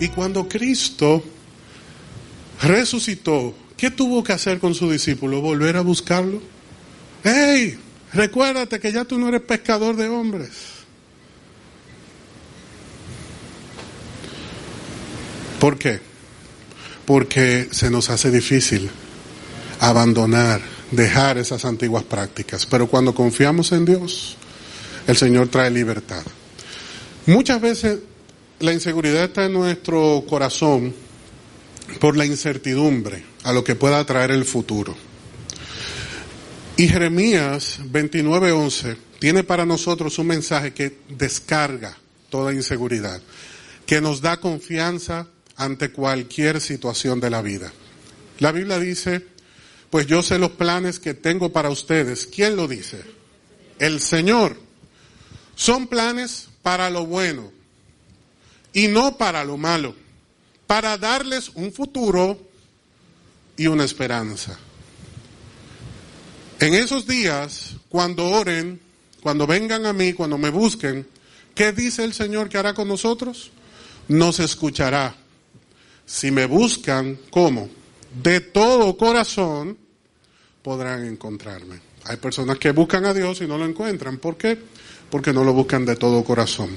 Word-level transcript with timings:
Y 0.00 0.08
cuando 0.08 0.48
Cristo 0.48 1.22
resucitó, 2.62 3.54
¿qué 3.76 3.90
tuvo 3.90 4.24
que 4.24 4.32
hacer 4.32 4.58
con 4.58 4.74
su 4.74 4.90
discípulo? 4.90 5.40
¿Volver 5.40 5.76
a 5.76 5.82
buscarlo? 5.82 6.42
¡Hey! 7.22 7.78
Recuérdate 8.12 8.78
que 8.78 8.92
ya 8.92 9.04
tú 9.04 9.18
no 9.18 9.28
eres 9.28 9.42
pescador 9.42 9.96
de 9.96 10.08
hombres. 10.08 10.50
¿Por 15.58 15.78
qué? 15.78 16.00
Porque 17.06 17.68
se 17.70 17.90
nos 17.90 18.10
hace 18.10 18.30
difícil 18.30 18.90
abandonar, 19.80 20.60
dejar 20.90 21.38
esas 21.38 21.64
antiguas 21.64 22.04
prácticas. 22.04 22.66
Pero 22.66 22.88
cuando 22.88 23.14
confiamos 23.14 23.72
en 23.72 23.84
Dios, 23.84 24.36
el 25.06 25.16
Señor 25.16 25.48
trae 25.48 25.70
libertad. 25.70 26.22
Muchas 27.26 27.60
veces 27.60 27.98
la 28.60 28.72
inseguridad 28.72 29.24
está 29.24 29.46
en 29.46 29.52
nuestro 29.52 30.24
corazón 30.28 30.94
por 32.00 32.16
la 32.16 32.24
incertidumbre 32.24 33.24
a 33.42 33.52
lo 33.52 33.64
que 33.64 33.74
pueda 33.74 34.04
traer 34.04 34.30
el 34.30 34.44
futuro. 34.44 34.94
Y 36.76 36.88
Jeremías 36.88 37.80
29:11 37.84 38.96
tiene 39.18 39.44
para 39.44 39.64
nosotros 39.64 40.18
un 40.18 40.28
mensaje 40.28 40.72
que 40.72 40.98
descarga 41.08 41.96
toda 42.30 42.52
inseguridad, 42.52 43.20
que 43.86 44.00
nos 44.00 44.20
da 44.20 44.38
confianza 44.38 45.28
ante 45.56 45.92
cualquier 45.92 46.60
situación 46.60 47.20
de 47.20 47.30
la 47.30 47.42
vida. 47.42 47.72
La 48.40 48.50
Biblia 48.50 48.80
dice, 48.80 49.24
pues 49.90 50.06
yo 50.06 50.22
sé 50.22 50.38
los 50.38 50.50
planes 50.52 50.98
que 50.98 51.14
tengo 51.14 51.52
para 51.52 51.70
ustedes. 51.70 52.26
¿Quién 52.26 52.56
lo 52.56 52.66
dice? 52.66 53.02
El 53.78 54.00
Señor. 54.00 54.56
Son 55.54 55.86
planes 55.86 56.48
para 56.62 56.90
lo 56.90 57.06
bueno 57.06 57.53
y 58.74 58.88
no 58.88 59.16
para 59.16 59.44
lo 59.44 59.56
malo, 59.56 59.94
para 60.66 60.98
darles 60.98 61.50
un 61.54 61.72
futuro 61.72 62.38
y 63.56 63.68
una 63.68 63.84
esperanza. 63.84 64.58
En 66.60 66.74
esos 66.74 67.06
días, 67.06 67.76
cuando 67.88 68.26
oren, 68.26 68.80
cuando 69.22 69.46
vengan 69.46 69.86
a 69.86 69.92
mí, 69.92 70.12
cuando 70.12 70.36
me 70.36 70.50
busquen, 70.50 71.06
¿qué 71.54 71.72
dice 71.72 72.04
el 72.04 72.12
Señor 72.12 72.48
que 72.48 72.58
hará 72.58 72.74
con 72.74 72.88
nosotros? 72.88 73.50
Nos 74.08 74.40
escuchará. 74.40 75.14
Si 76.04 76.30
me 76.30 76.46
buscan, 76.46 77.18
¿cómo? 77.30 77.70
De 78.22 78.40
todo 78.40 78.96
corazón 78.96 79.78
podrán 80.62 81.06
encontrarme. 81.06 81.80
Hay 82.04 82.16
personas 82.16 82.58
que 82.58 82.72
buscan 82.72 83.04
a 83.06 83.14
Dios 83.14 83.40
y 83.40 83.46
no 83.46 83.56
lo 83.56 83.64
encuentran. 83.64 84.18
¿Por 84.18 84.36
qué? 84.36 84.58
Porque 85.14 85.32
no 85.32 85.44
lo 85.44 85.52
buscan 85.52 85.86
de 85.86 85.94
todo 85.94 86.24
corazón. 86.24 86.76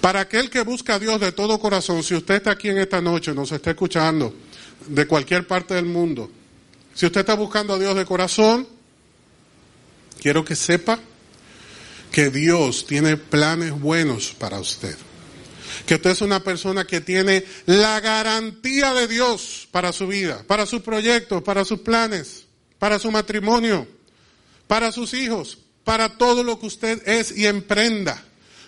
Para 0.00 0.20
aquel 0.20 0.48
que 0.50 0.60
busca 0.60 0.94
a 0.94 0.98
Dios 1.00 1.20
de 1.20 1.32
todo 1.32 1.58
corazón, 1.58 2.04
si 2.04 2.14
usted 2.14 2.36
está 2.36 2.52
aquí 2.52 2.68
en 2.68 2.78
esta 2.78 3.00
noche, 3.00 3.34
nos 3.34 3.50
está 3.50 3.70
escuchando 3.70 4.32
de 4.86 5.04
cualquier 5.08 5.48
parte 5.48 5.74
del 5.74 5.86
mundo, 5.86 6.30
si 6.94 7.06
usted 7.06 7.22
está 7.22 7.34
buscando 7.34 7.74
a 7.74 7.80
Dios 7.80 7.96
de 7.96 8.04
corazón, 8.04 8.68
quiero 10.20 10.44
que 10.44 10.54
sepa 10.54 11.00
que 12.12 12.30
Dios 12.30 12.86
tiene 12.86 13.16
planes 13.16 13.72
buenos 13.72 14.30
para 14.30 14.60
usted. 14.60 14.96
Que 15.84 15.96
usted 15.96 16.10
es 16.10 16.20
una 16.20 16.38
persona 16.38 16.84
que 16.84 17.00
tiene 17.00 17.44
la 17.66 17.98
garantía 17.98 18.94
de 18.94 19.08
Dios 19.08 19.66
para 19.72 19.92
su 19.92 20.06
vida, 20.06 20.44
para 20.46 20.66
sus 20.66 20.82
proyectos, 20.82 21.42
para 21.42 21.64
sus 21.64 21.80
planes, 21.80 22.44
para 22.78 23.00
su 23.00 23.10
matrimonio, 23.10 23.88
para 24.68 24.92
sus 24.92 25.14
hijos, 25.14 25.58
para 25.84 26.16
todo 26.16 26.42
lo 26.42 26.58
que 26.58 26.66
usted 26.66 27.06
es 27.06 27.36
y 27.36 27.46
emprenda. 27.46 28.22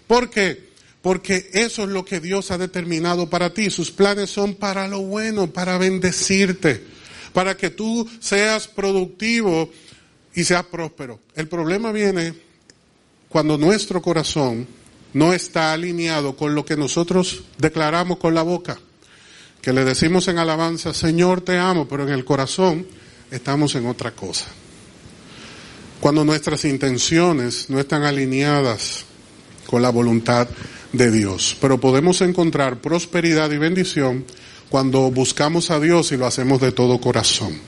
¿Por 0.06 0.30
qué? 0.30 0.70
Porque 1.02 1.50
eso 1.52 1.84
es 1.84 1.88
lo 1.90 2.04
que 2.04 2.20
Dios 2.20 2.50
ha 2.50 2.58
determinado 2.58 3.28
para 3.28 3.52
ti. 3.52 3.70
Sus 3.70 3.90
planes 3.90 4.30
son 4.30 4.54
para 4.54 4.88
lo 4.88 5.02
bueno, 5.02 5.50
para 5.50 5.78
bendecirte, 5.78 6.82
para 7.32 7.56
que 7.56 7.70
tú 7.70 8.08
seas 8.20 8.68
productivo 8.68 9.70
y 10.34 10.44
seas 10.44 10.64
próspero. 10.64 11.20
El 11.34 11.48
problema 11.48 11.92
viene 11.92 12.34
cuando 13.28 13.58
nuestro 13.58 14.00
corazón 14.00 14.66
no 15.12 15.32
está 15.32 15.72
alineado 15.72 16.36
con 16.36 16.54
lo 16.54 16.64
que 16.64 16.76
nosotros 16.76 17.44
declaramos 17.58 18.18
con 18.18 18.34
la 18.34 18.42
boca, 18.42 18.78
que 19.60 19.72
le 19.72 19.84
decimos 19.84 20.28
en 20.28 20.38
alabanza, 20.38 20.92
Señor 20.92 21.40
te 21.40 21.58
amo, 21.58 21.86
pero 21.88 22.02
en 22.02 22.10
el 22.10 22.24
corazón 22.24 22.86
estamos 23.30 23.74
en 23.76 23.86
otra 23.86 24.10
cosa. 24.12 24.46
Cuando 26.04 26.22
nuestras 26.22 26.66
intenciones 26.66 27.70
no 27.70 27.80
están 27.80 28.02
alineadas 28.02 29.06
con 29.64 29.80
la 29.80 29.88
voluntad 29.88 30.46
de 30.92 31.10
Dios. 31.10 31.56
Pero 31.62 31.80
podemos 31.80 32.20
encontrar 32.20 32.82
prosperidad 32.82 33.50
y 33.52 33.56
bendición 33.56 34.26
cuando 34.68 35.10
buscamos 35.10 35.70
a 35.70 35.80
Dios 35.80 36.12
y 36.12 36.18
lo 36.18 36.26
hacemos 36.26 36.60
de 36.60 36.72
todo 36.72 37.00
corazón. 37.00 37.58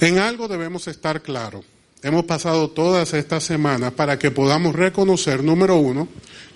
En 0.00 0.18
algo 0.18 0.48
debemos 0.48 0.88
estar 0.88 1.22
claros. 1.22 1.64
Hemos 2.02 2.24
pasado 2.24 2.68
todas 2.68 3.14
estas 3.14 3.44
semanas 3.44 3.92
para 3.92 4.18
que 4.18 4.32
podamos 4.32 4.74
reconocer, 4.74 5.44
número 5.44 5.76
uno, 5.76 6.08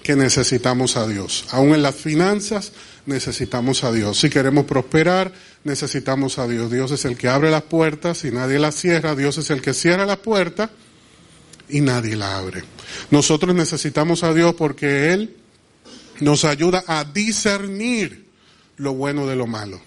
que 0.03 0.17
necesitamos 0.17 0.97
a 0.97 1.07
Dios. 1.07 1.45
Aún 1.53 1.73
en 1.73 1.83
las 1.83 1.95
finanzas 1.95 2.73
necesitamos 3.07 3.85
a 3.85 3.93
Dios. 3.93 4.19
Si 4.19 4.29
queremos 4.29 4.65
prosperar, 4.65 5.31
necesitamos 5.63 6.41
a 6.41 6.49
Dios. 6.49 6.69
Dios 6.69 6.91
es 6.91 7.05
el 7.05 7.17
que 7.17 7.29
abre 7.29 7.53
las 7.53 7.63
puertas 7.63 8.25
y 8.25 8.33
nadie 8.33 8.59
las 8.59 8.75
cierra. 8.75 9.15
Dios 9.15 9.39
es 9.39 9.51
el 9.51 9.63
que 9.63 9.73
cierra 9.73 10.05
las 10.05 10.19
puertas 10.19 10.71
y 11.69 11.81
nadie 11.81 12.17
la 12.17 12.39
abre. 12.39 12.63
Nosotros 13.11 13.55
necesitamos 13.55 14.23
a 14.23 14.35
Dios 14.35 14.55
porque 14.55 15.13
Él 15.13 15.37
nos 16.21 16.45
ayuda 16.45 16.85
a 16.87 17.05
discernir 17.05 18.27
lo 18.77 18.95
bueno 18.95 19.27
de 19.27 19.37
lo 19.37 19.47
malo. 19.47 19.81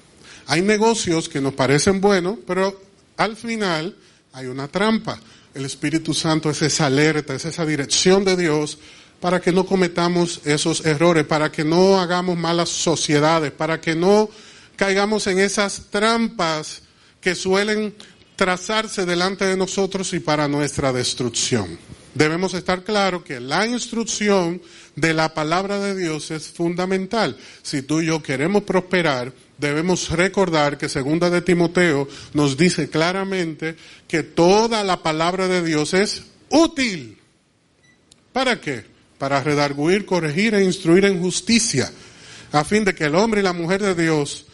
Hay 0.48 0.62
negocios 0.62 1.30
que 1.30 1.42
nos 1.42 1.54
parecen 1.54 2.02
buenos, 2.02 2.38
pero 2.46 2.82
al 3.18 3.36
final 3.36 3.96
hay 4.34 4.48
una 4.48 4.68
trampa. 4.68 5.20
El 5.54 5.66
Espíritu 5.66 6.14
Santo 6.14 6.50
es 6.50 6.62
esa 6.62 6.88
alerta, 6.88 7.34
es 7.34 7.46
esa 7.46 7.66
dirección 7.66 8.26
de 8.26 8.36
Dios 8.36 8.78
para 9.20 9.40
que 9.40 9.52
no 9.52 9.66
cometamos 9.66 10.42
esos 10.46 10.86
errores, 10.86 11.26
para 11.26 11.52
que 11.52 11.64
no 11.64 12.00
hagamos 12.00 12.38
malas 12.38 12.70
sociedades, 12.70 13.52
para 13.52 13.80
que 13.80 13.96
no 13.96 14.30
caigamos 14.76 15.26
en 15.28 15.40
esas 15.40 15.84
trampas 15.90 16.82
que 17.22 17.34
suelen 17.34 17.96
trazarse 18.36 19.06
delante 19.06 19.46
de 19.46 19.58
nosotros 19.58 20.14
y 20.14 20.20
para 20.20 20.48
nuestra 20.48 20.92
destrucción. 20.92 21.78
Debemos 22.14 22.54
estar 22.54 22.84
claros 22.84 23.24
que 23.24 23.42
la 23.42 23.68
instrucción 23.68 24.62
de 24.96 25.14
la 25.14 25.34
palabra 25.34 25.80
de 25.80 25.96
Dios 25.96 26.32
es 26.32 26.48
fundamental. 26.48 27.38
Si 27.62 27.82
tú 27.82 28.00
y 28.00 28.06
yo 28.06 28.24
queremos 28.24 28.64
prosperar, 28.64 29.34
debemos 29.58 30.10
recordar 30.10 30.78
que 30.78 30.88
segunda 30.88 31.30
de 31.30 31.42
Timoteo 31.42 32.08
nos 32.34 32.56
dice 32.56 32.90
claramente 32.90 33.76
que 34.08 34.24
toda 34.24 34.84
la 34.86 35.04
palabra 35.04 35.50
de 35.50 35.62
Dios 35.62 35.94
es 35.94 36.24
útil. 36.50 37.18
¿Para 38.32 38.62
qué? 38.62 38.86
Para 39.18 39.44
redarguir, 39.44 40.06
corregir 40.06 40.56
e 40.56 40.64
instruir 40.64 41.04
en 41.04 41.22
justicia, 41.22 41.92
a 42.54 42.64
fin 42.64 42.86
de 42.86 42.96
que 42.96 43.06
el 43.06 43.16
hombre 43.16 43.42
y 43.42 43.44
la 43.44 43.54
mujer 43.54 43.82
de 43.82 43.94
Dios 43.94 44.46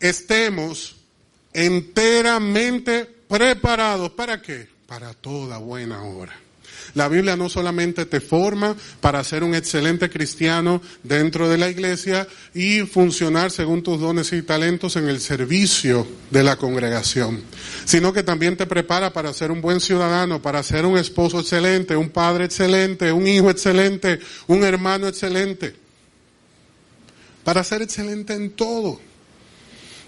estemos 0.00 0.96
enteramente 1.52 3.13
preparados. 3.34 4.10
¿Para 4.10 4.40
qué? 4.40 4.68
Para 4.86 5.12
toda 5.12 5.58
buena 5.58 6.04
obra. 6.04 6.32
La 6.94 7.08
Biblia 7.08 7.36
no 7.36 7.48
solamente 7.48 8.06
te 8.06 8.20
forma 8.20 8.76
para 9.00 9.24
ser 9.24 9.42
un 9.42 9.56
excelente 9.56 10.08
cristiano 10.08 10.80
dentro 11.02 11.48
de 11.48 11.58
la 11.58 11.68
iglesia 11.68 12.28
y 12.54 12.82
funcionar 12.82 13.50
según 13.50 13.82
tus 13.82 13.98
dones 13.98 14.32
y 14.32 14.42
talentos 14.42 14.94
en 14.94 15.08
el 15.08 15.20
servicio 15.20 16.06
de 16.30 16.44
la 16.44 16.54
congregación, 16.54 17.42
sino 17.84 18.12
que 18.12 18.22
también 18.22 18.56
te 18.56 18.66
prepara 18.66 19.12
para 19.12 19.32
ser 19.32 19.50
un 19.50 19.60
buen 19.60 19.80
ciudadano, 19.80 20.40
para 20.40 20.62
ser 20.62 20.86
un 20.86 20.96
esposo 20.96 21.40
excelente, 21.40 21.96
un 21.96 22.10
padre 22.10 22.44
excelente, 22.44 23.10
un 23.10 23.26
hijo 23.26 23.50
excelente, 23.50 24.20
un 24.46 24.62
hermano 24.62 25.08
excelente, 25.08 25.74
para 27.42 27.64
ser 27.64 27.82
excelente 27.82 28.34
en 28.34 28.50
todo. 28.50 29.00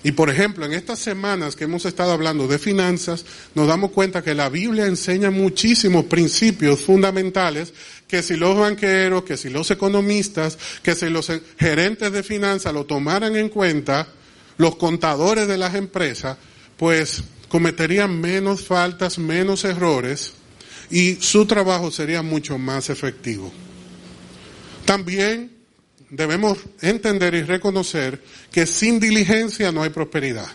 Y 0.06 0.12
por 0.12 0.30
ejemplo, 0.30 0.64
en 0.64 0.72
estas 0.72 1.00
semanas 1.00 1.56
que 1.56 1.64
hemos 1.64 1.84
estado 1.84 2.12
hablando 2.12 2.46
de 2.46 2.60
finanzas, 2.60 3.24
nos 3.56 3.66
damos 3.66 3.90
cuenta 3.90 4.22
que 4.22 4.36
la 4.36 4.48
Biblia 4.48 4.86
enseña 4.86 5.32
muchísimos 5.32 6.04
principios 6.04 6.80
fundamentales 6.80 7.74
que 8.06 8.22
si 8.22 8.36
los 8.36 8.56
banqueros, 8.56 9.24
que 9.24 9.36
si 9.36 9.50
los 9.50 9.68
economistas, 9.72 10.58
que 10.84 10.94
si 10.94 11.08
los 11.08 11.32
gerentes 11.58 12.12
de 12.12 12.22
finanzas 12.22 12.72
lo 12.72 12.86
tomaran 12.86 13.34
en 13.34 13.48
cuenta, 13.48 14.06
los 14.58 14.76
contadores 14.76 15.48
de 15.48 15.58
las 15.58 15.74
empresas, 15.74 16.38
pues 16.76 17.24
cometerían 17.48 18.20
menos 18.20 18.64
faltas, 18.64 19.18
menos 19.18 19.64
errores 19.64 20.34
y 20.88 21.16
su 21.16 21.46
trabajo 21.46 21.90
sería 21.90 22.22
mucho 22.22 22.58
más 22.58 22.90
efectivo. 22.90 23.52
También 24.84 25.55
debemos 26.10 26.58
entender 26.80 27.34
y 27.34 27.42
reconocer 27.42 28.20
que 28.50 28.66
sin 28.66 29.00
diligencia 29.00 29.72
no 29.72 29.82
hay 29.82 29.90
prosperidad, 29.90 30.48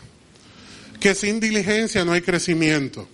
que 0.99 1.15
sin 1.15 1.39
diligencia 1.39 2.05
no 2.05 2.13
hay 2.13 2.21
crecimiento. 2.21 3.07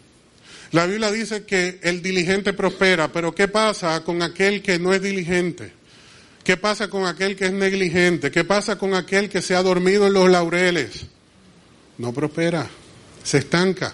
La 0.72 0.86
Biblia 0.86 1.12
dice 1.12 1.46
que 1.46 1.80
el 1.82 2.02
diligente 2.02 2.54
prospera, 2.54 3.12
pero 3.12 3.34
¿qué 3.34 3.48
pasa 3.48 4.04
con 4.04 4.22
aquel 4.22 4.62
que 4.62 4.78
no 4.78 4.94
es 4.94 5.02
diligente? 5.02 5.72
¿Qué 6.44 6.58
pasa 6.58 6.90
con 6.90 7.06
aquel 7.06 7.36
que 7.36 7.46
es 7.46 7.52
negligente? 7.54 8.32
¿Qué 8.32 8.44
pasa 8.44 8.78
con 8.78 8.94
aquel 8.94 9.30
que 9.30 9.42
se 9.42 9.56
ha 9.56 9.64
dormido 9.64 10.08
en 10.08 10.14
los 10.14 10.30
laureles? 10.30 11.06
No 11.98 12.14
prospera, 12.14 12.70
se 13.24 13.40
estanca, 13.40 13.94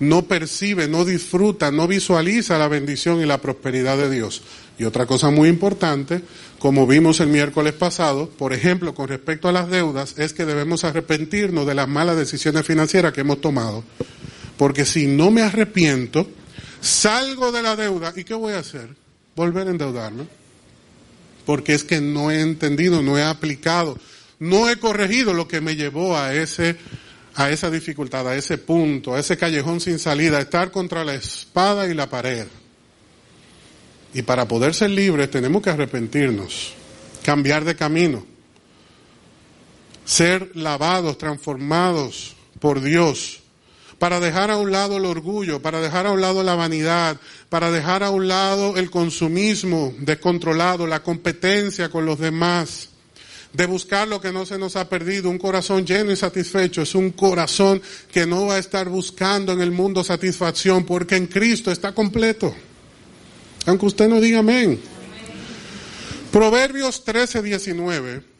no 0.00 0.22
percibe, 0.22 0.88
no 0.88 1.04
disfruta, 1.04 1.70
no 1.70 1.86
visualiza 1.86 2.58
la 2.58 2.68
bendición 2.68 3.20
y 3.20 3.26
la 3.26 3.40
prosperidad 3.40 3.96
de 3.96 4.10
Dios. 4.10 4.42
Y 4.78 4.84
otra 4.84 5.06
cosa 5.06 5.30
muy 5.30 5.48
importante, 5.48 6.22
como 6.58 6.86
vimos 6.86 7.20
el 7.20 7.28
miércoles 7.28 7.74
pasado, 7.74 8.28
por 8.28 8.52
ejemplo, 8.52 8.94
con 8.94 9.08
respecto 9.08 9.48
a 9.48 9.52
las 9.52 9.68
deudas, 9.68 10.18
es 10.18 10.32
que 10.32 10.44
debemos 10.44 10.84
arrepentirnos 10.84 11.66
de 11.66 11.74
las 11.74 11.88
malas 11.88 12.16
decisiones 12.16 12.66
financieras 12.66 13.12
que 13.12 13.20
hemos 13.20 13.40
tomado. 13.40 13.84
Porque 14.56 14.84
si 14.84 15.06
no 15.06 15.30
me 15.30 15.42
arrepiento, 15.42 16.28
salgo 16.80 17.52
de 17.52 17.62
la 17.62 17.76
deuda, 17.76 18.12
¿y 18.16 18.24
qué 18.24 18.34
voy 18.34 18.54
a 18.54 18.60
hacer? 18.60 18.88
Volver 19.36 19.68
a 19.68 19.70
endeudarme. 19.70 20.26
Porque 21.44 21.74
es 21.74 21.84
que 21.84 22.00
no 22.00 22.30
he 22.30 22.40
entendido, 22.40 23.02
no 23.02 23.18
he 23.18 23.24
aplicado, 23.24 23.98
no 24.38 24.68
he 24.68 24.76
corregido 24.76 25.34
lo 25.34 25.48
que 25.48 25.60
me 25.60 25.76
llevó 25.76 26.16
a 26.16 26.34
ese 26.34 26.76
a 27.34 27.50
esa 27.50 27.70
dificultad, 27.70 28.28
a 28.28 28.36
ese 28.36 28.58
punto, 28.58 29.14
a 29.14 29.20
ese 29.20 29.36
callejón 29.36 29.80
sin 29.80 29.98
salida, 29.98 30.40
estar 30.40 30.70
contra 30.70 31.04
la 31.04 31.14
espada 31.14 31.86
y 31.86 31.94
la 31.94 32.08
pared. 32.08 32.46
Y 34.14 34.22
para 34.22 34.46
poder 34.46 34.74
ser 34.74 34.90
libres 34.90 35.30
tenemos 35.30 35.62
que 35.62 35.70
arrepentirnos, 35.70 36.74
cambiar 37.22 37.64
de 37.64 37.76
camino, 37.76 38.26
ser 40.04 40.50
lavados, 40.54 41.16
transformados 41.16 42.36
por 42.60 42.82
Dios, 42.82 43.40
para 43.98 44.20
dejar 44.20 44.50
a 44.50 44.56
un 44.56 44.72
lado 44.72 44.96
el 44.96 45.04
orgullo, 45.04 45.62
para 45.62 45.80
dejar 45.80 46.06
a 46.06 46.10
un 46.10 46.20
lado 46.20 46.42
la 46.42 46.56
vanidad, 46.56 47.18
para 47.48 47.70
dejar 47.70 48.02
a 48.02 48.10
un 48.10 48.26
lado 48.26 48.76
el 48.76 48.90
consumismo 48.90 49.94
descontrolado, 49.98 50.86
la 50.86 51.02
competencia 51.02 51.88
con 51.88 52.04
los 52.04 52.18
demás, 52.18 52.88
de 53.52 53.66
buscar 53.66 54.08
lo 54.08 54.20
que 54.20 54.32
no 54.32 54.46
se 54.46 54.58
nos 54.58 54.76
ha 54.76 54.88
perdido. 54.88 55.30
Un 55.30 55.38
corazón 55.38 55.84
lleno 55.84 56.10
y 56.10 56.16
satisfecho 56.16 56.82
es 56.82 56.94
un 56.94 57.10
corazón 57.10 57.82
que 58.10 58.26
no 58.26 58.46
va 58.46 58.54
a 58.54 58.58
estar 58.58 58.88
buscando 58.88 59.52
en 59.52 59.60
el 59.60 59.70
mundo 59.70 60.02
satisfacción 60.02 60.84
porque 60.84 61.16
en 61.16 61.26
Cristo 61.26 61.70
está 61.70 61.92
completo. 61.92 62.54
Aunque 63.66 63.86
usted 63.86 64.08
no 64.08 64.20
diga 64.20 64.40
amén. 64.40 64.80
Proverbios 66.32 67.04
13, 67.04 67.42
19 67.42 68.32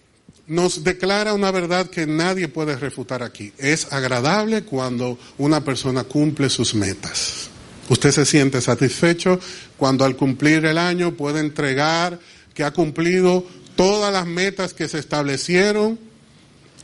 nos 0.46 0.82
declara 0.82 1.34
una 1.34 1.50
verdad 1.50 1.88
que 1.88 2.06
nadie 2.06 2.48
puede 2.48 2.76
refutar 2.76 3.22
aquí. 3.22 3.52
Es 3.58 3.92
agradable 3.92 4.62
cuando 4.62 5.18
una 5.38 5.62
persona 5.62 6.04
cumple 6.04 6.50
sus 6.50 6.74
metas. 6.74 7.48
Usted 7.88 8.10
se 8.10 8.24
siente 8.24 8.60
satisfecho 8.60 9.38
cuando 9.76 10.04
al 10.04 10.16
cumplir 10.16 10.64
el 10.64 10.78
año 10.78 11.14
puede 11.14 11.40
entregar 11.40 12.18
que 12.54 12.64
ha 12.64 12.70
cumplido 12.70 13.46
todas 13.76 14.12
las 14.12 14.26
metas 14.26 14.74
que 14.74 14.88
se 14.88 14.98
establecieron 14.98 15.98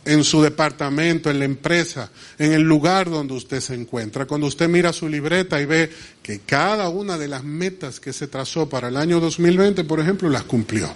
en 0.05 0.25
su 0.25 0.41
departamento, 0.41 1.31
en 1.31 1.39
la 1.39 1.45
empresa, 1.45 2.11
en 2.39 2.55
el 2.55 2.63
lugar 2.63 3.11
donde 3.11 3.35
usted 3.35 3.61
se 3.61 3.75
encuentra. 3.75 4.27
Cuando 4.27 4.47
usted 4.47 4.69
mira 4.69 4.93
su 4.93 5.09
libreta 5.09 5.61
y 5.61 5.67
ve 5.67 5.91
que 6.23 6.41
cada 6.41 6.89
una 6.89 7.19
de 7.19 7.29
las 7.29 7.45
metas 7.45 8.01
que 8.01 8.15
se 8.15 8.27
trazó 8.27 8.69
para 8.69 8.89
el 8.89 8.97
año 8.97 9.21
2020, 9.21 9.85
por 9.85 10.01
ejemplo, 10.01 10.31
las 10.31 10.45
cumplió. 10.45 10.89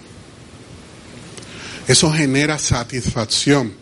Eso 1.87 2.11
genera 2.11 2.57
satisfacción. 2.57 3.73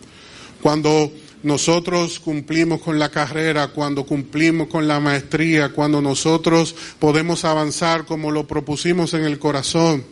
Cuando 0.60 1.10
nosotros 1.42 2.20
cumplimos 2.20 2.82
con 2.82 2.98
la 2.98 3.08
carrera, 3.08 3.68
cuando 3.68 4.04
cumplimos 4.04 4.68
con 4.68 4.86
la 4.86 5.00
maestría, 5.00 5.70
cuando 5.70 6.02
nosotros 6.02 6.74
podemos 6.98 7.44
avanzar 7.44 8.04
como 8.04 8.30
lo 8.30 8.46
propusimos 8.46 9.14
en 9.14 9.24
el 9.24 9.38
corazón, 9.38 10.04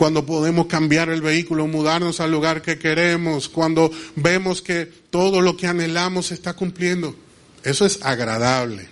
cuando 0.00 0.24
podemos 0.24 0.64
cambiar 0.64 1.10
el 1.10 1.20
vehículo, 1.20 1.66
mudarnos 1.66 2.20
al 2.20 2.30
lugar 2.30 2.62
que 2.62 2.78
queremos, 2.78 3.50
cuando 3.50 3.90
vemos 4.16 4.62
que 4.62 4.86
todo 4.86 5.42
lo 5.42 5.58
que 5.58 5.66
anhelamos 5.66 6.28
se 6.28 6.34
está 6.34 6.54
cumpliendo. 6.54 7.14
Eso 7.64 7.84
es 7.84 7.98
agradable. 8.00 8.88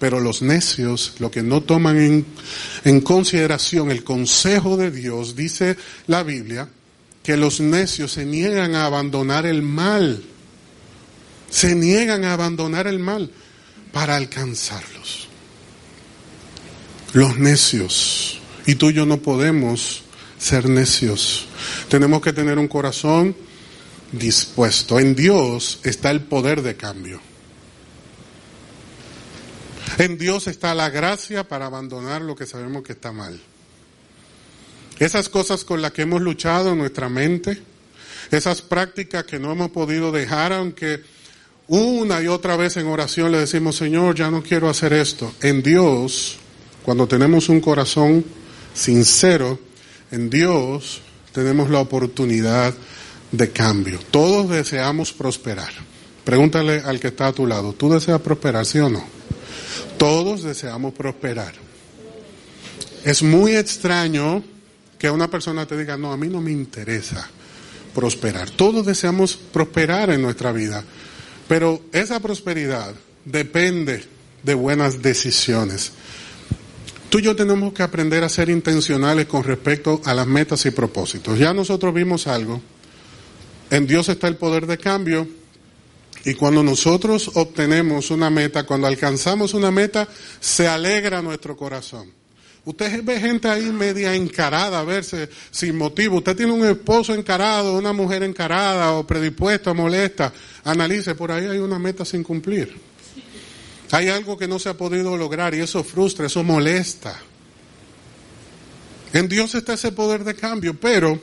Pero 0.00 0.18
los 0.18 0.42
necios, 0.42 1.14
lo 1.20 1.30
que 1.30 1.44
no 1.44 1.60
toman 1.60 1.96
en, 1.96 2.26
en 2.82 3.00
consideración 3.02 3.92
el 3.92 4.02
consejo 4.02 4.76
de 4.76 4.90
Dios, 4.90 5.36
dice 5.36 5.76
la 6.08 6.24
Biblia, 6.24 6.68
que 7.22 7.36
los 7.36 7.60
necios 7.60 8.10
se 8.10 8.26
niegan 8.26 8.74
a 8.74 8.86
abandonar 8.86 9.46
el 9.46 9.62
mal. 9.62 10.24
Se 11.50 11.76
niegan 11.76 12.24
a 12.24 12.32
abandonar 12.32 12.88
el 12.88 12.98
mal 12.98 13.30
para 13.92 14.16
alcanzarlos. 14.16 15.28
Los 17.12 17.38
necios. 17.38 18.40
Y 18.66 18.74
tú 18.74 18.90
y 18.90 18.94
yo 18.94 19.06
no 19.06 19.18
podemos 19.18 20.02
ser 20.42 20.68
necios. 20.68 21.46
Tenemos 21.88 22.20
que 22.20 22.32
tener 22.32 22.58
un 22.58 22.66
corazón 22.66 23.36
dispuesto. 24.10 24.98
En 24.98 25.14
Dios 25.14 25.78
está 25.84 26.10
el 26.10 26.22
poder 26.22 26.62
de 26.62 26.76
cambio. 26.76 27.20
En 29.98 30.18
Dios 30.18 30.48
está 30.48 30.74
la 30.74 30.90
gracia 30.90 31.46
para 31.46 31.66
abandonar 31.66 32.22
lo 32.22 32.34
que 32.34 32.46
sabemos 32.46 32.82
que 32.82 32.92
está 32.92 33.12
mal. 33.12 33.40
Esas 34.98 35.28
cosas 35.28 35.64
con 35.64 35.80
las 35.80 35.92
que 35.92 36.02
hemos 36.02 36.20
luchado 36.20 36.72
en 36.72 36.78
nuestra 36.78 37.08
mente, 37.08 37.62
esas 38.32 38.62
prácticas 38.62 39.24
que 39.24 39.38
no 39.38 39.52
hemos 39.52 39.70
podido 39.70 40.10
dejar, 40.10 40.52
aunque 40.52 41.02
una 41.68 42.20
y 42.20 42.26
otra 42.26 42.56
vez 42.56 42.76
en 42.78 42.88
oración 42.88 43.30
le 43.30 43.38
decimos, 43.38 43.76
Señor, 43.76 44.16
ya 44.16 44.28
no 44.30 44.42
quiero 44.42 44.68
hacer 44.68 44.92
esto. 44.92 45.34
En 45.40 45.62
Dios, 45.62 46.36
cuando 46.82 47.06
tenemos 47.06 47.48
un 47.48 47.60
corazón 47.60 48.24
sincero, 48.74 49.58
en 50.12 50.30
Dios 50.30 51.00
tenemos 51.32 51.70
la 51.70 51.80
oportunidad 51.80 52.72
de 53.32 53.50
cambio. 53.50 53.98
Todos 54.10 54.50
deseamos 54.50 55.12
prosperar. 55.12 55.72
Pregúntale 56.24 56.80
al 56.80 57.00
que 57.00 57.08
está 57.08 57.28
a 57.28 57.32
tu 57.32 57.46
lado, 57.46 57.72
¿tú 57.72 57.90
deseas 57.90 58.20
prosperar, 58.20 58.64
sí 58.64 58.78
o 58.78 58.88
no? 58.88 59.04
Todos 59.98 60.44
deseamos 60.44 60.94
prosperar. 60.94 61.52
Es 63.04 63.22
muy 63.22 63.56
extraño 63.56 64.44
que 64.98 65.10
una 65.10 65.28
persona 65.28 65.66
te 65.66 65.76
diga, 65.76 65.96
no, 65.96 66.12
a 66.12 66.16
mí 66.16 66.28
no 66.28 66.40
me 66.40 66.52
interesa 66.52 67.28
prosperar. 67.92 68.50
Todos 68.50 68.86
deseamos 68.86 69.36
prosperar 69.36 70.10
en 70.10 70.22
nuestra 70.22 70.52
vida, 70.52 70.84
pero 71.48 71.82
esa 71.92 72.20
prosperidad 72.20 72.94
depende 73.24 74.04
de 74.42 74.54
buenas 74.54 75.02
decisiones. 75.02 75.92
Tú 77.12 77.18
y 77.18 77.22
yo 77.24 77.36
tenemos 77.36 77.74
que 77.74 77.82
aprender 77.82 78.24
a 78.24 78.28
ser 78.30 78.48
intencionales 78.48 79.26
con 79.26 79.44
respecto 79.44 80.00
a 80.06 80.14
las 80.14 80.26
metas 80.26 80.64
y 80.64 80.70
propósitos. 80.70 81.38
Ya 81.38 81.52
nosotros 81.52 81.92
vimos 81.92 82.26
algo. 82.26 82.62
En 83.68 83.86
Dios 83.86 84.08
está 84.08 84.28
el 84.28 84.36
poder 84.36 84.66
de 84.66 84.78
cambio. 84.78 85.28
Y 86.24 86.32
cuando 86.32 86.62
nosotros 86.62 87.30
obtenemos 87.34 88.10
una 88.10 88.30
meta, 88.30 88.64
cuando 88.64 88.86
alcanzamos 88.86 89.52
una 89.52 89.70
meta, 89.70 90.08
se 90.40 90.66
alegra 90.66 91.20
nuestro 91.20 91.54
corazón. 91.54 92.10
Usted 92.64 93.04
ve 93.04 93.20
gente 93.20 93.46
ahí 93.46 93.70
media 93.70 94.14
encarada, 94.14 94.80
a 94.80 94.84
verse 94.84 95.28
sin 95.50 95.76
motivo. 95.76 96.16
Usted 96.16 96.34
tiene 96.34 96.52
un 96.52 96.64
esposo 96.64 97.12
encarado, 97.12 97.76
una 97.76 97.92
mujer 97.92 98.22
encarada 98.22 98.92
o 98.92 99.06
predispuesta, 99.06 99.74
molesta. 99.74 100.32
Analice, 100.64 101.14
por 101.14 101.30
ahí 101.30 101.44
hay 101.44 101.58
una 101.58 101.78
meta 101.78 102.06
sin 102.06 102.22
cumplir. 102.22 102.91
Hay 103.92 104.08
algo 104.08 104.38
que 104.38 104.48
no 104.48 104.58
se 104.58 104.70
ha 104.70 104.74
podido 104.74 105.18
lograr 105.18 105.54
y 105.54 105.60
eso 105.60 105.84
frustra, 105.84 106.26
eso 106.26 106.42
molesta. 106.42 107.20
En 109.12 109.28
Dios 109.28 109.54
está 109.54 109.74
ese 109.74 109.92
poder 109.92 110.24
de 110.24 110.34
cambio, 110.34 110.74
pero 110.80 111.20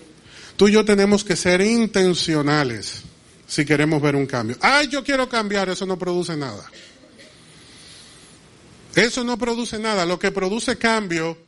tú 0.55 0.67
y 0.67 0.73
yo 0.73 0.85
tenemos 0.85 1.23
que 1.23 1.35
ser 1.35 1.61
intencionales 1.61 3.01
si 3.47 3.65
queremos 3.65 3.99
ver 3.99 4.15
un 4.15 4.27
cambio. 4.27 4.55
Ay, 4.61 4.87
yo 4.87 5.03
quiero 5.03 5.27
cambiar, 5.27 5.67
eso 5.69 5.87
no 5.87 5.97
produce 5.97 6.37
nada. 6.37 6.69
Eso 8.93 9.23
no 9.23 9.35
produce 9.39 9.79
nada. 9.79 10.05
Lo 10.05 10.19
que 10.19 10.31
produce 10.31 10.77
cambio 10.77 11.39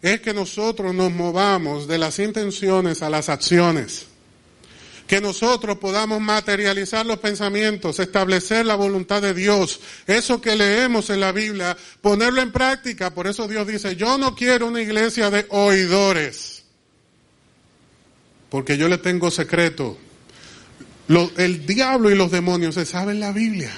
es 0.00 0.20
que 0.20 0.32
nosotros 0.32 0.94
nos 0.94 1.10
movamos 1.10 1.88
de 1.88 1.98
las 1.98 2.20
intenciones 2.20 3.02
a 3.02 3.10
las 3.10 3.28
acciones. 3.28 4.06
Que 5.14 5.20
nosotros 5.20 5.78
podamos 5.78 6.20
materializar 6.20 7.06
los 7.06 7.20
pensamientos, 7.20 8.00
establecer 8.00 8.66
la 8.66 8.74
voluntad 8.74 9.22
de 9.22 9.32
Dios, 9.32 9.78
eso 10.08 10.40
que 10.40 10.56
leemos 10.56 11.08
en 11.08 11.20
la 11.20 11.30
Biblia, 11.30 11.76
ponerlo 12.00 12.42
en 12.42 12.50
práctica. 12.50 13.14
Por 13.14 13.28
eso 13.28 13.46
Dios 13.46 13.64
dice, 13.64 13.94
yo 13.94 14.18
no 14.18 14.34
quiero 14.34 14.66
una 14.66 14.82
iglesia 14.82 15.30
de 15.30 15.46
oidores, 15.50 16.64
porque 18.50 18.76
yo 18.76 18.88
le 18.88 18.98
tengo 18.98 19.30
secreto. 19.30 19.96
el 21.36 21.64
diablo 21.64 22.10
y 22.10 22.16
los 22.16 22.32
demonios 22.32 22.74
se 22.74 22.84
saben 22.84 23.20
la 23.20 23.30
Biblia. 23.30 23.70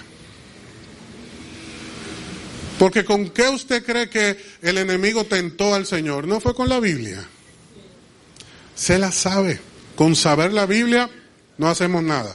Porque 2.79 3.05
con 3.05 3.29
qué 3.29 3.51
usted 3.51 3.85
cree 3.85 4.09
que 4.09 4.43
el 4.63 4.79
enemigo 4.79 5.25
tentó 5.25 5.75
al 5.75 5.85
Señor? 5.85 6.27
No 6.27 6.41
fue 6.41 6.55
con 6.55 6.71
la 6.71 6.81
Biblia. 6.81 7.23
Se 8.75 8.99
la 8.99 9.13
sabe. 9.13 9.61
Con 9.97 10.17
saber 10.17 10.55
la 10.55 10.65
Biblia 10.65 11.11
no 11.59 11.69
hacemos 11.69 12.03
nada. 12.03 12.35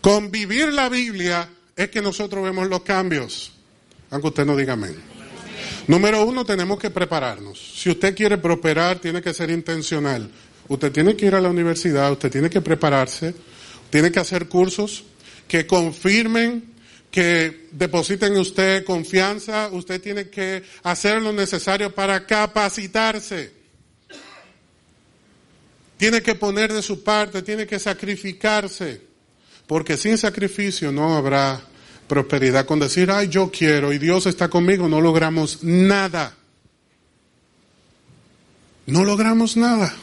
Con 0.00 0.30
vivir 0.30 0.72
la 0.72 0.88
Biblia 0.88 1.48
es 1.76 1.90
que 1.90 2.02
nosotros 2.02 2.44
vemos 2.44 2.68
los 2.68 2.82
cambios. 2.82 3.52
Aunque 4.10 4.28
usted 4.28 4.46
no 4.46 4.56
diga 4.56 4.74
amén. 4.74 4.96
Número 5.86 6.24
uno, 6.24 6.44
tenemos 6.44 6.78
que 6.78 6.90
prepararnos. 6.90 7.58
Si 7.76 7.90
usted 7.90 8.14
quiere 8.14 8.38
prosperar, 8.38 8.98
tiene 8.98 9.22
que 9.22 9.34
ser 9.34 9.50
intencional. 9.50 10.30
Usted 10.68 10.92
tiene 10.92 11.16
que 11.16 11.26
ir 11.26 11.34
a 11.34 11.40
la 11.40 11.48
universidad, 11.48 12.12
usted 12.12 12.30
tiene 12.30 12.50
que 12.50 12.60
prepararse, 12.60 13.34
tiene 13.90 14.12
que 14.12 14.20
hacer 14.20 14.48
cursos 14.48 15.04
que 15.46 15.66
confirmen, 15.66 16.74
que 17.10 17.68
depositen 17.72 18.34
en 18.34 18.40
usted 18.40 18.84
confianza, 18.84 19.70
usted 19.72 20.00
tiene 20.00 20.28
que 20.28 20.62
hacer 20.82 21.22
lo 21.22 21.32
necesario 21.32 21.94
para 21.94 22.26
capacitarse. 22.26 23.57
Tiene 25.98 26.22
que 26.22 26.36
poner 26.36 26.72
de 26.72 26.80
su 26.80 27.02
parte, 27.02 27.42
tiene 27.42 27.66
que 27.66 27.78
sacrificarse, 27.78 29.02
porque 29.66 29.96
sin 29.96 30.16
sacrificio 30.16 30.92
no 30.92 31.16
habrá 31.16 31.60
prosperidad. 32.06 32.64
Con 32.64 32.78
decir, 32.78 33.10
ay, 33.10 33.28
yo 33.28 33.50
quiero 33.50 33.92
y 33.92 33.98
Dios 33.98 34.26
está 34.26 34.48
conmigo, 34.48 34.88
no 34.88 35.00
logramos 35.00 35.62
nada. 35.64 36.36
No 38.86 39.04
logramos 39.04 39.56
nada. 39.56 39.94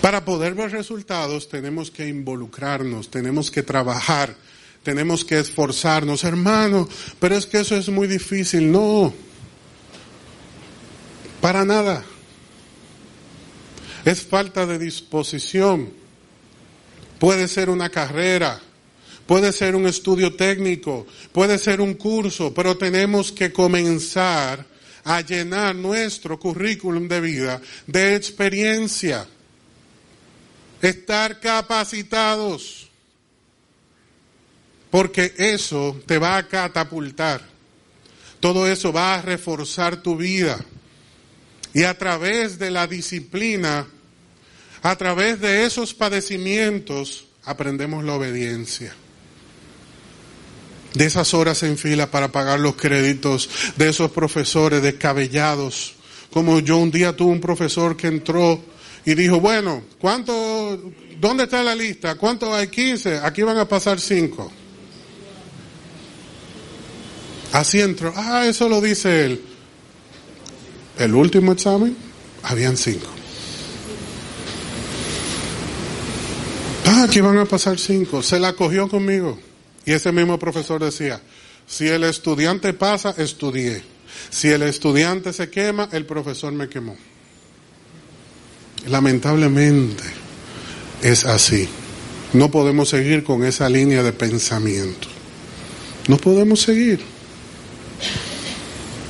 Para 0.00 0.24
poder 0.24 0.54
ver 0.54 0.70
resultados 0.70 1.48
tenemos 1.48 1.90
que 1.90 2.08
involucrarnos, 2.08 3.10
tenemos 3.10 3.50
que 3.50 3.62
trabajar, 3.62 4.34
tenemos 4.82 5.24
que 5.24 5.38
esforzarnos, 5.38 6.24
hermano, 6.24 6.88
pero 7.20 7.36
es 7.36 7.46
que 7.46 7.60
eso 7.60 7.76
es 7.76 7.88
muy 7.90 8.08
difícil. 8.08 8.72
No, 8.72 9.12
para 11.40 11.66
nada. 11.66 12.02
Es 14.04 14.22
falta 14.22 14.66
de 14.66 14.78
disposición. 14.78 15.92
Puede 17.18 17.48
ser 17.48 17.68
una 17.68 17.90
carrera, 17.90 18.60
puede 19.26 19.52
ser 19.52 19.74
un 19.74 19.86
estudio 19.86 20.34
técnico, 20.34 21.06
puede 21.32 21.58
ser 21.58 21.80
un 21.80 21.94
curso, 21.94 22.54
pero 22.54 22.76
tenemos 22.76 23.32
que 23.32 23.52
comenzar 23.52 24.64
a 25.04 25.20
llenar 25.22 25.74
nuestro 25.74 26.38
currículum 26.38 27.08
de 27.08 27.20
vida 27.20 27.62
de 27.86 28.14
experiencia. 28.14 29.26
Estar 30.80 31.40
capacitados. 31.40 32.88
Porque 34.90 35.34
eso 35.36 36.00
te 36.06 36.18
va 36.18 36.36
a 36.36 36.46
catapultar. 36.46 37.42
Todo 38.40 38.68
eso 38.68 38.92
va 38.92 39.14
a 39.14 39.22
reforzar 39.22 40.02
tu 40.02 40.16
vida. 40.16 40.64
Y 41.74 41.84
a 41.84 41.96
través 41.96 42.58
de 42.58 42.70
la 42.70 42.86
disciplina 42.86 43.86
a 44.82 44.96
través 44.96 45.40
de 45.40 45.64
esos 45.64 45.94
padecimientos 45.94 47.24
aprendemos 47.44 48.04
la 48.04 48.14
obediencia. 48.14 48.94
De 50.94 51.04
esas 51.04 51.34
horas 51.34 51.62
en 51.62 51.76
fila 51.76 52.10
para 52.10 52.32
pagar 52.32 52.60
los 52.60 52.76
créditos, 52.76 53.48
de 53.76 53.88
esos 53.88 54.10
profesores 54.10 54.82
descabellados. 54.82 55.94
Como 56.32 56.60
yo 56.60 56.78
un 56.78 56.90
día 56.90 57.14
tuve 57.14 57.32
un 57.32 57.40
profesor 57.40 57.96
que 57.96 58.06
entró 58.06 58.62
y 59.04 59.14
dijo, 59.14 59.40
bueno, 59.40 59.82
¿cuánto, 59.98 60.92
dónde 61.18 61.44
está 61.44 61.62
la 61.62 61.74
lista? 61.74 62.14
¿Cuánto 62.16 62.54
hay? 62.54 62.68
15, 62.68 63.18
aquí 63.18 63.42
van 63.42 63.58
a 63.58 63.68
pasar 63.68 64.00
5. 64.00 64.52
Así 67.52 67.80
entró, 67.80 68.12
ah, 68.14 68.46
eso 68.46 68.68
lo 68.68 68.80
dice 68.80 69.24
él. 69.24 69.47
El 70.98 71.14
último 71.14 71.52
examen, 71.52 71.96
habían 72.42 72.76
5. 72.76 73.18
Ah, 76.90 77.04
aquí 77.04 77.20
van 77.20 77.36
a 77.36 77.44
pasar 77.44 77.78
cinco. 77.78 78.22
Se 78.22 78.40
la 78.40 78.54
cogió 78.54 78.88
conmigo. 78.88 79.38
Y 79.84 79.92
ese 79.92 80.10
mismo 80.10 80.38
profesor 80.38 80.82
decía, 80.82 81.20
si 81.66 81.86
el 81.86 82.02
estudiante 82.04 82.72
pasa, 82.72 83.14
estudié. 83.18 83.82
Si 84.30 84.48
el 84.48 84.62
estudiante 84.62 85.34
se 85.34 85.50
quema, 85.50 85.90
el 85.92 86.06
profesor 86.06 86.52
me 86.52 86.68
quemó. 86.68 86.96
Lamentablemente 88.86 90.02
es 91.02 91.26
así. 91.26 91.68
No 92.32 92.50
podemos 92.50 92.88
seguir 92.88 93.22
con 93.22 93.44
esa 93.44 93.68
línea 93.68 94.02
de 94.02 94.14
pensamiento. 94.14 95.08
No 96.08 96.16
podemos 96.16 96.62
seguir. 96.62 97.00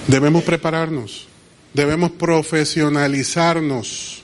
Debemos 0.08 0.42
prepararnos. 0.42 1.27
Debemos 1.74 2.12
profesionalizarnos 2.12 4.22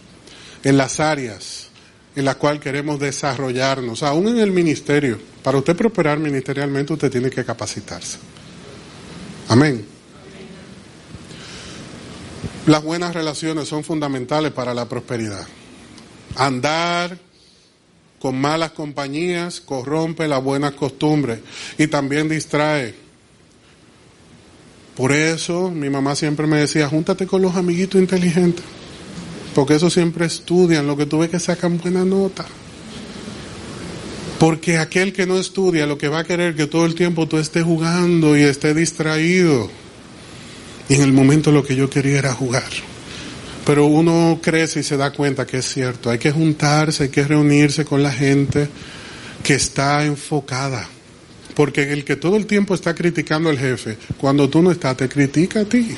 en 0.62 0.76
las 0.76 1.00
áreas 1.00 1.64
en 2.16 2.24
la 2.24 2.36
cual 2.36 2.60
queremos 2.60 3.00
desarrollarnos, 3.00 4.02
aún 4.02 4.28
en 4.28 4.38
el 4.38 4.52
ministerio. 4.52 5.18
Para 5.42 5.58
usted 5.58 5.76
prosperar 5.76 6.18
ministerialmente, 6.18 6.92
usted 6.92 7.10
tiene 7.10 7.28
que 7.28 7.44
capacitarse. 7.44 8.18
Amén. 9.48 9.84
Las 12.66 12.82
buenas 12.82 13.14
relaciones 13.14 13.68
son 13.68 13.84
fundamentales 13.84 14.52
para 14.52 14.72
la 14.72 14.88
prosperidad. 14.88 15.46
Andar 16.36 17.18
con 18.18 18.40
malas 18.40 18.70
compañías 18.70 19.60
corrompe 19.60 20.26
las 20.26 20.42
buenas 20.42 20.72
costumbres 20.72 21.40
y 21.76 21.88
también 21.88 22.28
distrae. 22.28 23.03
Por 24.96 25.12
eso 25.12 25.70
mi 25.70 25.90
mamá 25.90 26.14
siempre 26.14 26.46
me 26.46 26.58
decía, 26.58 26.88
júntate 26.88 27.26
con 27.26 27.42
los 27.42 27.56
amiguitos 27.56 28.00
inteligentes. 28.00 28.64
Porque 29.54 29.74
eso 29.74 29.90
siempre 29.90 30.26
estudian, 30.26 30.86
lo 30.86 30.96
que 30.96 31.06
tú 31.06 31.18
ves 31.18 31.30
que 31.30 31.40
sacan 31.40 31.78
buena 31.78 32.04
nota. 32.04 32.44
Porque 34.38 34.78
aquel 34.78 35.12
que 35.12 35.26
no 35.26 35.38
estudia 35.38 35.86
lo 35.86 35.96
que 35.96 36.08
va 36.08 36.20
a 36.20 36.24
querer 36.24 36.54
que 36.54 36.66
todo 36.66 36.86
el 36.86 36.94
tiempo 36.94 37.28
tú 37.28 37.38
estés 37.38 37.64
jugando 37.64 38.36
y 38.36 38.42
estés 38.42 38.74
distraído. 38.74 39.70
Y 40.88 40.94
en 40.94 41.02
el 41.02 41.12
momento 41.12 41.50
lo 41.50 41.64
que 41.64 41.76
yo 41.76 41.88
quería 41.88 42.18
era 42.18 42.32
jugar. 42.32 42.70
Pero 43.64 43.86
uno 43.86 44.40
crece 44.42 44.80
y 44.80 44.82
se 44.82 44.96
da 44.96 45.12
cuenta 45.12 45.46
que 45.46 45.58
es 45.58 45.66
cierto. 45.72 46.10
Hay 46.10 46.18
que 46.18 46.30
juntarse, 46.30 47.04
hay 47.04 47.08
que 47.08 47.24
reunirse 47.24 47.84
con 47.84 48.02
la 48.02 48.12
gente 48.12 48.68
que 49.42 49.54
está 49.54 50.04
enfocada. 50.04 50.88
Porque 51.54 51.92
el 51.92 52.04
que 52.04 52.16
todo 52.16 52.36
el 52.36 52.46
tiempo 52.46 52.74
está 52.74 52.94
criticando 52.94 53.50
al 53.50 53.58
jefe, 53.58 53.96
cuando 54.18 54.48
tú 54.48 54.62
no 54.62 54.70
estás, 54.70 54.96
te 54.96 55.08
critica 55.08 55.60
a 55.60 55.64
ti. 55.64 55.94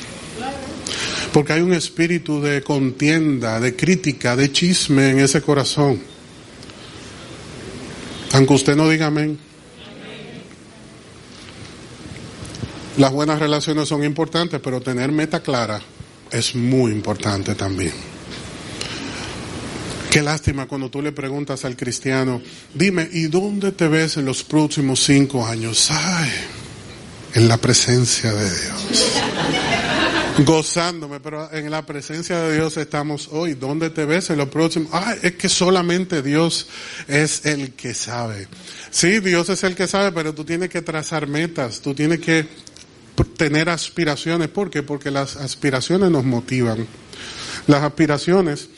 Porque 1.33 1.53
hay 1.53 1.61
un 1.61 1.73
espíritu 1.73 2.41
de 2.41 2.61
contienda, 2.61 3.59
de 3.59 3.75
crítica, 3.75 4.35
de 4.35 4.51
chisme 4.51 5.11
en 5.11 5.19
ese 5.19 5.41
corazón. 5.41 5.99
Aunque 8.33 8.53
usted 8.53 8.75
no 8.75 8.89
diga 8.89 9.07
amén. 9.07 9.39
Las 12.97 13.11
buenas 13.11 13.39
relaciones 13.39 13.87
son 13.87 14.03
importantes, 14.03 14.59
pero 14.63 14.81
tener 14.81 15.11
meta 15.11 15.41
clara 15.41 15.79
es 16.31 16.55
muy 16.55 16.91
importante 16.91 17.53
también. 17.55 18.16
Qué 20.11 20.21
lástima 20.21 20.65
cuando 20.65 20.89
tú 20.89 21.01
le 21.01 21.11
preguntas 21.11 21.65
al 21.65 21.75
cristiano, 21.75 22.41
dime, 22.73 23.07
¿y 23.11 23.27
dónde 23.27 23.71
te 23.71 23.87
ves 23.87 24.17
en 24.17 24.25
los 24.25 24.43
próximos 24.43 25.03
cinco 25.03 25.45
años? 25.45 25.89
Ay, 25.91 26.31
en 27.35 27.47
la 27.47 27.57
presencia 27.57 28.33
de 28.33 28.45
Dios 28.45 29.21
gozándome, 30.39 31.19
pero 31.19 31.51
en 31.51 31.71
la 31.71 31.85
presencia 31.85 32.39
de 32.39 32.55
Dios 32.55 32.77
estamos 32.77 33.29
hoy. 33.31 33.55
¿Dónde 33.55 33.89
te 33.89 34.05
ves 34.05 34.29
en 34.29 34.37
lo 34.37 34.49
próximo? 34.49 34.89
Ah, 34.91 35.15
es 35.21 35.33
que 35.33 35.49
solamente 35.49 36.21
Dios 36.21 36.67
es 37.07 37.45
el 37.45 37.73
que 37.73 37.93
sabe. 37.93 38.47
Sí, 38.91 39.19
Dios 39.19 39.49
es 39.49 39.63
el 39.63 39.75
que 39.75 39.87
sabe, 39.87 40.11
pero 40.11 40.33
tú 40.33 40.43
tienes 40.43 40.69
que 40.69 40.81
trazar 40.81 41.27
metas, 41.27 41.81
tú 41.81 41.93
tienes 41.93 42.19
que 42.19 42.47
tener 43.35 43.69
aspiraciones. 43.69 44.49
¿Por 44.49 44.69
qué? 44.69 44.83
Porque 44.83 45.11
las 45.11 45.37
aspiraciones 45.37 46.11
nos 46.11 46.23
motivan. 46.23 46.87
Las 47.65 47.83
aspiraciones 47.83 48.69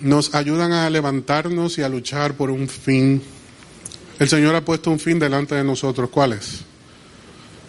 nos 0.00 0.34
ayudan 0.34 0.72
a 0.72 0.90
levantarnos 0.90 1.78
y 1.78 1.82
a 1.82 1.88
luchar 1.88 2.36
por 2.36 2.50
un 2.50 2.68
fin. 2.68 3.22
El 4.18 4.28
Señor 4.28 4.54
ha 4.54 4.64
puesto 4.64 4.90
un 4.90 4.98
fin 4.98 5.18
delante 5.18 5.54
de 5.54 5.64
nosotros. 5.64 6.10
¿Cuál 6.10 6.34
es? 6.34 6.60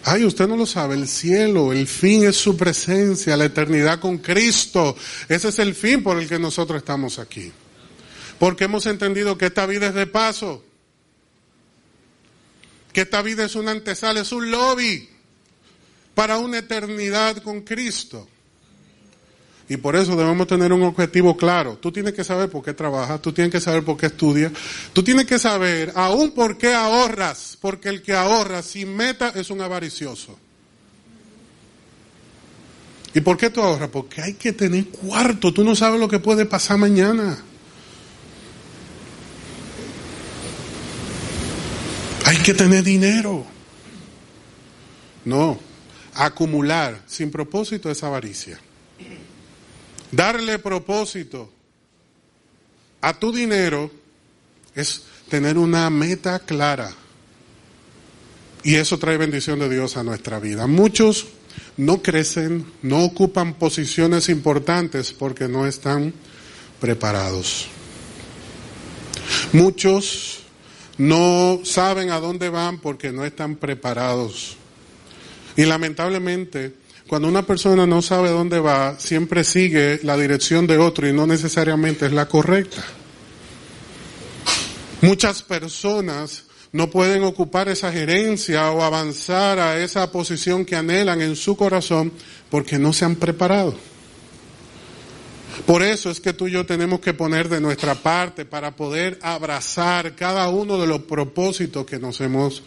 Ay, 0.04 0.24
usted 0.24 0.46
no 0.46 0.56
lo 0.56 0.66
sabe, 0.66 0.94
el 0.94 1.08
cielo, 1.08 1.72
el 1.72 1.88
fin 1.88 2.24
es 2.24 2.36
su 2.36 2.56
presencia, 2.56 3.36
la 3.36 3.46
eternidad 3.46 3.98
con 3.98 4.18
Cristo. 4.18 4.96
Ese 5.28 5.48
es 5.48 5.58
el 5.58 5.74
fin 5.74 6.02
por 6.04 6.16
el 6.18 6.28
que 6.28 6.38
nosotros 6.38 6.78
estamos 6.78 7.18
aquí. 7.18 7.50
Porque 8.38 8.64
hemos 8.64 8.86
entendido 8.86 9.36
que 9.36 9.46
esta 9.46 9.66
vida 9.66 9.88
es 9.88 9.94
de 9.94 10.06
paso. 10.06 10.64
Que 12.92 13.00
esta 13.00 13.20
vida 13.20 13.44
es 13.44 13.56
una 13.56 13.72
antesala, 13.72 14.20
es 14.20 14.30
un 14.30 14.50
lobby 14.50 15.08
para 16.14 16.38
una 16.38 16.58
eternidad 16.58 17.42
con 17.42 17.62
Cristo. 17.62 18.28
Y 19.68 19.76
por 19.78 19.96
eso 19.96 20.14
debemos 20.14 20.46
tener 20.46 20.72
un 20.72 20.82
objetivo 20.82 21.36
claro. 21.36 21.76
Tú 21.76 21.90
tienes 21.90 22.14
que 22.14 22.22
saber 22.22 22.48
por 22.48 22.62
qué 22.62 22.72
trabajas, 22.72 23.20
tú 23.20 23.32
tienes 23.32 23.50
que 23.50 23.60
saber 23.60 23.84
por 23.84 23.96
qué 23.96 24.06
estudias, 24.06 24.52
tú 24.92 25.02
tienes 25.02 25.26
que 25.26 25.38
saber 25.38 25.92
aún 25.96 26.30
por 26.30 26.56
qué 26.56 26.72
ahorras, 26.72 27.58
porque 27.60 27.88
el 27.88 28.02
que 28.02 28.14
ahorra 28.14 28.62
sin 28.62 28.94
meta 28.94 29.32
es 29.34 29.50
un 29.50 29.60
avaricioso. 29.60 30.38
¿Y 33.12 33.20
por 33.20 33.36
qué 33.36 33.50
tú 33.50 33.60
ahorras? 33.60 33.88
Porque 33.88 34.22
hay 34.22 34.34
que 34.34 34.52
tener 34.52 34.86
cuarto, 34.86 35.52
tú 35.52 35.64
no 35.64 35.74
sabes 35.74 35.98
lo 35.98 36.08
que 36.08 36.20
puede 36.20 36.46
pasar 36.46 36.78
mañana. 36.78 37.42
Hay 42.24 42.36
que 42.38 42.54
tener 42.54 42.84
dinero. 42.84 43.44
No, 45.24 45.58
acumular 46.14 47.02
sin 47.06 47.32
propósito 47.32 47.90
es 47.90 48.04
avaricia. 48.04 48.60
Darle 50.12 50.58
propósito 50.58 51.50
a 53.00 53.18
tu 53.18 53.32
dinero 53.32 53.90
es 54.74 55.04
tener 55.28 55.58
una 55.58 55.88
meta 55.90 56.38
clara. 56.40 56.92
Y 58.62 58.74
eso 58.74 58.98
trae 58.98 59.16
bendición 59.16 59.58
de 59.58 59.68
Dios 59.68 59.96
a 59.96 60.02
nuestra 60.02 60.40
vida. 60.40 60.66
Muchos 60.66 61.26
no 61.76 62.02
crecen, 62.02 62.66
no 62.82 63.04
ocupan 63.04 63.54
posiciones 63.54 64.28
importantes 64.28 65.12
porque 65.12 65.48
no 65.48 65.66
están 65.66 66.12
preparados. 66.80 67.68
Muchos 69.52 70.40
no 70.98 71.60
saben 71.64 72.10
a 72.10 72.20
dónde 72.20 72.48
van 72.48 72.78
porque 72.80 73.12
no 73.12 73.24
están 73.24 73.56
preparados. 73.56 74.56
Y 75.56 75.64
lamentablemente, 75.64 76.74
cuando 77.08 77.28
una 77.28 77.46
persona 77.46 77.86
no 77.86 78.02
sabe 78.02 78.30
dónde 78.30 78.58
va, 78.58 78.98
siempre 78.98 79.44
sigue 79.44 80.00
la 80.02 80.16
dirección 80.16 80.66
de 80.66 80.78
otro 80.78 81.08
y 81.08 81.12
no 81.12 81.26
necesariamente 81.26 82.06
es 82.06 82.12
la 82.12 82.26
correcta. 82.26 82.84
Muchas 85.02 85.42
personas 85.42 86.44
no 86.72 86.90
pueden 86.90 87.22
ocupar 87.22 87.68
esa 87.68 87.92
gerencia 87.92 88.70
o 88.72 88.82
avanzar 88.82 89.58
a 89.60 89.78
esa 89.78 90.10
posición 90.10 90.64
que 90.64 90.74
anhelan 90.74 91.20
en 91.20 91.36
su 91.36 91.56
corazón 91.56 92.12
porque 92.50 92.78
no 92.78 92.92
se 92.92 93.04
han 93.04 93.16
preparado. 93.16 93.74
Por 95.64 95.82
eso 95.82 96.10
es 96.10 96.20
que 96.20 96.32
tú 96.32 96.48
y 96.48 96.52
yo 96.52 96.66
tenemos 96.66 97.00
que 97.00 97.14
poner 97.14 97.48
de 97.48 97.60
nuestra 97.60 97.94
parte 97.94 98.44
para 98.44 98.74
poder 98.74 99.18
abrazar 99.22 100.14
cada 100.16 100.48
uno 100.48 100.78
de 100.78 100.86
los 100.86 101.02
propósitos 101.02 101.86
que 101.86 101.98
nos 101.98 102.20
hemos 102.20 102.62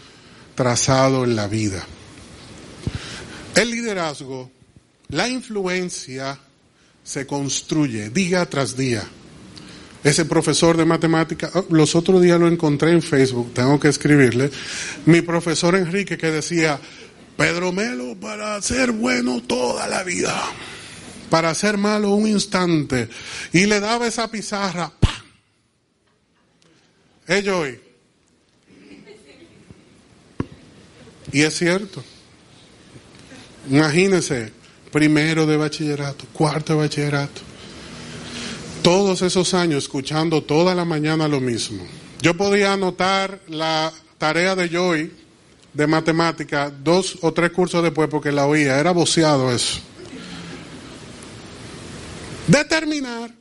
trazado 0.55 1.24
en 1.24 1.36
la 1.36 1.48
vida. 1.48 1.86
El 3.60 3.72
liderazgo, 3.72 4.50
la 5.10 5.28
influencia 5.28 6.39
se 7.04 7.28
construye 7.28 8.10
día 8.10 8.46
tras 8.46 8.78
día. 8.78 9.04
Ese 10.01 10.24
profesor 10.24 10.78
de 10.78 10.86
matemática, 10.86 11.51
oh, 11.54 11.66
los 11.70 11.94
otros 11.94 12.22
días 12.22 12.39
lo 12.39 12.48
encontré 12.48 12.92
en 12.92 13.01
Facebook, 13.01 13.54
tengo 13.54 13.78
que 13.78 13.89
escribirle, 13.89 14.50
mi 15.08 15.20
profesor 15.20 15.75
Enrique 15.75 16.18
que 16.18 16.32
decía, 16.32 16.80
Pedro 17.36 17.74
Melo 17.74 18.16
para 18.16 18.62
ser 18.62 18.94
bueno 18.94 19.44
toda 19.44 19.89
la 19.89 20.04
vida, 20.04 20.42
para 21.30 21.54
ser 21.54 21.78
malo 21.78 22.12
un 22.12 22.30
instante, 22.30 23.10
y 23.51 23.66
le 23.66 23.82
daba 23.82 24.08
esa 24.08 24.32
pizarra, 24.32 24.89
¡pam! 25.01 25.25
Ellos 27.28 27.58
hoy. 27.58 27.82
Y 31.34 31.42
es 31.42 31.58
cierto. 31.58 32.01
Imagínense, 33.68 34.51
primero 34.92 35.46
de 35.46 35.58
bachillerato, 35.58 36.25
cuarto 36.32 36.74
de 36.74 36.80
bachillerato. 36.80 37.42
Todos 38.82 39.22
esos 39.22 39.54
años 39.54 39.84
escuchando 39.84 40.44
toda 40.44 40.74
la 40.74 40.86
mañana 40.86 41.28
lo 41.28 41.42
mismo. 41.42 41.86
Yo 42.22 42.36
podía 42.36 42.74
anotar 42.74 43.39
la 43.48 43.91
tarea 44.17 44.56
de 44.56 44.69
Joy 44.69 45.12
de 45.74 45.88
matemática 45.88 46.72
dos 46.72 47.17
o 47.22 47.32
tres 47.34 47.52
cursos 47.52 47.84
después 47.84 48.10
porque 48.10 48.32
la 48.32 48.45
oía, 48.45 48.80
era 48.80 48.91
boceado 48.91 49.52
eso. 49.52 49.80
Determinar. 52.48 53.32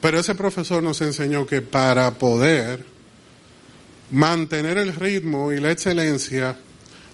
Pero 0.00 0.18
ese 0.18 0.34
profesor 0.34 0.82
nos 0.82 1.00
enseñó 1.02 1.46
que 1.46 1.60
para 1.60 2.10
poder 2.12 2.84
mantener 4.10 4.78
el 4.78 4.94
ritmo 4.94 5.52
y 5.52 5.60
la 5.60 5.70
excelencia, 5.70 6.56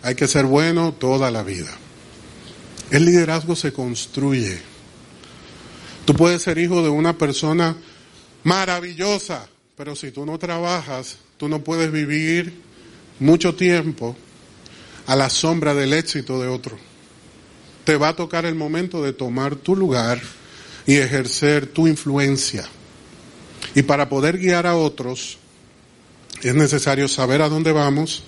hay 0.06 0.14
que 0.14 0.28
ser 0.28 0.46
bueno 0.46 0.92
toda 0.92 1.32
la 1.32 1.42
vida. 1.42 1.76
El 2.92 3.06
liderazgo 3.06 3.56
se 3.56 3.72
construye. 3.72 4.56
Tú 6.04 6.14
puedes 6.14 6.42
ser 6.42 6.58
hijo 6.58 6.80
de 6.84 6.88
una 6.88 7.18
persona 7.18 7.76
maravillosa, 8.44 9.48
pero 9.76 9.96
si 9.96 10.12
tú 10.12 10.24
no 10.24 10.38
trabajas, 10.38 11.18
tú 11.36 11.48
no 11.48 11.64
puedes 11.64 11.90
vivir 11.90 12.62
mucho 13.18 13.56
tiempo 13.56 14.16
a 15.08 15.16
la 15.16 15.28
sombra 15.28 15.74
del 15.74 15.92
éxito 15.92 16.40
de 16.40 16.46
otro. 16.46 16.78
Te 17.82 17.96
va 17.96 18.10
a 18.10 18.16
tocar 18.16 18.46
el 18.46 18.54
momento 18.54 19.02
de 19.02 19.12
tomar 19.12 19.56
tu 19.56 19.74
lugar 19.74 20.22
y 20.86 20.94
ejercer 20.94 21.66
tu 21.66 21.88
influencia. 21.88 22.64
Y 23.74 23.82
para 23.82 24.08
poder 24.08 24.38
guiar 24.38 24.68
a 24.68 24.76
otros, 24.76 25.38
es 26.44 26.54
necesario 26.54 27.08
saber 27.08 27.42
a 27.42 27.48
dónde 27.48 27.72
vamos, 27.72 28.22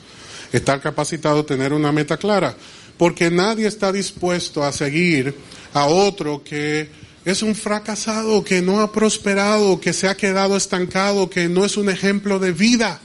estar 0.53 0.81
capacitado, 0.81 1.45
tener 1.45 1.73
una 1.73 1.93
meta 1.93 2.17
clara, 2.17 2.57
porque 2.97 3.31
nadie 3.31 3.67
está 3.67 3.93
dispuesto 3.93 4.65
a 4.65 4.73
seguir 4.73 5.35
a 5.75 5.87
otro 5.87 6.43
que 6.43 6.89
es 7.25 7.43
un 7.43 7.55
fracasado, 7.55 8.43
que 8.43 8.63
no 8.63 8.81
ha 8.81 8.91
prosperado, 8.91 9.81
que 9.81 9.93
se 9.93 10.09
ha 10.09 10.17
quedado 10.17 10.57
estancado, 10.57 11.29
que 11.29 11.49
no 11.49 11.65
es 11.65 11.77
un 11.77 11.91
ejemplo 11.91 12.39
de 12.39 12.53
vida. 12.53 13.01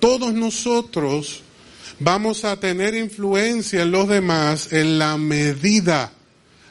Todos 0.00 0.32
nosotros 0.32 1.42
vamos 1.98 2.44
a 2.44 2.58
tener 2.58 2.94
influencia 2.94 3.82
en 3.82 3.90
los 3.90 4.08
demás 4.08 4.72
en 4.72 4.98
la 4.98 5.16
medida 5.18 6.12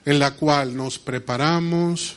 en 0.06 0.20
la 0.20 0.36
cual 0.36 0.76
nos 0.76 1.00
preparamos, 1.00 2.16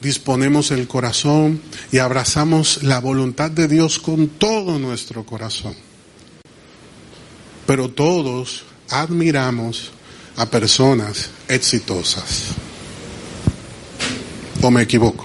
disponemos 0.00 0.70
el 0.70 0.86
corazón 0.86 1.60
y 1.90 1.98
abrazamos 1.98 2.84
la 2.84 3.00
voluntad 3.00 3.50
de 3.50 3.66
Dios 3.66 3.98
con 3.98 4.28
todo 4.28 4.78
nuestro 4.78 5.26
corazón 5.26 5.89
pero 7.70 7.88
todos 7.88 8.64
admiramos 8.88 9.92
a 10.34 10.50
personas 10.50 11.30
exitosas. 11.46 12.48
¿O 14.60 14.72
me 14.72 14.82
equivoco? 14.82 15.24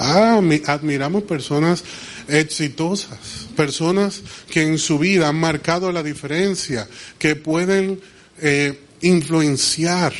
Ah, 0.00 0.40
admiramos 0.64 1.24
personas 1.24 1.84
exitosas, 2.28 3.18
personas 3.54 4.22
que 4.48 4.62
en 4.62 4.78
su 4.78 4.98
vida 4.98 5.28
han 5.28 5.36
marcado 5.36 5.92
la 5.92 6.02
diferencia, 6.02 6.88
que 7.18 7.36
pueden 7.36 8.00
eh, 8.40 8.80
influenciar 9.02 10.14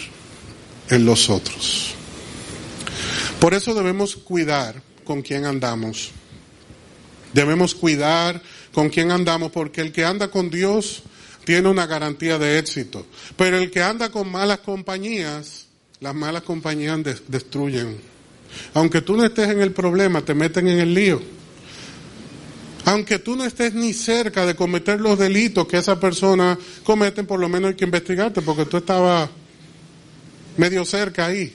en 0.90 1.06
los 1.06 1.30
otros. 1.30 1.94
Por 3.40 3.54
eso 3.54 3.72
debemos 3.72 4.14
cuidar 4.14 4.82
con 5.04 5.22
quién 5.22 5.46
andamos. 5.46 6.10
Debemos 7.32 7.74
cuidar 7.74 8.42
con 8.78 8.90
quién 8.90 9.10
andamos, 9.10 9.50
porque 9.50 9.80
el 9.80 9.90
que 9.90 10.04
anda 10.04 10.30
con 10.30 10.50
Dios 10.50 11.02
tiene 11.44 11.68
una 11.68 11.84
garantía 11.84 12.38
de 12.38 12.60
éxito. 12.60 13.04
Pero 13.36 13.58
el 13.58 13.72
que 13.72 13.82
anda 13.82 14.08
con 14.12 14.30
malas 14.30 14.60
compañías, 14.60 15.66
las 15.98 16.14
malas 16.14 16.44
compañías 16.44 17.00
destruyen. 17.26 17.98
Aunque 18.74 19.00
tú 19.00 19.16
no 19.16 19.24
estés 19.24 19.48
en 19.48 19.62
el 19.62 19.72
problema, 19.72 20.22
te 20.22 20.32
meten 20.32 20.68
en 20.68 20.78
el 20.78 20.94
lío. 20.94 21.20
Aunque 22.84 23.18
tú 23.18 23.34
no 23.34 23.44
estés 23.44 23.74
ni 23.74 23.92
cerca 23.92 24.46
de 24.46 24.54
cometer 24.54 25.00
los 25.00 25.18
delitos 25.18 25.66
que 25.66 25.78
esa 25.78 25.98
persona 25.98 26.56
cometen, 26.84 27.26
por 27.26 27.40
lo 27.40 27.48
menos 27.48 27.70
hay 27.70 27.76
que 27.76 27.84
investigarte, 27.84 28.42
porque 28.42 28.64
tú 28.64 28.76
estabas 28.76 29.28
medio 30.56 30.84
cerca 30.84 31.26
ahí. 31.26 31.52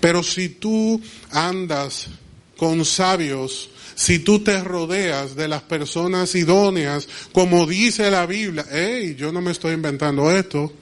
Pero 0.00 0.24
si 0.24 0.48
tú 0.48 1.00
andas 1.30 2.08
con 2.56 2.84
sabios, 2.84 3.70
si 3.94 4.18
tú 4.18 4.42
te 4.42 4.62
rodeas 4.62 5.36
de 5.36 5.48
las 5.48 5.62
personas 5.62 6.34
idóneas, 6.34 7.08
como 7.32 7.66
dice 7.66 8.10
la 8.10 8.26
Biblia, 8.26 8.66
hey, 8.70 9.14
yo 9.16 9.32
no 9.32 9.40
me 9.40 9.52
estoy 9.52 9.74
inventando 9.74 10.30
esto. 10.30 10.72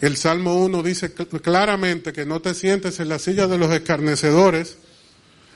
El 0.00 0.16
Salmo 0.16 0.56
1 0.56 0.82
dice 0.82 1.12
claramente 1.14 2.12
que 2.12 2.26
no 2.26 2.42
te 2.42 2.54
sientes 2.54 3.00
en 3.00 3.08
la 3.08 3.18
silla 3.18 3.46
de 3.46 3.56
los 3.56 3.72
escarnecedores, 3.72 4.76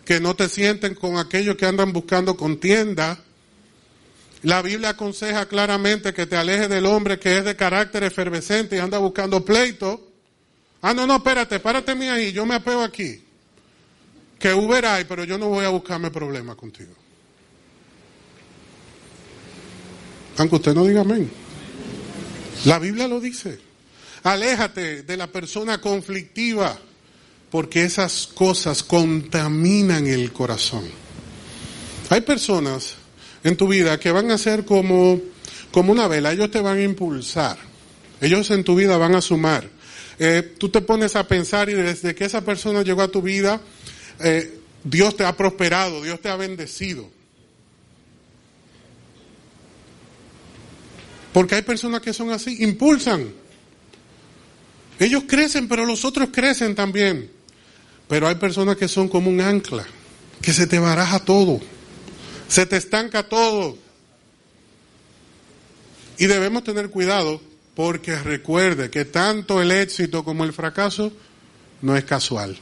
que 0.07 0.20
no 0.20 0.35
te 0.35 0.48
sienten 0.48 0.94
con 0.94 1.18
aquellos 1.18 1.57
que 1.57 1.66
andan 1.66 1.92
buscando 1.92 2.37
contienda. 2.37 3.18
La 4.42 4.62
Biblia 4.62 4.90
aconseja 4.90 5.46
claramente 5.46 6.14
que 6.14 6.24
te 6.24 6.37
alejes 6.37 6.70
del 6.70 6.87
hombre 6.87 7.18
que 7.18 7.38
es 7.38 7.44
de 7.44 7.57
carácter 7.57 8.05
efervescente 8.05 8.76
y 8.76 8.79
anda 8.79 8.96
buscando 8.96 9.44
pleito. 9.44 10.09
Ah, 10.81 10.94
no, 10.94 11.07
no, 11.07 11.16
espérate, 11.16 11.61
párate 11.61 11.92
ahí, 12.09 12.33
yo 12.33 12.46
me 12.46 12.55
apeo 12.55 12.83
aquí. 12.83 13.22
Que 14.40 14.55
Uber 14.55 14.85
hay, 14.87 15.05
pero 15.05 15.24
yo 15.24 15.38
no 15.38 15.48
voy 15.48 15.64
a 15.64 15.68
buscarme 15.68 16.11
problemas 16.11 16.57
contigo. 16.57 16.94
Aunque 20.38 20.57
usted 20.57 20.74
no 20.74 20.87
diga 20.87 21.03
amén. 21.03 21.31
La 22.64 22.79
Biblia 22.79 23.07
lo 23.07 23.20
dice. 23.20 23.59
Aléjate 24.22 25.03
de 25.03 25.16
la 25.16 25.26
persona 25.26 25.79
conflictiva, 25.81 26.79
porque 27.50 27.85
esas 27.85 28.26
cosas 28.26 28.83
contaminan 28.83 30.07
el 30.07 30.33
corazón. 30.33 30.85
Hay 32.09 32.22
personas 32.22 32.94
en 33.44 33.57
tu 33.57 33.68
vida 33.68 34.00
que 34.00 34.11
van 34.11 34.31
a 34.31 34.38
ser 34.38 34.64
como, 34.64 35.20
como 35.70 35.92
una 35.92 36.09
vela, 36.09 36.33
ellos 36.33 36.50
te 36.50 36.61
van 36.61 36.79
a 36.79 36.83
impulsar, 36.83 37.59
ellos 38.20 38.50
en 38.50 38.64
tu 38.64 38.74
vida 38.74 38.96
van 38.96 39.14
a 39.14 39.20
sumar. 39.20 39.68
Eh, 40.18 40.55
tú 40.59 40.68
te 40.68 40.83
pones 40.83 41.16
a 41.16 41.26
pensar 41.26 41.70
y 41.70 41.74
desde 41.74 42.14
que 42.14 42.24
esa 42.24 42.42
persona 42.42 42.83
llegó 42.83 43.00
a 43.03 43.09
tu 43.09 43.22
vida, 43.22 43.61
eh, 44.22 44.61
Dios 44.85 45.16
te 45.16 45.24
ha 45.24 45.37
prosperado, 45.37 46.02
Dios 46.02 46.20
te 46.20 46.28
ha 46.28 46.37
bendecido. 46.37 47.09
Porque 51.33 51.54
hay 51.54 51.62
personas 51.62 52.00
que 52.00 52.12
son 52.12 52.30
así, 52.30 52.62
impulsan. 52.62 53.33
Ellos 54.98 55.24
crecen, 55.26 55.68
pero 55.68 55.87
los 55.87 56.04
otros 56.04 56.30
crecen 56.33 56.74
también. 56.74 57.30
Pero 58.09 58.26
hay 58.26 58.35
personas 58.35 58.76
que 58.76 58.88
son 58.88 59.09
como 59.09 59.30
un 59.30 59.40
ancla, 59.40 59.87
que 60.42 60.52
se 60.52 60.66
te 60.66 60.78
baraja 60.78 61.20
todo, 61.20 61.61
se 62.48 62.66
te 62.66 62.76
estanca 62.76 63.22
todo. 63.22 63.78
Y 66.18 66.26
debemos 66.26 66.64
tener 66.64 66.90
cuidado 66.90 67.40
porque 67.74 68.18
recuerde 68.18 68.90
que 68.90 69.04
tanto 69.04 69.62
el 69.62 69.70
éxito 69.70 70.24
como 70.24 70.44
el 70.44 70.52
fracaso 70.52 71.12
no 71.80 71.96
es 71.96 72.04
casual. 72.04 72.59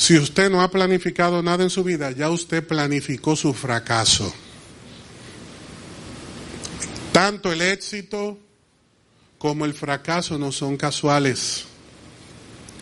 Si 0.00 0.16
usted 0.16 0.50
no 0.50 0.62
ha 0.62 0.70
planificado 0.70 1.42
nada 1.42 1.62
en 1.62 1.68
su 1.68 1.84
vida, 1.84 2.10
ya 2.10 2.30
usted 2.30 2.66
planificó 2.66 3.36
su 3.36 3.52
fracaso. 3.52 4.32
Tanto 7.12 7.52
el 7.52 7.60
éxito 7.60 8.38
como 9.36 9.66
el 9.66 9.74
fracaso 9.74 10.38
no 10.38 10.52
son 10.52 10.78
casuales. 10.78 11.66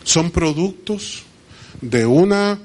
Son 0.05 0.31
productos 0.31 1.23
de 1.81 2.05
una 2.05 2.57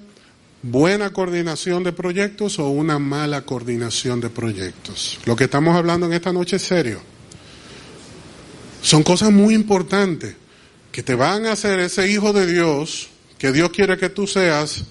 buena 0.62 1.12
coordinación 1.12 1.82
de 1.82 1.92
proyectos 1.92 2.60
o 2.60 2.68
una 2.68 3.00
mala 3.00 3.44
coordinación 3.44 4.20
de 4.20 4.30
proyectos. 4.30 5.18
Lo 5.24 5.34
que 5.34 5.44
estamos 5.44 5.74
hablando 5.74 6.06
en 6.06 6.12
esta 6.12 6.32
noche 6.32 6.56
es 6.56 6.62
serio. 6.62 7.00
Son 8.82 9.02
cosas 9.02 9.32
muy 9.32 9.52
importantes 9.52 10.36
que 10.92 11.02
te 11.02 11.16
van 11.16 11.44
a 11.46 11.52
hacer 11.52 11.80
ese 11.80 12.08
hijo 12.08 12.32
de 12.32 12.46
Dios 12.46 13.08
que 13.44 13.52
Dios 13.52 13.72
quiere 13.72 13.98
que 13.98 14.08
tú 14.08 14.26
seas 14.26 14.84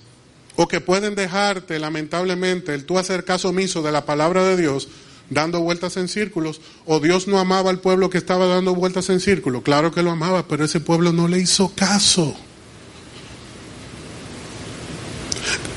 o 0.56 0.68
que 0.68 0.80
pueden 0.80 1.16
dejarte 1.16 1.80
lamentablemente 1.80 2.76
el 2.76 2.86
tú 2.86 3.00
hacer 3.00 3.26
caso 3.26 3.50
omiso 3.50 3.82
de 3.82 3.92
la 3.92 4.06
palabra 4.06 4.44
de 4.44 4.56
Dios 4.56 4.90
dando 5.32 5.60
vueltas 5.62 5.98
en 5.98 6.08
círculos, 6.08 6.62
o 6.86 7.00
Dios 7.00 7.28
no 7.28 7.40
amaba 7.40 7.72
al 7.72 7.80
pueblo 7.80 8.12
que 8.12 8.20
estaba 8.20 8.46
dando 8.46 8.76
vueltas 8.76 9.10
en 9.10 9.22
círculos. 9.22 9.64
Claro 9.64 9.92
que 9.92 10.04
lo 10.04 10.12
amaba, 10.12 10.48
pero 10.48 10.66
ese 10.66 10.80
pueblo 10.80 11.12
no 11.12 11.28
le 11.28 11.40
hizo 11.40 11.74
caso. 11.74 12.36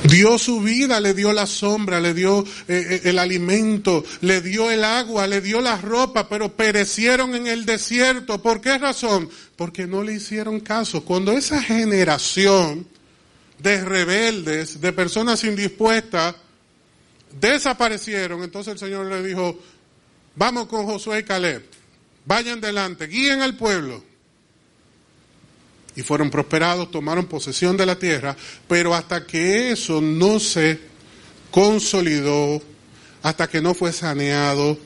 Dio 0.05 0.39
su 0.39 0.61
vida, 0.61 1.01
le 1.01 1.15
dio 1.15 1.33
la 1.33 1.47
sombra, 1.47 2.01
le 2.01 2.15
dio 2.15 2.41
eh, 2.69 2.87
eh, 2.91 3.01
el 3.05 3.19
alimento, 3.19 4.05
le 4.21 4.41
dio 4.41 4.71
el 4.71 4.85
agua, 4.85 5.27
le 5.27 5.41
dio 5.41 5.61
la 5.61 5.77
ropa, 5.81 6.29
pero 6.29 6.55
perecieron 6.55 7.35
en 7.35 7.47
el 7.47 7.67
desierto. 7.67 8.41
¿Por 8.41 8.61
qué 8.61 8.79
razón? 8.79 9.29
Porque 9.57 9.87
no 9.87 10.03
le 10.03 10.15
hicieron 10.15 10.61
caso. 10.61 11.05
Cuando 11.05 11.33
esa 11.33 11.61
generación 11.61 12.87
de 13.59 13.85
rebeldes, 13.85 14.81
de 14.81 14.93
personas 14.93 15.43
indispuestas, 15.45 16.37
desaparecieron, 17.41 18.43
entonces 18.43 18.75
el 18.75 18.79
Señor 18.79 19.07
le 19.07 19.23
dijo, 19.23 19.59
vamos 20.35 20.67
con 20.67 20.87
Josué 20.87 21.21
y 21.21 21.25
Caleb, 21.25 21.65
vayan 22.25 22.61
delante, 22.61 23.07
guíen 23.07 23.43
al 23.43 23.57
pueblo. 23.57 24.03
Y 25.97 26.03
fueron 26.03 26.31
prosperados, 26.31 26.91
tomaron 26.91 27.27
posesión 27.27 27.77
de 27.77 27.87
la 27.87 27.99
tierra, 27.99 28.37
pero 28.69 28.95
hasta 28.95 29.27
que 29.27 29.71
eso 29.71 30.01
no 30.01 30.39
se 30.39 30.79
consolidó, 31.51 32.63
hasta 33.23 33.49
que 33.49 33.63
no 33.63 33.75
fue 33.75 33.93
saneado, 33.93 34.79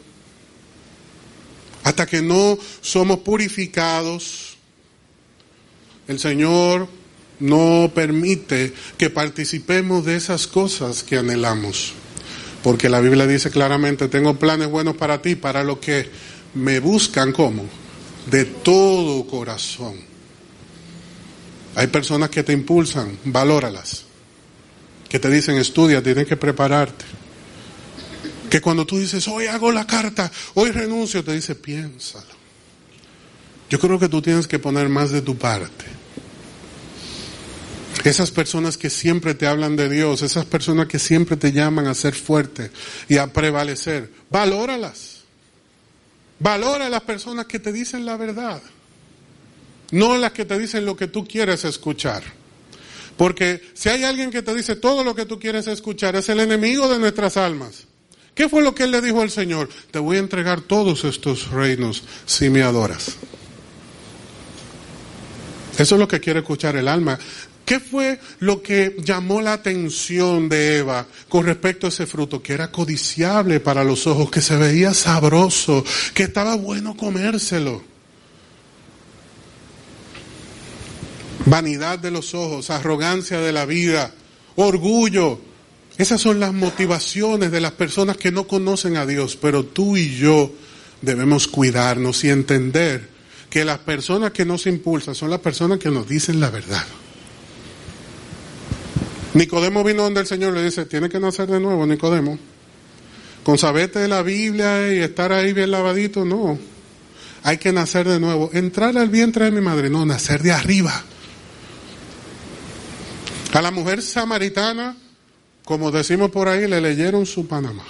hasta 1.83 2.07
que 2.07 2.23
no 2.23 2.59
somos 2.81 3.18
purificados, 3.18 4.57
el 6.07 6.18
Señor 6.18 6.88
no 7.40 7.90
permite 7.94 8.73
que 8.99 9.11
participemos 9.11 10.05
de 10.05 10.16
esas 10.16 10.46
cosas 10.46 11.03
que 11.03 11.16
anhelamos. 11.16 11.94
Porque 12.62 12.88
la 12.88 13.01
Biblia 13.01 13.27
dice 13.27 13.51
claramente, 13.51 14.09
tengo 14.09 14.38
planes 14.38 14.68
buenos 14.68 14.96
para 14.96 15.23
ti, 15.23 15.35
para 15.35 15.64
los 15.64 15.79
que 15.79 16.09
me 16.55 16.79
buscan 16.79 17.33
como 17.33 17.64
de 18.31 18.44
todo 18.44 19.27
corazón. 19.27 20.10
Hay 21.74 21.87
personas 21.88 22.30
que 22.30 22.42
te 22.42 22.52
impulsan, 22.52 23.18
valóralas. 23.24 24.04
Que 25.09 25.18
te 25.18 25.30
dicen, 25.30 25.56
estudia, 25.56 26.02
tienes 26.02 26.26
que 26.26 26.37
prepararte. 26.37 27.04
Que 28.48 28.61
cuando 28.61 28.87
tú 28.87 28.98
dices, 28.98 29.26
hoy 29.28 29.46
hago 29.46 29.70
la 29.72 29.87
carta, 29.87 30.30
hoy 30.54 30.70
renuncio, 30.70 31.22
te 31.22 31.33
dice, 31.33 31.54
piénsalo. 31.54 32.40
Yo 33.68 33.78
creo 33.78 33.98
que 33.98 34.09
tú 34.09 34.20
tienes 34.20 34.48
que 34.48 34.59
poner 34.59 34.88
más 34.88 35.11
de 35.11 35.22
tu 35.22 35.38
parte. 35.38 35.85
Esas 38.04 38.30
personas 38.30 38.76
que 38.76 38.88
siempre 38.88 39.35
te 39.35 39.46
hablan 39.46 39.76
de 39.76 39.88
Dios, 39.88 40.22
esas 40.22 40.46
personas 40.46 40.87
que 40.87 40.98
siempre 40.98 41.37
te 41.37 41.52
llaman 41.52 41.87
a 41.87 41.94
ser 41.94 42.14
fuerte 42.14 42.70
y 43.09 43.18
a 43.18 43.33
prevalecer, 43.33 44.11
valóralas. 44.30 45.20
Valora 46.38 46.87
a 46.87 46.88
las 46.88 47.02
personas 47.02 47.44
que 47.44 47.59
te 47.59 47.70
dicen 47.70 48.06
la 48.06 48.16
verdad, 48.16 48.62
no 49.90 50.16
las 50.16 50.33
que 50.33 50.44
te 50.44 50.59
dicen 50.59 50.85
lo 50.85 50.96
que 50.96 51.09
tú 51.09 51.26
quieres 51.26 51.64
escuchar. 51.64 52.22
Porque 53.16 53.62
si 53.74 53.88
hay 53.88 54.05
alguien 54.05 54.31
que 54.31 54.42
te 54.42 54.55
dice 54.55 54.76
todo 54.76 55.05
lo 55.05 55.14
que 55.14 55.26
tú 55.26 55.38
quieres 55.38 55.66
escuchar, 55.66 56.16
es 56.16 56.29
el 56.29 56.40
enemigo 56.40 56.88
de 56.88 56.98
nuestras 56.98 57.37
almas. 57.37 57.87
¿Qué 58.35 58.48
fue 58.48 58.62
lo 58.62 58.74
que 58.74 58.85
él 58.85 58.92
le 58.92 59.03
dijo 59.03 59.20
al 59.20 59.31
Señor? 59.31 59.68
Te 59.90 59.98
voy 59.98 60.16
a 60.16 60.20
entregar 60.20 60.62
todos 60.62 61.05
estos 61.05 61.50
reinos 61.50 62.05
si 62.24 62.48
me 62.48 62.62
adoras. 62.62 63.16
Eso 65.79 65.94
es 65.94 65.98
lo 65.98 66.09
que 66.09 66.20
quiere 66.20 66.40
escuchar 66.40 66.76
el 66.76 66.88
alma. 66.88 67.18
¿Qué 67.64 67.79
fue 67.79 68.18
lo 68.38 68.62
que 68.62 68.96
llamó 69.05 69.40
la 69.40 69.53
atención 69.53 70.48
de 70.48 70.79
Eva 70.79 71.07
con 71.29 71.44
respecto 71.44 71.87
a 71.87 71.90
ese 71.90 72.07
fruto? 72.07 72.42
Que 72.42 72.55
era 72.55 72.72
codiciable 72.72 73.61
para 73.61 73.85
los 73.85 74.07
ojos, 74.07 74.31
que 74.31 74.40
se 74.40 74.57
veía 74.57 74.94
sabroso, 74.94 75.85
que 76.14 76.24
estaba 76.24 76.57
bueno 76.57 76.96
comérselo. 76.96 77.89
Vanidad 81.46 81.98
de 81.98 82.11
los 82.11 82.35
ojos, 82.35 82.70
arrogancia 82.70 83.40
de 83.40 83.53
la 83.53 83.66
vida, 83.66 84.12
orgullo. 84.57 85.40
Esas 85.96 86.20
son 86.20 86.40
las 86.40 86.53
motivaciones 86.53 87.50
de 87.50 87.61
las 87.61 87.72
personas 87.72 88.16
que 88.16 88.31
no 88.31 88.46
conocen 88.46 88.96
a 88.96 89.07
Dios, 89.07 89.37
pero 89.37 89.64
tú 89.64 89.96
y 89.96 90.16
yo 90.16 90.53
debemos 91.03 91.48
cuidarnos 91.48 92.24
y 92.24 92.31
entender 92.31 93.09
que 93.48 93.64
las 93.64 93.79
personas 93.79 94.31
que 94.31 94.44
nos 94.44 94.66
impulsan 94.66 95.14
son 95.14 95.31
las 95.31 95.40
personas 95.40 95.79
que 95.79 95.90
nos 95.90 96.09
dicen 96.09 96.40
la 96.40 96.50
verdad. 96.50 96.85
Nicodemo 99.35 99.85
vino 99.85 100.03
donde 100.03 100.20
el 100.20 100.26
Señor 100.26 100.55
le 100.55 100.62
dice, 100.62 100.87
tiene 100.87 101.09
que 101.09 101.20
nacer 101.20 101.48
de 101.48 101.61
nuevo, 101.61 101.87
Nicodemo. 101.87 102.38
Con 103.44 103.59
saberte 103.59 103.98
de 103.98 104.09
la 104.09 104.22
Biblia 104.22 104.92
y 104.92 104.98
estar 104.98 105.33
ahí 105.33 105.53
bien 105.53 105.70
lavadito, 105.70 106.24
no. 106.24 106.59
Hay 107.42 107.59
que 107.59 107.72
nacer 107.72 108.07
de 108.09 108.20
nuevo. 108.20 108.50
Entrar 108.53 108.96
al 108.98 109.09
vientre 109.09 109.46
de 109.46 109.50
mi 109.50 109.61
madre, 109.61 109.88
no, 109.88 110.05
nacer 110.05 110.42
de 110.42 110.53
arriba. 110.53 111.05
A 113.52 113.62
la 113.62 113.70
mujer 113.70 114.00
samaritana, 114.02 114.96
como 115.64 115.90
decimos 115.90 116.30
por 116.30 116.48
ahí, 116.48 116.68
le 116.68 116.80
leyeron 116.80 117.26
su 117.26 117.46
Panamá. 117.46 117.84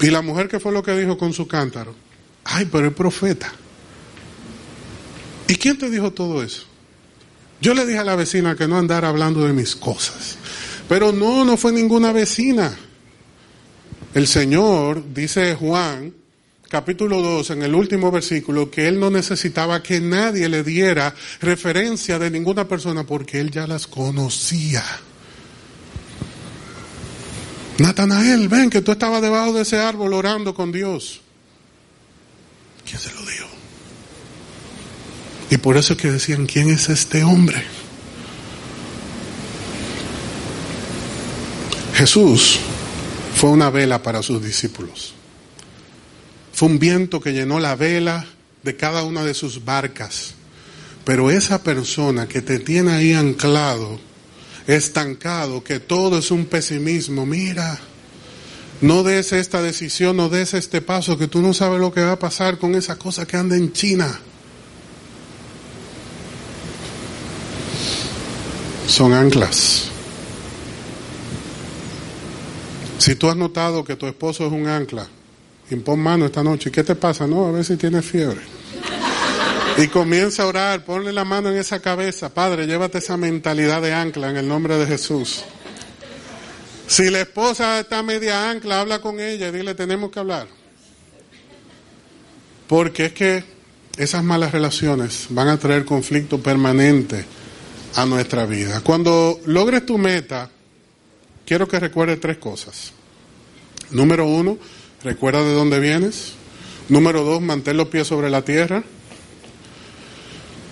Y 0.00 0.10
la 0.10 0.22
mujer, 0.22 0.48
¿qué 0.48 0.60
fue 0.60 0.72
lo 0.72 0.82
que 0.82 0.96
dijo 0.96 1.18
con 1.18 1.32
su 1.32 1.46
cántaro? 1.46 1.94
Ay, 2.44 2.68
pero 2.70 2.88
es 2.88 2.94
profeta. 2.94 3.52
¿Y 5.48 5.56
quién 5.56 5.78
te 5.78 5.90
dijo 5.90 6.12
todo 6.12 6.42
eso? 6.42 6.62
Yo 7.60 7.74
le 7.74 7.84
dije 7.86 7.98
a 7.98 8.04
la 8.04 8.16
vecina 8.16 8.54
que 8.54 8.68
no 8.68 8.78
andara 8.78 9.08
hablando 9.08 9.44
de 9.46 9.52
mis 9.52 9.74
cosas. 9.74 10.36
Pero 10.88 11.12
no, 11.12 11.44
no 11.44 11.56
fue 11.56 11.72
ninguna 11.72 12.12
vecina. 12.12 12.76
El 14.14 14.26
Señor, 14.26 15.02
dice 15.12 15.54
Juan, 15.54 16.14
capítulo 16.68 17.22
2, 17.22 17.50
en 17.50 17.62
el 17.62 17.74
último 17.74 18.10
versículo, 18.10 18.70
que 18.70 18.88
Él 18.88 19.00
no 19.00 19.10
necesitaba 19.10 19.82
que 19.82 20.00
nadie 20.00 20.48
le 20.48 20.62
diera 20.62 21.14
referencia 21.40 22.18
de 22.18 22.30
ninguna 22.30 22.68
persona 22.68 23.04
porque 23.04 23.40
Él 23.40 23.50
ya 23.50 23.66
las 23.66 23.86
conocía. 23.86 24.84
Natanael, 27.78 28.48
ven 28.48 28.70
que 28.70 28.82
tú 28.82 28.92
estabas 28.92 29.22
debajo 29.22 29.52
de 29.52 29.62
ese 29.62 29.78
árbol 29.78 30.12
orando 30.12 30.54
con 30.54 30.72
Dios. 30.72 31.20
¿Quién 32.84 33.00
se 33.00 33.14
lo 33.14 33.20
dijo? 33.20 33.46
Y 35.50 35.56
por 35.58 35.76
eso 35.76 35.94
es 35.94 36.00
que 36.00 36.10
decían, 36.10 36.46
¿quién 36.46 36.68
es 36.68 36.88
este 36.88 37.24
hombre? 37.24 37.64
Jesús 41.94 42.58
fue 43.34 43.50
una 43.50 43.70
vela 43.70 44.02
para 44.02 44.22
sus 44.22 44.42
discípulos. 44.44 45.14
Fue 46.58 46.66
un 46.66 46.80
viento 46.80 47.20
que 47.20 47.32
llenó 47.32 47.60
la 47.60 47.76
vela 47.76 48.26
de 48.64 48.74
cada 48.74 49.04
una 49.04 49.22
de 49.22 49.32
sus 49.32 49.64
barcas. 49.64 50.34
Pero 51.04 51.30
esa 51.30 51.62
persona 51.62 52.26
que 52.26 52.42
te 52.42 52.58
tiene 52.58 52.90
ahí 52.90 53.12
anclado, 53.12 54.00
estancado, 54.66 55.62
que 55.62 55.78
todo 55.78 56.18
es 56.18 56.32
un 56.32 56.46
pesimismo, 56.46 57.24
mira, 57.26 57.78
no 58.80 59.04
des 59.04 59.32
esta 59.32 59.62
decisión, 59.62 60.16
no 60.16 60.28
des 60.28 60.52
este 60.52 60.80
paso, 60.80 61.16
que 61.16 61.28
tú 61.28 61.40
no 61.40 61.54
sabes 61.54 61.78
lo 61.78 61.92
que 61.92 62.00
va 62.00 62.10
a 62.10 62.18
pasar 62.18 62.58
con 62.58 62.74
esa 62.74 62.98
cosa 62.98 63.24
que 63.24 63.36
anda 63.36 63.54
en 63.54 63.72
China. 63.72 64.18
Son 68.88 69.12
anclas. 69.12 69.90
Si 72.98 73.14
tú 73.14 73.28
has 73.28 73.36
notado 73.36 73.84
que 73.84 73.94
tu 73.94 74.08
esposo 74.08 74.44
es 74.44 74.52
un 74.52 74.66
ancla, 74.66 75.08
impón 75.70 76.00
mano 76.00 76.26
esta 76.26 76.42
noche, 76.42 76.70
¿qué 76.70 76.84
te 76.84 76.94
pasa? 76.94 77.26
No, 77.26 77.46
a 77.46 77.52
ver 77.52 77.64
si 77.64 77.76
tienes 77.76 78.04
fiebre. 78.04 78.40
Y 79.76 79.86
comienza 79.88 80.42
a 80.42 80.46
orar, 80.46 80.84
ponle 80.84 81.12
la 81.12 81.24
mano 81.24 81.50
en 81.50 81.56
esa 81.56 81.80
cabeza, 81.80 82.34
Padre, 82.34 82.66
llévate 82.66 82.98
esa 82.98 83.16
mentalidad 83.16 83.80
de 83.80 83.94
ancla 83.94 84.30
en 84.30 84.36
el 84.36 84.48
nombre 84.48 84.76
de 84.76 84.86
Jesús. 84.86 85.44
Si 86.88 87.10
la 87.10 87.20
esposa 87.20 87.78
está 87.78 88.02
media 88.02 88.50
ancla, 88.50 88.80
habla 88.80 89.00
con 89.00 89.20
ella 89.20 89.48
y 89.48 89.52
dile, 89.52 89.74
tenemos 89.74 90.10
que 90.10 90.18
hablar. 90.18 90.48
Porque 92.66 93.06
es 93.06 93.12
que 93.12 93.44
esas 93.96 94.24
malas 94.24 94.52
relaciones 94.52 95.26
van 95.30 95.48
a 95.48 95.58
traer 95.58 95.84
conflicto 95.84 96.40
permanente 96.42 97.24
a 97.94 98.06
nuestra 98.06 98.46
vida. 98.46 98.80
Cuando 98.80 99.40
logres 99.46 99.84
tu 99.84 99.98
meta, 99.98 100.50
quiero 101.44 101.68
que 101.68 101.78
recuerdes 101.78 102.20
tres 102.20 102.38
cosas. 102.38 102.92
Número 103.90 104.26
uno, 104.26 104.58
recuerda 105.02 105.42
de 105.42 105.52
dónde 105.52 105.80
vienes. 105.80 106.34
Número 106.88 107.22
dos, 107.22 107.40
mantén 107.42 107.76
los 107.76 107.88
pies 107.88 108.06
sobre 108.06 108.30
la 108.30 108.42
tierra. 108.42 108.82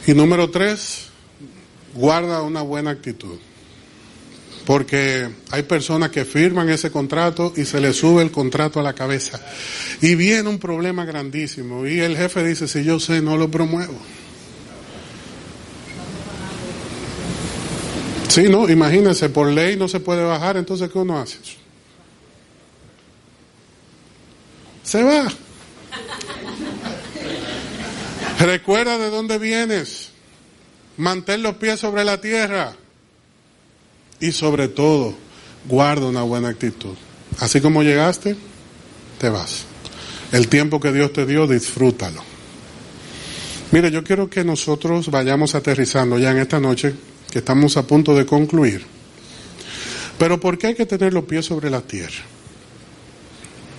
Y 0.07 0.15
número 0.15 0.51
tres, 0.51 1.09
guarda 1.95 2.43
una 2.43 2.63
buena 2.63 2.91
actitud. 2.91 3.39
Porque 4.65 5.29
hay 5.51 5.63
personas 5.63 6.11
que 6.11 6.25
firman 6.25 6.69
ese 6.71 6.91
contrato 6.91 7.53
y 7.57 7.65
se 7.65 7.81
les 7.81 7.97
sube 7.97 8.23
el 8.23 8.31
contrato 8.31 8.81
a 8.81 8.83
la 8.83 8.95
cabeza. 8.95 9.41
Y 10.01 10.15
viene 10.15 10.49
un 10.49 10.59
problema 10.59 11.05
grandísimo. 11.05 11.87
Y 11.87 12.01
el 12.01 12.17
jefe 12.17 12.45
dice, 12.45 12.67
si 12.67 12.83
yo 12.83 12.99
sé, 12.99 13.21
no 13.23 13.37
lo 13.37 13.51
promuevo. 13.51 13.99
Sí, 18.29 18.49
no, 18.49 18.69
imagínense, 18.69 19.29
por 19.29 19.51
ley 19.51 19.77
no 19.77 19.89
se 19.89 20.01
puede 20.01 20.23
bajar, 20.23 20.57
entonces 20.57 20.91
¿qué 20.91 20.99
uno 20.99 21.19
hace? 21.19 21.39
Se 24.87 25.03
va. 25.03 25.27
Recuerda 28.39 28.99
de 28.99 29.11
dónde 29.11 29.39
vienes. 29.39 30.11
Mantén 30.97 31.43
los 31.43 31.57
pies 31.57 31.81
sobre 31.81 32.05
la 32.05 32.21
tierra. 32.21 32.77
Y 34.21 34.31
sobre 34.31 34.69
todo, 34.69 35.15
guarda 35.67 36.07
una 36.07 36.23
buena 36.23 36.49
actitud. 36.49 36.95
Así 37.41 37.61
como 37.61 37.83
llegaste, 37.83 38.37
te 39.19 39.29
vas. 39.29 39.65
El 40.31 40.47
tiempo 40.49 40.79
que 40.79 40.93
Dios 40.93 41.13
te 41.13 41.27
dio, 41.27 41.49
disfrútalo. 41.49 42.23
Mire, 43.73 43.91
yo 43.91 44.05
quiero 44.05 44.31
que 44.31 44.45
nosotros 44.45 45.11
vayamos 45.11 45.57
aterrizando 45.57 46.17
ya 46.19 46.31
en 46.31 46.39
esta 46.39 46.61
noche, 46.61 46.95
que 47.31 47.41
estamos 47.41 47.77
a 47.77 47.87
punto 47.87 48.15
de 48.15 48.25
concluir. 48.25 48.87
Pero 50.17 50.39
¿por 50.39 50.57
qué 50.57 50.69
hay 50.69 50.75
que 50.77 50.87
tener 50.87 51.13
los 51.13 51.25
pies 51.25 51.45
sobre 51.45 51.71
la 51.71 51.81
tierra? 51.81 52.36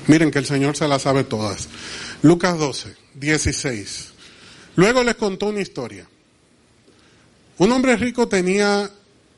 Miren 0.08 0.32
que 0.32 0.39
el 0.39 0.46
Señor 0.46 0.76
se 0.78 0.88
las 0.88 1.02
sabe 1.02 1.24
todas. 1.24 1.67
Lucas 2.22 2.58
12, 2.58 2.96
16. 3.15 4.13
Luego 4.76 5.04
les 5.04 5.15
contó 5.15 5.48
una 5.48 5.62
historia. 5.62 6.08
Un 7.58 7.72
hombre 7.72 7.98
rico 7.98 8.28
tenía 8.28 8.89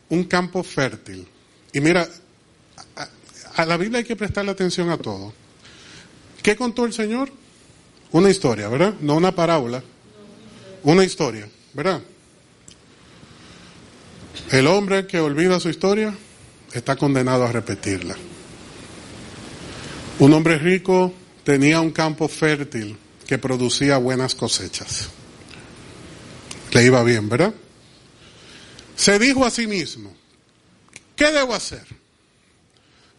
un 0.09 0.23
campo 0.25 0.63
fértil. 0.63 1.27
Y 1.73 1.81
mira, 1.81 2.07
a, 3.55 3.65
la 3.65 3.77
Biblia 3.77 3.99
hay 3.99 4.05
que 4.05 4.15
prestarle 4.15 4.51
atención 4.51 4.89
a 4.89 4.97
todo. 4.97 5.33
¿Qué 6.43 6.55
contó 6.55 6.85
el 6.85 6.93
Señor? 6.93 7.31
Una 8.11 8.29
historia, 8.29 8.67
¿verdad? 8.69 8.93
No 9.01 9.15
una 9.15 9.33
parábola. 9.33 9.83
Una 10.83 11.03
historia, 11.03 11.47
¿verdad? 11.73 12.01
El 14.51 14.67
hombre 14.67 15.07
que 15.07 15.19
olvida 15.19 15.59
su 15.59 15.69
historia 15.69 16.15
está 16.73 16.95
condenado 16.95 17.45
a 17.45 17.51
repetirla. 17.51 18.15
Un 20.19 20.33
hombre 20.33 20.57
rico 20.57 21.13
tenía 21.43 21.81
un 21.81 21.91
campo 21.91 22.27
fértil 22.27 22.97
que 23.25 23.37
producía 23.37 23.97
buenas 23.97 24.35
cosechas. 24.35 25.09
Le 26.71 26.85
iba 26.85 27.03
bien, 27.03 27.27
¿verdad? 27.29 27.53
se 28.99 29.17
dijo 29.17 29.45
a 29.45 29.49
sí 29.49 29.65
mismo, 29.65 30.13
¿qué 31.15 31.31
debo 31.31 31.53
hacer? 31.53 31.85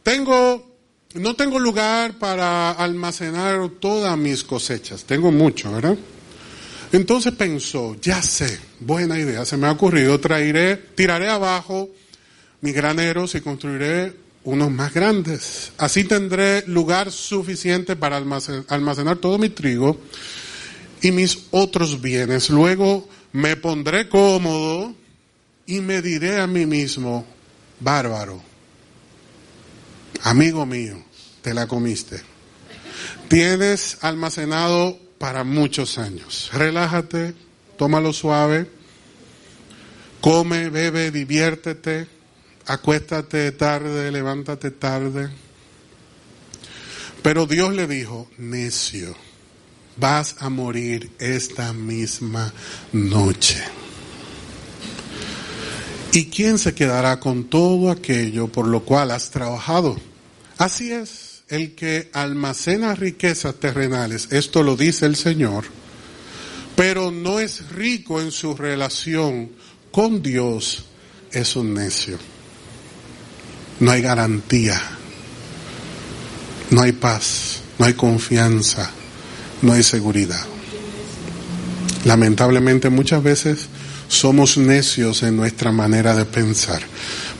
Tengo, 0.02 0.76
no 1.14 1.34
tengo 1.36 1.58
lugar 1.58 2.18
para 2.18 2.72
almacenar 2.72 3.66
todas 3.80 4.18
mis 4.18 4.44
cosechas, 4.44 5.04
tengo 5.04 5.32
mucho, 5.32 5.72
¿verdad? 5.72 5.96
Entonces 6.92 7.32
pensó, 7.32 7.96
ya 7.98 8.20
sé, 8.20 8.60
buena 8.78 9.18
idea, 9.18 9.46
se 9.46 9.56
me 9.56 9.68
ha 9.68 9.72
ocurrido, 9.72 10.20
traeré, 10.20 10.76
tiraré 10.76 11.30
abajo 11.30 11.88
mis 12.60 12.74
graneros 12.74 13.34
y 13.34 13.40
construiré 13.40 14.12
unos 14.44 14.70
más 14.70 14.92
grandes. 14.92 15.72
Así 15.78 16.04
tendré 16.04 16.64
lugar 16.66 17.10
suficiente 17.10 17.96
para 17.96 18.16
almacenar, 18.16 19.16
todo 19.18 19.38
mi 19.38 19.50
trigo 19.50 20.00
y 21.02 21.12
mis 21.12 21.46
otros 21.50 22.00
bienes. 22.00 22.50
Luego 22.50 23.08
me 23.32 23.56
pondré 23.56 24.08
cómodo 24.08 24.94
y 25.66 25.80
me 25.80 26.02
diré 26.02 26.40
a 26.40 26.46
mí 26.46 26.66
mismo, 26.66 27.24
bárbaro, 27.78 28.42
amigo 30.22 30.66
mío, 30.66 31.02
te 31.42 31.54
la 31.54 31.66
comiste. 31.66 32.20
Tienes 33.28 33.98
almacenado 34.00 34.98
para 35.18 35.44
muchos 35.44 35.98
años. 35.98 36.50
Relájate, 36.52 37.34
tómalo 37.76 38.12
suave, 38.12 38.68
come, 40.20 40.70
bebe, 40.70 41.10
diviértete, 41.10 42.08
acuéstate 42.70 43.50
tarde, 43.50 44.12
levántate 44.12 44.70
tarde. 44.70 45.28
Pero 47.20 47.46
Dios 47.46 47.74
le 47.74 47.88
dijo, 47.88 48.30
necio, 48.38 49.16
vas 49.96 50.36
a 50.38 50.48
morir 50.50 51.10
esta 51.18 51.72
misma 51.72 52.52
noche. 52.92 53.60
¿Y 56.12 56.26
quién 56.26 56.58
se 56.58 56.72
quedará 56.72 57.18
con 57.18 57.44
todo 57.44 57.90
aquello 57.90 58.46
por 58.46 58.68
lo 58.68 58.84
cual 58.84 59.10
has 59.10 59.30
trabajado? 59.30 59.96
Así 60.56 60.92
es, 60.92 61.42
el 61.48 61.74
que 61.74 62.08
almacena 62.12 62.94
riquezas 62.94 63.56
terrenales, 63.56 64.28
esto 64.30 64.62
lo 64.62 64.76
dice 64.76 65.06
el 65.06 65.16
Señor, 65.16 65.64
pero 66.76 67.10
no 67.10 67.40
es 67.40 67.68
rico 67.70 68.20
en 68.20 68.30
su 68.30 68.54
relación 68.54 69.50
con 69.90 70.22
Dios, 70.22 70.84
es 71.32 71.56
un 71.56 71.74
necio. 71.74 72.18
No 73.80 73.90
hay 73.90 74.02
garantía, 74.02 74.80
no 76.70 76.82
hay 76.82 76.92
paz, 76.92 77.60
no 77.78 77.86
hay 77.86 77.94
confianza, 77.94 78.90
no 79.62 79.72
hay 79.72 79.82
seguridad. 79.82 80.44
Lamentablemente 82.04 82.90
muchas 82.90 83.22
veces 83.22 83.68
somos 84.08 84.58
necios 84.58 85.22
en 85.22 85.36
nuestra 85.36 85.72
manera 85.72 86.14
de 86.14 86.24
pensar, 86.24 86.82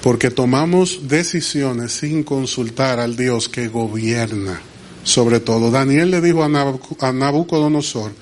porque 0.03 0.31
tomamos 0.31 1.09
decisiones 1.09 1.93
sin 1.93 2.25
consultar 2.25 3.01
al 3.01 3.17
Dios 3.17 3.49
que 3.49 3.69
gobierna 3.69 4.61
sobre 5.03 5.41
todo. 5.41 5.71
Daniel 5.71 6.11
le 6.11 6.21
dijo 6.21 6.45
a 6.45 7.13
Nabucodonosor, 7.13 8.13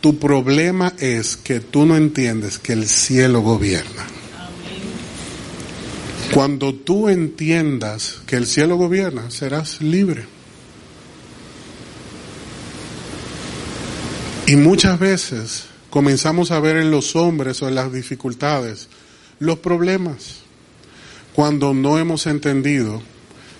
tu 0.00 0.18
problema 0.18 0.94
es 0.98 1.36
que 1.36 1.60
tú 1.60 1.86
no 1.86 1.96
entiendes 1.96 2.58
que 2.58 2.72
el 2.72 2.86
cielo 2.86 3.40
gobierna. 3.40 4.06
Cuando 6.36 6.74
tú 6.74 7.08
entiendas 7.08 8.18
que 8.26 8.36
el 8.36 8.46
cielo 8.46 8.76
gobierna, 8.76 9.30
serás 9.30 9.80
libre. 9.80 10.26
Y 14.46 14.56
muchas 14.56 14.98
veces 14.98 15.64
comenzamos 15.88 16.50
a 16.50 16.60
ver 16.60 16.76
en 16.76 16.90
los 16.90 17.16
hombres 17.16 17.62
o 17.62 17.68
en 17.68 17.74
las 17.74 17.90
dificultades 17.90 18.90
los 19.38 19.60
problemas 19.60 20.40
cuando 21.32 21.72
no 21.72 21.96
hemos 21.96 22.26
entendido 22.26 23.00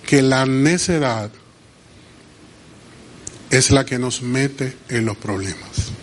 que 0.05 0.21
la 0.21 0.45
necedad 0.45 1.31
es 3.49 3.71
la 3.71 3.85
que 3.85 3.97
nos 3.97 4.21
mete 4.21 4.77
en 4.89 5.07
los 5.07 5.17
problemas. 5.17 5.93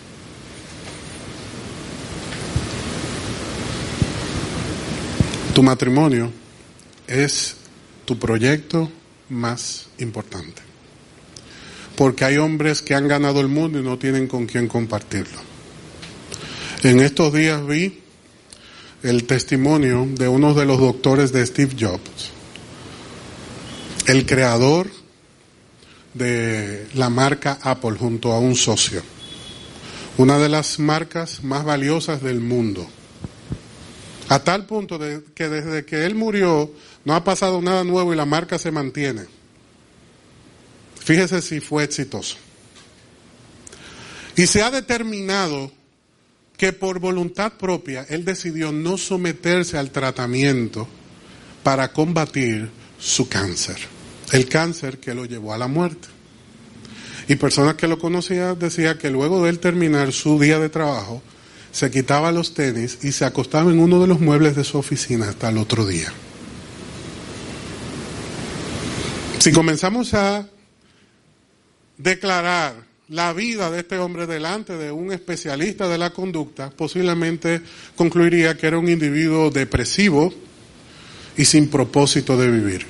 Tu 5.53 5.63
matrimonio 5.63 6.43
es 7.07 7.55
tu 8.05 8.17
proyecto 8.19 8.91
más 9.29 9.87
importante. 9.97 10.61
Porque 11.95 12.25
hay 12.25 12.37
hombres 12.37 12.81
que 12.81 12.93
han 12.95 13.07
ganado 13.07 13.41
el 13.41 13.47
mundo 13.47 13.79
y 13.79 13.83
no 13.83 13.97
tienen 13.97 14.27
con 14.27 14.45
quién 14.45 14.67
compartirlo. 14.67 15.39
En 16.83 16.99
estos 16.99 17.33
días 17.33 17.65
vi 17.65 18.01
el 19.01 19.25
testimonio 19.25 20.07
de 20.11 20.27
uno 20.27 20.53
de 20.53 20.65
los 20.65 20.79
doctores 20.79 21.31
de 21.31 21.45
Steve 21.45 21.75
Jobs, 21.79 22.31
el 24.07 24.25
creador 24.25 24.89
de 26.13 26.87
la 26.93 27.09
marca 27.09 27.59
Apple 27.61 27.97
junto 27.99 28.31
a 28.31 28.39
un 28.39 28.55
socio, 28.55 29.01
una 30.17 30.37
de 30.37 30.49
las 30.49 30.79
marcas 30.79 31.43
más 31.43 31.65
valiosas 31.65 32.21
del 32.21 32.39
mundo. 32.39 32.87
A 34.27 34.39
tal 34.39 34.65
punto 34.65 34.97
de 34.97 35.23
que 35.35 35.49
desde 35.49 35.85
que 35.85 36.05
él 36.05 36.15
murió 36.15 36.71
no 37.05 37.13
ha 37.13 37.23
pasado 37.23 37.61
nada 37.61 37.83
nuevo 37.83 38.13
y 38.13 38.17
la 38.17 38.25
marca 38.25 38.59
se 38.59 38.71
mantiene. 38.71 39.25
Fíjese 40.99 41.41
si 41.41 41.59
fue 41.59 41.83
exitoso. 41.83 42.35
Y 44.35 44.47
se 44.47 44.63
ha 44.63 44.71
determinado 44.71 45.71
que 46.57 46.73
por 46.73 46.99
voluntad 46.99 47.53
propia 47.53 48.05
él 48.09 48.25
decidió 48.25 48.71
no 48.71 48.97
someterse 48.97 49.77
al 49.77 49.91
tratamiento 49.91 50.87
para 51.63 51.93
combatir 51.93 52.69
su 52.99 53.29
cáncer, 53.29 53.77
el 54.31 54.49
cáncer 54.49 54.99
que 54.99 55.13
lo 55.13 55.25
llevó 55.25 55.53
a 55.53 55.57
la 55.57 55.67
muerte. 55.67 56.07
Y 57.27 57.35
personas 57.35 57.75
que 57.75 57.87
lo 57.87 57.99
conocían 57.99 58.57
decían 58.57 58.97
que 58.97 59.09
luego 59.09 59.43
de 59.43 59.51
él 59.51 59.59
terminar 59.59 60.11
su 60.11 60.39
día 60.39 60.59
de 60.59 60.69
trabajo, 60.69 61.21
se 61.71 61.91
quitaba 61.91 62.31
los 62.31 62.53
tenis 62.53 62.99
y 63.03 63.11
se 63.11 63.25
acostaba 63.25 63.69
en 63.69 63.79
uno 63.79 63.99
de 63.99 64.07
los 64.07 64.21
muebles 64.21 64.55
de 64.55 64.63
su 64.63 64.77
oficina 64.77 65.29
hasta 65.29 65.49
el 65.49 65.57
otro 65.57 65.85
día. 65.85 66.11
Si 69.45 69.51
comenzamos 69.51 70.15
a 70.15 70.49
declarar 71.99 72.83
la 73.09 73.31
vida 73.31 73.69
de 73.69 73.81
este 73.81 73.99
hombre 73.99 74.25
delante 74.25 74.75
de 74.75 74.91
un 74.91 75.11
especialista 75.11 75.87
de 75.87 75.99
la 75.99 76.09
conducta, 76.09 76.71
posiblemente 76.71 77.61
concluiría 77.95 78.57
que 78.57 78.65
era 78.65 78.79
un 78.79 78.89
individuo 78.89 79.51
depresivo 79.51 80.33
y 81.37 81.45
sin 81.45 81.69
propósito 81.69 82.35
de 82.37 82.49
vivir. 82.49 82.87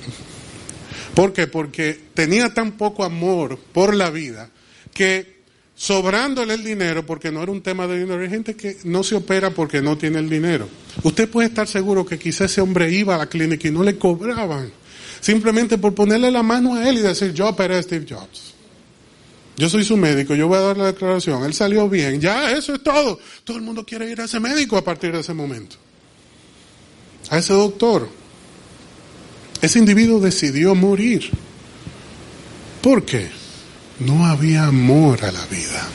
¿Por 1.14 1.34
qué? 1.34 1.46
Porque 1.46 2.00
tenía 2.14 2.54
tan 2.54 2.72
poco 2.78 3.04
amor 3.04 3.58
por 3.74 3.94
la 3.94 4.08
vida 4.08 4.48
que 4.94 5.42
sobrándole 5.74 6.54
el 6.54 6.64
dinero, 6.64 7.04
porque 7.04 7.30
no 7.30 7.42
era 7.42 7.52
un 7.52 7.60
tema 7.60 7.86
de 7.86 7.98
dinero, 7.98 8.22
hay 8.22 8.30
gente 8.30 8.56
que 8.56 8.78
no 8.84 9.02
se 9.02 9.14
opera 9.14 9.50
porque 9.50 9.82
no 9.82 9.98
tiene 9.98 10.20
el 10.20 10.30
dinero. 10.30 10.70
Usted 11.02 11.28
puede 11.28 11.48
estar 11.48 11.68
seguro 11.68 12.06
que 12.06 12.18
quizá 12.18 12.46
ese 12.46 12.62
hombre 12.62 12.90
iba 12.90 13.14
a 13.14 13.18
la 13.18 13.26
clínica 13.26 13.68
y 13.68 13.72
no 13.72 13.82
le 13.82 13.98
cobraban, 13.98 14.72
simplemente 15.20 15.78
por 15.78 15.94
ponerle 15.94 16.30
la 16.30 16.42
mano 16.42 16.74
a 16.74 16.88
él 16.88 16.98
y 16.98 17.02
decir, 17.02 17.32
yo 17.32 17.48
operé 17.48 17.82
Steve 17.82 18.06
Jobs. 18.08 18.54
Yo 19.56 19.70
soy 19.70 19.84
su 19.84 19.96
médico, 19.96 20.34
yo 20.34 20.48
voy 20.48 20.58
a 20.58 20.60
dar 20.62 20.76
la 20.76 20.86
declaración, 20.86 21.42
él 21.44 21.54
salió 21.54 21.88
bien, 21.88 22.20
ya, 22.20 22.52
eso 22.52 22.74
es 22.74 22.82
todo. 22.82 23.18
Todo 23.44 23.56
el 23.56 23.62
mundo 23.62 23.86
quiere 23.86 24.10
ir 24.10 24.20
a 24.20 24.24
ese 24.24 24.38
médico 24.38 24.76
a 24.76 24.84
partir 24.84 25.12
de 25.12 25.20
ese 25.20 25.32
momento. 25.32 25.76
A 27.30 27.38
ese 27.38 27.54
doctor. 27.54 28.08
Ese 29.62 29.78
individuo 29.78 30.20
decidió 30.20 30.74
morir. 30.74 31.30
¿Por 32.82 33.04
qué? 33.04 33.30
no 34.00 34.26
había 34.26 34.66
amor 34.66 35.24
a 35.24 35.32
la 35.32 35.46
vida. 35.46 35.88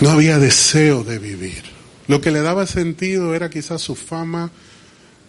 No 0.00 0.10
había 0.10 0.38
deseo 0.38 1.04
de 1.04 1.18
vivir. 1.18 1.62
Lo 2.08 2.20
que 2.20 2.30
le 2.30 2.42
daba 2.42 2.66
sentido 2.66 3.34
era 3.34 3.48
quizás 3.48 3.80
su 3.80 3.94
fama, 3.94 4.50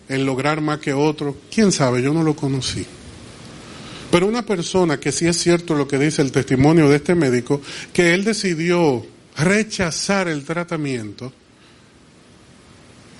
el 0.09 0.25
lograr 0.25 0.61
más 0.61 0.79
que 0.79 0.93
otro. 0.93 1.37
Quién 1.53 1.71
sabe, 1.71 2.01
yo 2.01 2.13
no 2.13 2.23
lo 2.23 2.35
conocí. 2.35 2.85
Pero 4.11 4.27
una 4.27 4.45
persona 4.45 4.99
que 4.99 5.11
sí 5.11 5.27
es 5.27 5.37
cierto 5.37 5.75
lo 5.75 5.87
que 5.87 5.99
dice 5.99 6.21
el 6.21 6.31
testimonio 6.31 6.89
de 6.89 6.97
este 6.97 7.15
médico, 7.15 7.61
que 7.91 8.13
él 8.13 8.23
decidió 8.23 9.05
rechazar 9.37 10.27
el 10.27 10.45
tratamiento, 10.45 11.33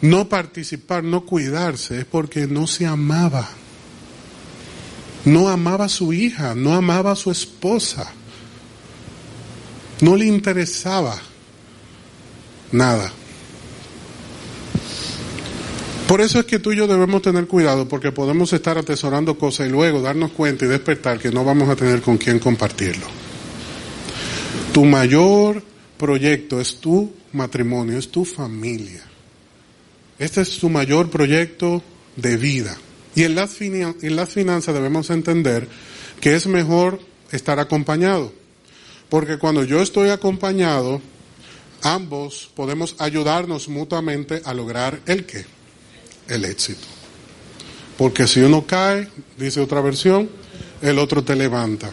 no 0.02 0.30
participar, 0.30 1.04
no 1.04 1.26
cuidarse, 1.26 2.00
es 2.00 2.06
porque 2.06 2.48
no 2.48 2.68
se 2.68 2.86
amaba. 2.86 3.50
No 5.26 5.50
amaba 5.50 5.86
a 5.86 5.90
su 5.90 6.14
hija, 6.14 6.54
no 6.54 6.76
amaba 6.76 7.12
a 7.12 7.16
su 7.16 7.32
esposa. 7.32 8.14
No 10.02 10.16
le 10.16 10.26
interesaba 10.26 11.20
nada. 12.72 13.12
Por 16.08 16.22
eso 16.22 16.40
es 16.40 16.46
que 16.46 16.60
tú 16.60 16.72
y 16.72 16.76
yo 16.76 16.86
debemos 16.86 17.24
tener 17.24 17.48
cuidado 17.48 17.88
porque 17.88 18.12
podemos 18.12 18.54
estar 18.54 18.78
atesorando 18.78 19.40
cosas 19.40 19.68
y 19.68 19.72
luego 19.72 20.02
darnos 20.02 20.32
cuenta 20.32 20.66
y 20.66 20.68
despertar 20.68 21.18
que 21.18 21.32
no 21.32 21.44
vamos 21.44 21.68
a 21.68 21.76
tener 21.76 22.02
con 22.02 22.18
quién 22.20 22.38
compartirlo. 22.38 23.08
Tu 24.72 24.86
mayor 24.86 25.64
proyecto 25.98 26.62
es 26.62 26.80
tu 26.80 27.12
matrimonio, 27.34 27.98
es 27.98 28.12
tu 28.12 28.24
familia. 28.24 29.04
Este 30.20 30.42
es 30.42 30.60
tu 30.60 30.70
mayor 30.70 31.10
proyecto 31.10 31.82
de 32.16 32.38
vida. 32.38 32.78
Y 33.16 33.24
en 33.24 33.34
las, 33.34 33.60
en 33.62 34.16
las 34.16 34.30
finanzas 34.30 34.76
debemos 34.76 35.10
entender 35.10 35.68
que 36.22 36.36
es 36.36 36.46
mejor 36.46 37.00
estar 37.32 37.60
acompañado. 37.60 38.32
Porque 39.10 39.38
cuando 39.40 39.64
yo 39.64 39.82
estoy 39.82 40.10
acompañado, 40.10 41.02
ambos 41.82 42.52
podemos 42.56 42.96
ayudarnos 43.00 43.70
mutuamente 43.70 44.42
a 44.46 44.54
lograr 44.54 45.00
el 45.08 45.26
qué? 45.26 45.55
El 46.28 46.46
éxito. 46.46 46.88
Porque 47.98 48.28
si 48.28 48.42
uno 48.42 48.66
cae, 48.66 49.08
dice 49.38 49.62
otra 49.62 49.82
versión, 49.82 50.30
el 50.82 51.00
otro 51.00 51.24
te 51.24 51.36
levanta. 51.36 51.92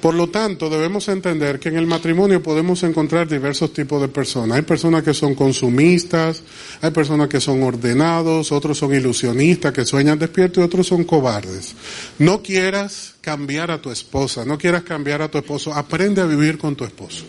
Por 0.00 0.14
lo 0.14 0.30
tanto, 0.30 0.70
debemos 0.70 1.08
entender 1.08 1.60
que 1.60 1.68
en 1.68 1.76
el 1.76 1.86
matrimonio 1.86 2.42
podemos 2.42 2.82
encontrar 2.84 3.28
diversos 3.28 3.72
tipos 3.74 4.00
de 4.00 4.08
personas. 4.08 4.56
Hay 4.56 4.62
personas 4.62 5.02
que 5.02 5.12
son 5.12 5.34
consumistas, 5.34 6.42
hay 6.80 6.90
personas 6.90 7.28
que 7.28 7.38
son 7.38 7.62
ordenados, 7.62 8.50
otros 8.50 8.78
son 8.78 8.94
ilusionistas, 8.94 9.74
que 9.74 9.84
sueñan 9.84 10.18
despiertos 10.18 10.62
y 10.62 10.64
otros 10.64 10.86
son 10.86 11.04
cobardes. 11.04 11.74
No 12.18 12.42
quieras 12.42 13.14
cambiar 13.20 13.70
a 13.70 13.82
tu 13.82 13.90
esposa, 13.90 14.46
no 14.46 14.56
quieras 14.56 14.84
cambiar 14.84 15.20
a 15.20 15.30
tu 15.30 15.36
esposo, 15.36 15.74
aprende 15.74 16.22
a 16.22 16.26
vivir 16.26 16.56
con 16.56 16.74
tu 16.76 16.84
esposo. 16.84 17.26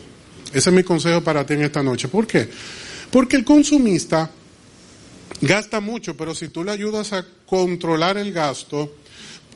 Ese 0.54 0.70
es 0.70 0.76
mi 0.76 0.84
consejo 0.84 1.22
para 1.22 1.46
ti 1.46 1.56
en 1.56 1.64
esta 1.64 1.84
noche. 1.84 2.08
¿Por 2.08 2.26
qué? 2.26 2.50
Porque 3.12 3.36
el 3.36 3.44
consumista 3.44 4.32
gasta 5.40 5.80
mucho, 5.80 6.18
pero 6.18 6.36
si 6.36 6.50
tú 6.50 6.64
le 6.64 6.72
ayudas 6.72 7.14
a 7.14 7.26
controlar 7.46 8.18
el 8.18 8.34
gasto, 8.34 8.96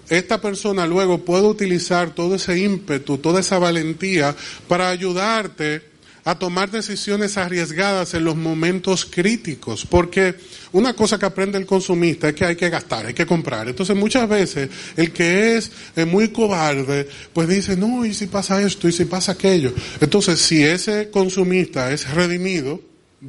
esta 0.09 0.39
persona 0.39 0.85
luego 0.85 1.25
puede 1.25 1.43
utilizar 1.43 2.13
todo 2.13 2.35
ese 2.35 2.57
ímpetu, 2.59 3.17
toda 3.17 3.39
esa 3.39 3.59
valentía 3.59 4.35
para 4.67 4.89
ayudarte 4.89 5.95
a 6.25 6.39
tomar 6.39 6.71
decisiones 6.71 7.37
arriesgadas 7.37 8.15
en 8.15 8.23
los 8.23 8.35
momentos 8.35 9.05
críticos, 9.05 9.85
porque 9.85 10.33
una 10.71 10.95
cosa 10.95 11.19
que 11.19 11.27
aprende 11.27 11.59
el 11.59 11.67
consumista 11.67 12.29
es 12.29 12.35
que 12.35 12.45
hay 12.45 12.55
que 12.55 12.69
gastar, 12.71 13.05
hay 13.05 13.13
que 13.13 13.27
comprar. 13.27 13.67
Entonces 13.67 13.95
muchas 13.95 14.27
veces 14.27 14.69
el 14.97 15.11
que 15.11 15.55
es 15.55 15.71
muy 16.07 16.29
cobarde, 16.29 17.07
pues 17.31 17.47
dice, 17.47 17.77
no, 17.77 18.03
y 18.05 18.15
si 18.15 18.25
pasa 18.25 18.59
esto, 18.59 18.87
y 18.87 18.91
si 18.91 19.05
pasa 19.05 19.33
aquello. 19.33 19.71
Entonces 20.01 20.39
si 20.39 20.63
ese 20.63 21.11
consumista 21.11 21.91
es 21.91 22.09
redimido, 22.09 22.81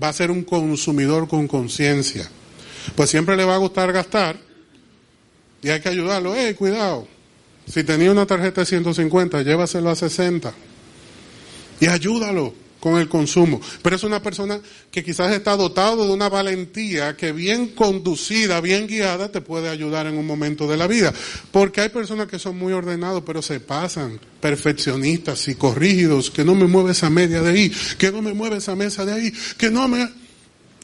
va 0.03 0.09
a 0.09 0.13
ser 0.13 0.31
un 0.31 0.43
consumidor 0.45 1.29
con 1.29 1.49
conciencia. 1.49 2.29
Pues 2.95 3.11
siempre 3.11 3.37
le 3.37 3.45
va 3.45 3.55
a 3.55 3.59
gustar 3.59 3.93
gastar, 3.93 4.37
y 5.63 5.71
hay 5.71 5.81
que 5.81 5.89
ayudarlo. 5.89 6.35
¡Eh, 6.35 6.55
cuidado! 6.55 7.09
Si 7.67 7.83
tenía 7.83 8.13
una 8.13 8.27
tarjeta 8.27 8.61
de 8.61 8.67
150, 8.67 9.43
llévaselo 9.43 9.91
a 9.91 9.97
60. 9.97 10.55
Y 11.81 11.87
ayúdalo 11.87 12.55
con 12.81 12.99
el 12.99 13.09
consumo. 13.09 13.61
Pero 13.83 13.97
es 13.97 14.03
una 14.03 14.23
persona 14.23 14.61
que 14.91 15.03
quizás 15.03 15.33
está 15.33 15.57
dotado 15.57 16.07
de 16.07 16.13
una 16.13 16.29
valentía 16.29 17.17
que 17.17 17.33
bien 17.33 17.69
conducida, 17.69 18.61
bien 18.61 18.87
guiada, 18.87 19.31
te 19.31 19.41
puede 19.41 19.69
ayudar 19.69 20.07
en 20.07 20.19
un 20.19 20.27
momento 20.27 20.67
de 20.67 20.77
la 20.77 20.87
vida. 20.87 21.13
Porque 21.53 21.81
hay 21.81 21.89
personas 21.89 22.29
que 22.29 22.39
son 22.39 22.59
muy 22.59 22.73
ordenados, 22.73 23.23
pero 23.27 23.43
se 23.43 23.61
pasan, 23.61 24.21
perfeccionistas, 24.41 25.41
psicorrígidos, 25.41 26.31
que 26.31 26.45
no 26.45 26.55
me 26.55 26.67
mueve 26.67 26.93
esa 26.93 27.11
media 27.11 27.43
de 27.43 27.51
ahí, 27.51 27.73
que 27.99 28.13
no 28.13 28.23
me 28.23 28.33
mueve 28.33 28.59
esa 28.59 28.77
mesa 28.77 29.05
de 29.05 29.13
ahí, 29.13 29.33
que 29.59 29.71
no 29.71 29.89
me... 29.89 30.09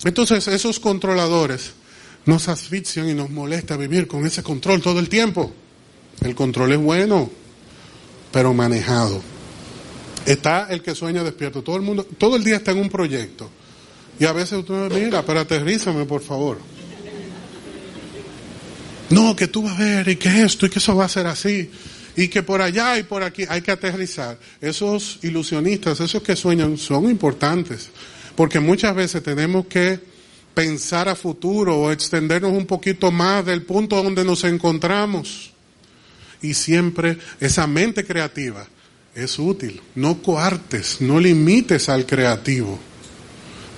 Entonces 0.05 0.49
esos 0.49 0.81
controladores 0.81 1.73
nos 2.25 2.49
asfixian 2.49 3.09
y 3.09 3.15
nos 3.15 3.31
molesta 3.31 3.77
vivir 3.77 4.07
con 4.07 4.27
ese 4.27 4.43
control 4.43 4.81
todo 4.81 4.99
el 4.99 5.09
tiempo. 5.09 5.53
El 6.21 6.35
control 6.35 6.73
es 6.73 6.79
bueno, 6.79 7.31
pero 8.31 8.55
manejado. 8.55 9.32
Está 10.27 10.69
el 10.71 10.83
que 10.83 10.95
sueña 10.95 11.25
despierto. 11.25 11.63
Todo 11.63 11.77
el 11.77 11.83
mundo, 11.83 12.05
todo 12.19 12.37
el 12.37 12.45
día 12.45 12.57
está 12.57 12.71
en 12.71 12.79
un 12.79 12.89
proyecto. 12.89 13.51
Y 14.19 14.25
a 14.25 14.33
veces 14.33 14.59
usted 14.59 14.75
me 14.75 15.01
mira, 15.01 15.25
pero 15.25 15.41
aterrízame, 15.41 16.05
por 16.05 16.23
favor. 16.23 16.59
No, 19.11 19.35
que 19.35 19.49
tú 19.49 19.63
vas 19.63 19.79
a 19.79 19.85
ver 19.85 20.09
y 20.09 20.17
que 20.17 20.43
esto 20.43 20.67
y 20.67 20.71
que 20.71 20.79
eso 20.79 20.97
va 20.97 21.07
a 21.07 21.09
ser 21.09 21.27
así. 21.27 21.71
Y 22.17 22.29
que 22.29 22.43
por 22.43 22.61
allá 22.63 22.99
y 22.99 23.03
por 23.03 23.23
aquí 23.23 23.45
hay 23.49 23.63
que 23.63 23.73
aterrizar. 23.73 24.39
Esos 24.61 25.19
ilusionistas, 25.23 26.01
esos 26.01 26.23
que 26.23 26.37
sueñan, 26.37 26.79
son 26.79 27.11
importantes. 27.11 27.91
Porque 28.37 28.61
muchas 28.61 28.95
veces 28.95 29.23
tenemos 29.23 29.67
que 29.67 29.99
pensar 30.55 31.09
a 31.09 31.15
futuro 31.15 31.79
o 31.79 31.91
extendernos 31.91 32.53
un 32.53 32.67
poquito 32.67 33.11
más 33.11 33.45
del 33.45 33.63
punto 33.63 34.03
donde 34.03 34.25
nos 34.25 34.45
encontramos. 34.45 35.53
Y 36.43 36.55
siempre 36.55 37.19
esa 37.41 37.67
mente 37.67 38.05
creativa 38.05 38.67
es 39.15 39.39
útil. 39.39 39.81
No 39.95 40.23
coartes, 40.23 41.01
no 41.01 41.21
limites 41.21 41.89
al 41.89 42.07
creativo, 42.07 42.79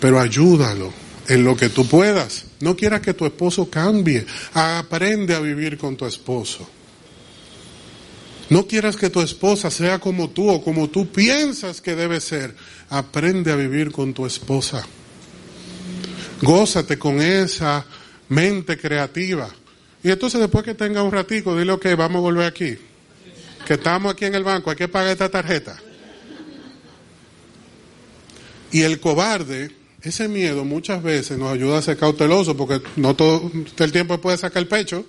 pero 0.01 0.20
ayúdalo 0.20 0.93
en 1.28 1.45
lo 1.45 1.57
que 1.57 1.68
tú 1.68 1.87
puedas. 1.87 2.45
No 2.61 2.76
quieras 2.76 3.01
que 3.01 3.14
tu 3.14 3.26
esposo 3.26 3.68
cambie. 3.68 4.26
Aprende 4.53 5.35
a 5.35 5.41
vivir 5.41 5.78
con 5.78 5.97
tu 5.97 6.07
esposo. 6.07 6.68
No 8.51 8.66
quieras 8.66 8.97
que 8.97 9.11
tu 9.11 9.22
esposa 9.22 9.70
sea 9.70 9.99
como 9.99 10.30
tú 10.30 10.51
o 10.51 10.62
como 10.62 10.89
tú 10.89 11.11
piensas 11.11 11.80
que 11.80 11.97
debe 11.97 12.20
ser. 12.20 12.55
Aprende 12.91 13.51
a 13.53 13.57
vivir 13.57 13.91
con 13.91 14.12
tu 14.12 14.26
esposa. 14.26 14.87
Gózate 16.43 16.99
con 16.99 17.22
esa 17.22 17.87
mente 18.28 18.76
creativa. 18.76 19.49
Y 20.03 20.11
entonces 20.11 20.41
después 20.41 20.62
que 20.62 20.74
tenga 20.74 21.03
un 21.03 21.12
ratico, 21.12 21.57
dile, 21.57 21.72
ok, 21.72 21.87
vamos 21.97 22.18
a 22.18 22.20
volver 22.20 22.47
aquí. 22.47 22.76
Que 23.67 23.75
estamos 23.75 24.12
aquí 24.12 24.27
en 24.27 24.35
el 24.35 24.45
banco, 24.45 24.71
hay 24.71 24.77
que 24.77 24.89
pagar 24.89 25.12
esta 25.12 25.29
tarjeta. 25.29 25.77
Y 28.71 28.83
el 28.83 29.01
cobarde, 29.01 29.71
ese 30.03 30.29
miedo 30.29 30.65
muchas 30.65 31.03
veces 31.03 31.39
nos 31.39 31.53
ayuda 31.53 31.79
a 31.79 31.83
ser 31.83 31.97
cauteloso 31.97 32.57
porque 32.57 32.83
no 32.97 33.15
todo 33.15 33.51
el 33.79 33.93
tiempo 33.93 34.21
puede 34.21 34.37
sacar 34.37 34.62
el 34.62 34.69
pecho. 34.69 35.07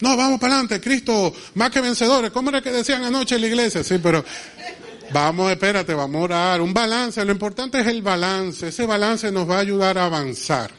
No, 0.00 0.16
vamos 0.16 0.40
para 0.40 0.54
adelante, 0.54 0.80
Cristo, 0.80 1.32
más 1.54 1.70
que 1.70 1.80
vencedores. 1.80 2.30
¿Cómo 2.30 2.50
era 2.50 2.60
que 2.60 2.70
decían 2.70 3.04
anoche 3.04 3.36
en 3.36 3.40
la 3.40 3.46
iglesia? 3.46 3.82
Sí, 3.82 3.98
pero 4.02 4.24
vamos, 5.12 5.50
espérate, 5.50 5.94
vamos 5.94 6.20
a 6.20 6.24
orar. 6.24 6.60
Un 6.60 6.74
balance, 6.74 7.24
lo 7.24 7.32
importante 7.32 7.80
es 7.80 7.86
el 7.86 8.02
balance. 8.02 8.68
Ese 8.68 8.84
balance 8.84 9.30
nos 9.32 9.48
va 9.48 9.56
a 9.56 9.60
ayudar 9.60 9.98
a 9.98 10.06
avanzar. 10.06 10.70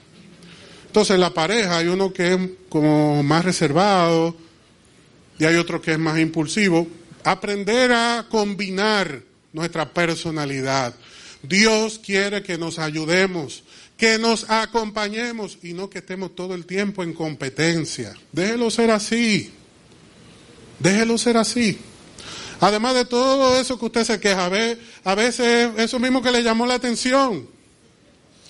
Entonces, 0.87 1.15
en 1.15 1.21
la 1.21 1.33
pareja 1.33 1.77
hay 1.77 1.87
uno 1.87 2.13
que 2.13 2.33
es 2.33 2.39
como 2.69 3.23
más 3.23 3.45
reservado 3.45 4.35
y 5.43 5.45
hay 5.45 5.55
otro 5.55 5.81
que 5.81 5.91
es 5.91 5.99
más 5.99 6.17
impulsivo. 6.19 6.87
Aprender 7.25 7.91
a 7.91 8.27
combinar 8.29 9.21
nuestra 9.51 9.93
personalidad. 9.93 10.95
Dios 11.41 11.99
quiere 11.99 12.41
que 12.41 12.57
nos 12.57 12.79
ayudemos, 12.79 13.63
que 13.97 14.17
nos 14.17 14.49
acompañemos 14.49 15.57
y 15.61 15.73
no 15.73 15.89
que 15.89 15.99
estemos 15.99 16.33
todo 16.33 16.55
el 16.55 16.65
tiempo 16.65 17.03
en 17.03 17.11
competencia. 17.11 18.13
Déjelo 18.31 18.71
ser 18.71 18.91
así. 18.91 19.51
Déjelo 20.79 21.17
ser 21.17 21.35
así. 21.35 21.77
Además 22.61 22.95
de 22.95 23.03
todo 23.03 23.59
eso 23.59 23.77
que 23.77 23.85
usted 23.87 24.05
se 24.05 24.21
queja, 24.21 24.49
a 25.03 25.15
veces 25.15 25.71
eso 25.75 25.99
mismo 25.99 26.21
que 26.21 26.31
le 26.31 26.41
llamó 26.41 26.65
la 26.65 26.75
atención 26.75 27.49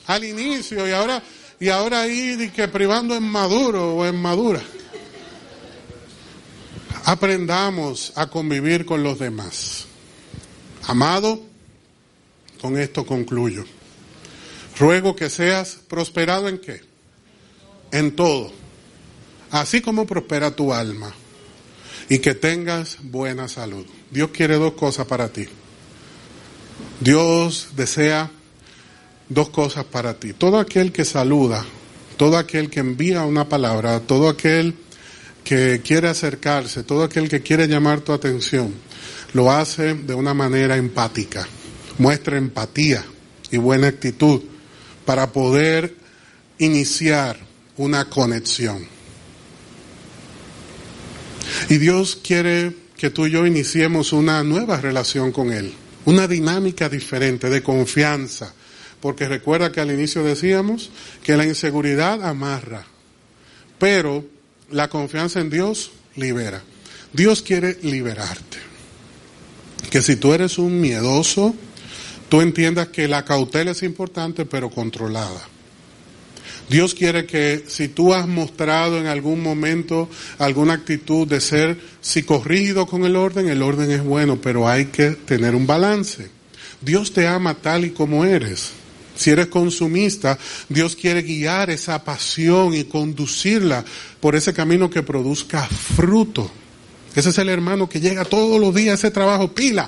al 0.06 0.24
inicio 0.24 0.88
y 0.88 0.91
ahora 0.91 1.24
y 1.60 1.70
ahora 1.70 2.02
ahí 2.02 2.52
que 2.56 2.68
privando 2.68 3.16
en 3.16 3.24
maduro 3.24 3.96
o 3.96 4.06
en 4.06 4.16
madura. 4.16 4.62
Aprendamos 7.06 8.14
a 8.16 8.28
convivir 8.28 8.86
con 8.86 9.04
los 9.04 9.20
demás. 9.20 9.86
Amado, 10.88 11.41
con 12.62 12.78
esto 12.78 13.06
concluyo. 13.06 13.66
Ruego 14.80 15.16
que 15.16 15.30
seas 15.30 15.80
prosperado 15.88 16.47
en 16.47 16.60
qué? 16.60 16.82
En 17.91 18.16
todo. 18.16 18.51
Así 19.51 19.82
como 19.82 20.08
prospera 20.08 20.56
tu 20.56 20.74
alma. 20.74 21.14
Y 22.10 22.20
que 22.20 22.36
tengas 22.36 22.97
buena 23.01 23.47
salud. 23.47 23.86
Dios 24.10 24.30
quiere 24.32 24.56
dos 24.56 24.74
cosas 24.74 25.06
para 25.06 25.30
ti. 25.30 25.47
Dios 26.99 27.70
desea 27.76 28.32
dos 29.30 29.49
cosas 29.49 29.86
para 29.86 30.14
ti. 30.16 30.34
Todo 30.34 30.58
aquel 30.58 30.91
que 30.91 31.06
saluda, 31.06 31.66
todo 32.18 32.38
aquel 32.38 32.70
que 32.70 32.80
envía 32.80 33.24
una 33.24 33.49
palabra, 33.49 33.99
todo 34.01 34.30
aquel 34.30 34.76
que 35.44 35.82
quiere 35.84 36.08
acercarse, 36.08 36.84
todo 36.84 37.04
aquel 37.04 37.30
que 37.30 37.41
quiere 37.41 37.68
llamar 37.68 38.02
tu 38.02 38.14
atención, 38.14 38.74
lo 39.34 39.52
hace 39.52 39.94
de 39.94 40.14
una 40.14 40.34
manera 40.34 40.78
empática. 40.78 41.48
Muestra 41.98 42.38
empatía 42.38 43.04
y 43.52 43.58
buena 43.58 43.88
actitud 43.88 44.41
para 45.06 45.32
poder 45.32 45.96
iniciar 46.58 47.38
una 47.78 48.10
conexión. 48.10 48.88
Y 51.70 51.78
Dios 51.78 52.20
quiere 52.24 52.76
que 52.98 53.10
tú 53.10 53.28
y 53.28 53.32
yo 53.32 53.46
iniciemos 53.46 54.14
una 54.14 54.44
nueva 54.44 54.80
relación 54.80 55.32
con 55.32 55.52
Él, 55.52 55.74
una 56.06 56.28
dinámica 56.28 56.89
diferente 56.89 57.50
de 57.50 57.62
confianza, 57.62 58.54
porque 59.02 59.28
recuerda 59.28 59.72
que 59.72 59.82
al 59.82 59.91
inicio 59.91 60.24
decíamos 60.24 60.89
que 61.24 61.36
la 61.36 61.46
inseguridad 61.46 62.24
amarra, 62.24 62.86
pero 63.78 64.26
la 64.74 64.89
confianza 64.89 65.39
en 65.39 65.49
Dios 65.49 65.91
libera. 66.15 66.61
Dios 67.13 67.41
quiere 67.41 67.78
liberarte. 67.84 68.57
Que 69.89 70.01
si 70.01 70.15
tú 70.15 70.34
eres 70.34 70.57
un 70.57 70.82
miedoso, 70.82 71.55
tú 72.28 72.41
entiendas 72.41 72.88
que 72.88 73.07
la 73.07 73.24
cautela 73.24 73.71
es 73.71 73.84
importante, 73.84 74.45
pero 74.45 74.69
controlada. 74.69 75.47
Dios 76.69 76.95
quiere 76.95 77.26
que 77.26 77.65
si 77.67 77.89
tú 77.89 78.13
has 78.13 78.28
mostrado 78.28 78.97
en 78.97 79.07
algún 79.07 79.43
momento 79.43 80.09
alguna 80.39 80.74
actitud 80.74 81.28
de 81.28 81.41
ser 81.41 81.78
psicorrígido 82.01 82.88
con 82.88 83.05
el 83.05 83.15
orden, 83.15 83.49
el 83.49 83.61
orden 83.61 83.91
es 83.91 84.03
bueno, 84.03 84.39
pero 84.41 84.67
hay 84.67 84.86
que 84.86 85.11
tener 85.11 85.55
un 85.55 85.67
balance. 85.67 86.30
Dios 86.82 87.13
te 87.13 87.28
ama 87.28 87.55
tal 87.55 87.86
y 87.86 87.91
como 87.91 88.26
eres. 88.26 88.71
Si 89.16 89.30
eres 89.30 89.47
consumista, 89.47 90.38
Dios 90.70 90.95
quiere 90.95 91.22
guiar 91.22 91.70
esa 91.70 92.03
pasión 92.03 92.74
y 92.74 92.86
conducirla 92.86 93.84
por 94.20 94.36
ese 94.36 94.53
camino 94.53 94.89
que 94.89 95.03
produzca 95.03 95.64
fruto. 95.64 96.49
Ese 97.16 97.30
es 97.30 97.38
el 97.38 97.49
hermano 97.49 97.88
que 97.88 97.99
llega 97.99 98.26
todos 98.26 98.59
los 98.59 98.74
días 98.74 98.91
a 98.91 98.95
ese 98.95 99.11
trabajo, 99.11 99.53
pila, 99.53 99.86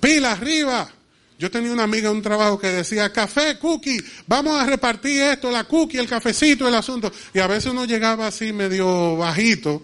pila 0.00 0.32
arriba. 0.32 0.90
Yo 1.38 1.50
tenía 1.50 1.72
una 1.72 1.82
amiga 1.82 2.08
en 2.08 2.16
un 2.16 2.22
trabajo 2.22 2.58
que 2.58 2.68
decía, 2.68 3.12
café, 3.12 3.58
cookie, 3.58 4.00
vamos 4.26 4.58
a 4.60 4.64
repartir 4.64 5.20
esto, 5.22 5.50
la 5.50 5.64
cookie, 5.64 5.98
el 5.98 6.08
cafecito, 6.08 6.68
el 6.68 6.74
asunto. 6.74 7.12
Y 7.34 7.40
a 7.40 7.46
veces 7.46 7.72
uno 7.72 7.84
llegaba 7.84 8.28
así 8.28 8.52
medio 8.52 9.16
bajito 9.16 9.82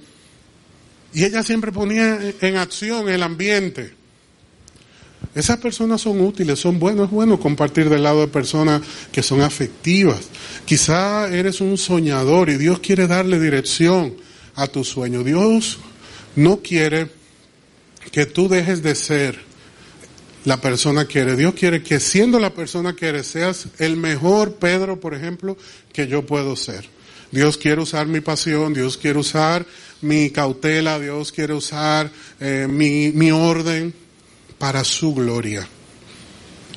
y 1.12 1.24
ella 1.24 1.42
siempre 1.42 1.72
ponía 1.72 2.18
en 2.40 2.56
acción 2.56 3.08
el 3.08 3.22
ambiente. 3.22 3.97
Esas 5.34 5.58
personas 5.58 6.00
son 6.00 6.20
útiles, 6.20 6.58
son 6.58 6.78
buenos, 6.78 7.06
es 7.06 7.10
bueno 7.12 7.38
compartir 7.38 7.88
del 7.88 8.02
lado 8.02 8.20
de 8.20 8.28
personas 8.28 8.82
que 9.12 9.22
son 9.22 9.42
afectivas. 9.42 10.28
Quizá 10.64 11.28
eres 11.28 11.60
un 11.60 11.76
soñador 11.76 12.48
y 12.50 12.56
Dios 12.56 12.80
quiere 12.80 13.06
darle 13.06 13.38
dirección 13.38 14.16
a 14.54 14.66
tu 14.66 14.84
sueño. 14.84 15.22
Dios 15.22 15.78
no 16.34 16.60
quiere 16.60 17.08
que 18.10 18.26
tú 18.26 18.48
dejes 18.48 18.82
de 18.82 18.94
ser 18.94 19.38
la 20.44 20.60
persona 20.60 21.06
que 21.06 21.20
eres. 21.20 21.36
Dios 21.36 21.54
quiere 21.54 21.82
que 21.82 22.00
siendo 22.00 22.40
la 22.40 22.54
persona 22.54 22.96
que 22.96 23.06
eres 23.06 23.26
seas 23.26 23.68
el 23.78 23.96
mejor 23.96 24.54
Pedro, 24.54 24.98
por 24.98 25.14
ejemplo, 25.14 25.56
que 25.92 26.08
yo 26.08 26.24
puedo 26.24 26.56
ser. 26.56 26.88
Dios 27.30 27.58
quiere 27.58 27.82
usar 27.82 28.06
mi 28.06 28.20
pasión, 28.20 28.72
Dios 28.72 28.96
quiere 28.96 29.18
usar 29.18 29.66
mi 30.00 30.30
cautela, 30.30 30.98
Dios 30.98 31.30
quiere 31.32 31.52
usar 31.52 32.10
eh, 32.40 32.66
mi, 32.68 33.12
mi 33.12 33.30
orden 33.30 33.92
para 34.58 34.84
su 34.84 35.14
gloria. 35.14 35.66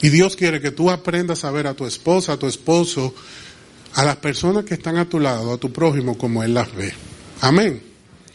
Y 0.02 0.10
Dios 0.10 0.36
quiere 0.36 0.62
que 0.62 0.72
tú 0.72 0.90
aprendas 0.90 1.44
a 1.44 1.52
ver 1.52 1.68
a 1.68 1.74
tu 1.74 1.86
esposa, 1.86 2.34
a 2.34 2.38
tu 2.38 2.48
esposo, 2.48 3.14
a 3.94 4.04
las 4.04 4.18
personas 4.18 4.66
que 4.66 4.74
están 4.74 4.98
a 4.98 5.08
tu 5.08 5.20
lado, 5.20 5.54
a 5.54 5.58
tu 5.58 5.72
prójimo, 5.72 6.18
como 6.18 6.44
Él 6.44 6.54
las 6.54 6.74
ve. 6.74 6.94
Amén. 7.42 7.84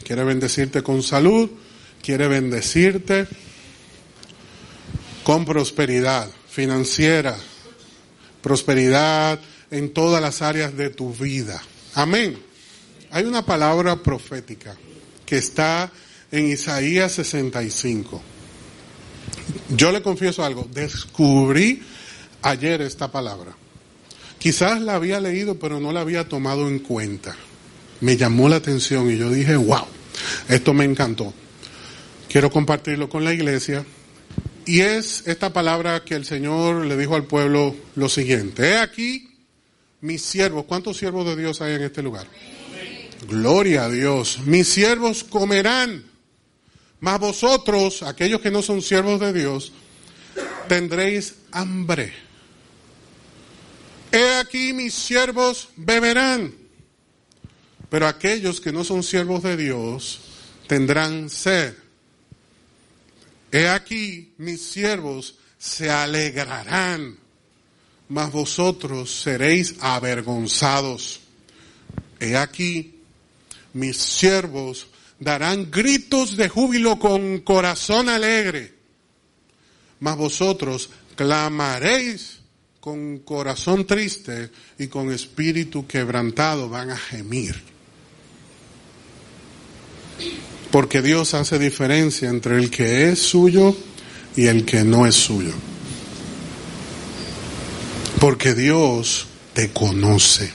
Quiere 0.03 0.23
bendecirte 0.23 0.83
con 0.83 1.03
salud, 1.03 1.49
quiere 2.01 2.27
bendecirte 2.27 3.27
con 5.23 5.43
prosperidad 5.43 6.29
financiera, 6.49 7.35
prosperidad 8.41 9.41
en 9.71 9.93
todas 9.93 10.21
las 10.21 10.41
áreas 10.41 10.77
de 10.77 10.89
tu 10.89 11.13
vida. 11.13 11.61
Amén. 11.95 12.37
Hay 13.11 13.25
una 13.25 13.45
palabra 13.45 13.97
profética 13.97 14.77
que 15.25 15.37
está 15.37 15.91
en 16.31 16.47
Isaías 16.47 17.11
65. 17.13 18.21
Yo 19.69 19.91
le 19.91 20.01
confieso 20.01 20.43
algo, 20.43 20.67
descubrí 20.73 21.81
ayer 22.41 22.81
esta 22.81 23.11
palabra. 23.11 23.55
Quizás 24.39 24.81
la 24.81 24.95
había 24.95 25.19
leído, 25.19 25.59
pero 25.59 25.79
no 25.79 25.91
la 25.91 26.01
había 26.01 26.29
tomado 26.29 26.67
en 26.67 26.79
cuenta. 26.79 27.35
Me 28.01 28.15
llamó 28.15 28.47
la 28.47 28.57
atención 28.57 29.11
y 29.11 29.17
yo 29.17 29.31
dije, 29.31 29.55
wow, 29.55 29.85
esto 30.47 30.73
me 30.73 30.85
encantó. 30.85 31.33
Quiero 32.29 32.51
compartirlo 32.51 33.09
con 33.09 33.23
la 33.23 33.33
iglesia. 33.33 33.85
Y 34.65 34.81
es 34.81 35.23
esta 35.25 35.53
palabra 35.53 36.03
que 36.03 36.13
el 36.13 36.25
Señor 36.25 36.85
le 36.85 36.97
dijo 36.97 37.15
al 37.15 37.23
pueblo 37.23 37.75
lo 37.95 38.09
siguiente. 38.09 38.69
He 38.69 38.77
aquí 38.77 39.29
mis 40.01 40.21
siervos. 40.21 40.65
¿Cuántos 40.65 40.97
siervos 40.97 41.25
de 41.25 41.35
Dios 41.35 41.61
hay 41.61 41.73
en 41.73 41.83
este 41.83 42.03
lugar? 42.03 42.27
Gloria 43.27 43.85
a 43.85 43.89
Dios. 43.89 44.39
Mis 44.45 44.67
siervos 44.67 45.23
comerán 45.23 46.03
mas 46.99 47.19
vosotros, 47.19 48.03
aquellos 48.03 48.41
que 48.41 48.51
no 48.51 48.61
son 48.61 48.81
siervos 48.81 49.19
de 49.19 49.33
Dios, 49.33 49.71
tendréis 50.67 51.35
hambre. 51.51 52.13
He 54.11 54.35
aquí 54.35 54.73
mis 54.73 54.93
siervos 54.93 55.69
beberán. 55.75 56.55
Pero 57.89 58.07
aquellos 58.07 58.59
que 58.59 58.71
no 58.71 58.83
son 58.83 59.03
siervos 59.03 59.43
de 59.43 59.55
Dios 59.55 60.19
tendrán 60.67 61.29
sed. 61.29 61.73
He 63.51 63.69
aquí 63.69 64.33
mis 64.37 64.61
siervos 64.61 65.35
se 65.57 65.89
alegrarán, 65.89 67.17
mas 68.09 68.31
vosotros 68.31 69.21
seréis 69.21 69.75
avergonzados. 69.79 71.21
He 72.19 72.35
aquí 72.35 72.99
mis 73.73 73.97
siervos 73.97 74.87
darán 75.19 75.71
gritos 75.71 76.37
de 76.37 76.49
júbilo 76.49 76.99
con 76.99 77.39
corazón 77.39 78.09
alegre, 78.09 78.73
mas 79.99 80.15
vosotros 80.17 80.89
clamaréis 81.15 82.39
con 82.79 83.19
corazón 83.19 83.85
triste 83.85 84.49
y 84.77 84.87
con 84.87 85.11
espíritu 85.11 85.85
quebrantado 85.87 86.69
van 86.69 86.91
a 86.91 86.97
gemir. 86.97 87.61
Porque 90.71 91.01
Dios 91.01 91.33
hace 91.33 91.59
diferencia 91.59 92.29
entre 92.29 92.57
el 92.57 92.69
que 92.69 93.09
es 93.09 93.19
suyo 93.19 93.75
y 94.35 94.45
el 94.45 94.65
que 94.65 94.83
no 94.83 95.05
es 95.05 95.15
suyo. 95.15 95.53
Porque 98.19 98.53
Dios 98.53 99.27
te 99.53 99.71
conoce. 99.71 100.51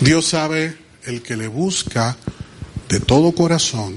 Dios 0.00 0.26
sabe 0.26 0.76
el 1.04 1.22
que 1.22 1.36
le 1.36 1.48
busca 1.48 2.16
de 2.90 2.98
todo 3.00 3.32
corazón 3.32 3.94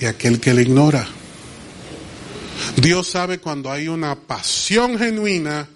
y 0.00 0.06
aquel 0.06 0.40
que 0.40 0.54
le 0.54 0.62
ignora. 0.62 1.06
Dios 2.76 3.08
sabe 3.08 3.38
cuando 3.38 3.70
hay 3.70 3.88
una 3.88 4.14
pasión 4.14 4.96
genuina 4.96 5.68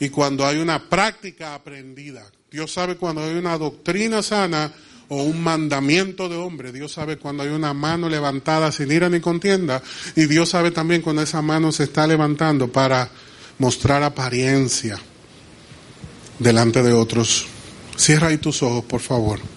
y 0.00 0.08
cuando 0.08 0.44
hay 0.44 0.58
una 0.58 0.88
práctica 0.90 1.54
aprendida. 1.54 2.24
Dios 2.50 2.72
sabe 2.72 2.96
cuando 2.96 3.22
hay 3.22 3.34
una 3.34 3.56
doctrina 3.56 4.22
sana 4.22 4.72
o 5.08 5.22
un 5.22 5.40
mandamiento 5.40 6.28
de 6.28 6.36
hombre. 6.36 6.72
Dios 6.72 6.92
sabe 6.92 7.16
cuando 7.18 7.44
hay 7.44 7.50
una 7.50 7.72
mano 7.72 8.08
levantada 8.08 8.72
sin 8.72 8.90
ira 8.90 9.08
ni 9.08 9.20
contienda. 9.20 9.80
Y 10.16 10.26
Dios 10.26 10.50
sabe 10.50 10.72
también 10.72 11.02
cuando 11.02 11.22
esa 11.22 11.40
mano 11.40 11.70
se 11.70 11.84
está 11.84 12.06
levantando 12.06 12.70
para 12.70 13.08
mostrar 13.58 14.02
apariencia 14.02 14.98
delante 16.40 16.82
de 16.82 16.92
otros. 16.92 17.46
Cierra 17.96 18.28
ahí 18.28 18.38
tus 18.38 18.62
ojos, 18.62 18.84
por 18.84 19.00
favor. 19.00 19.55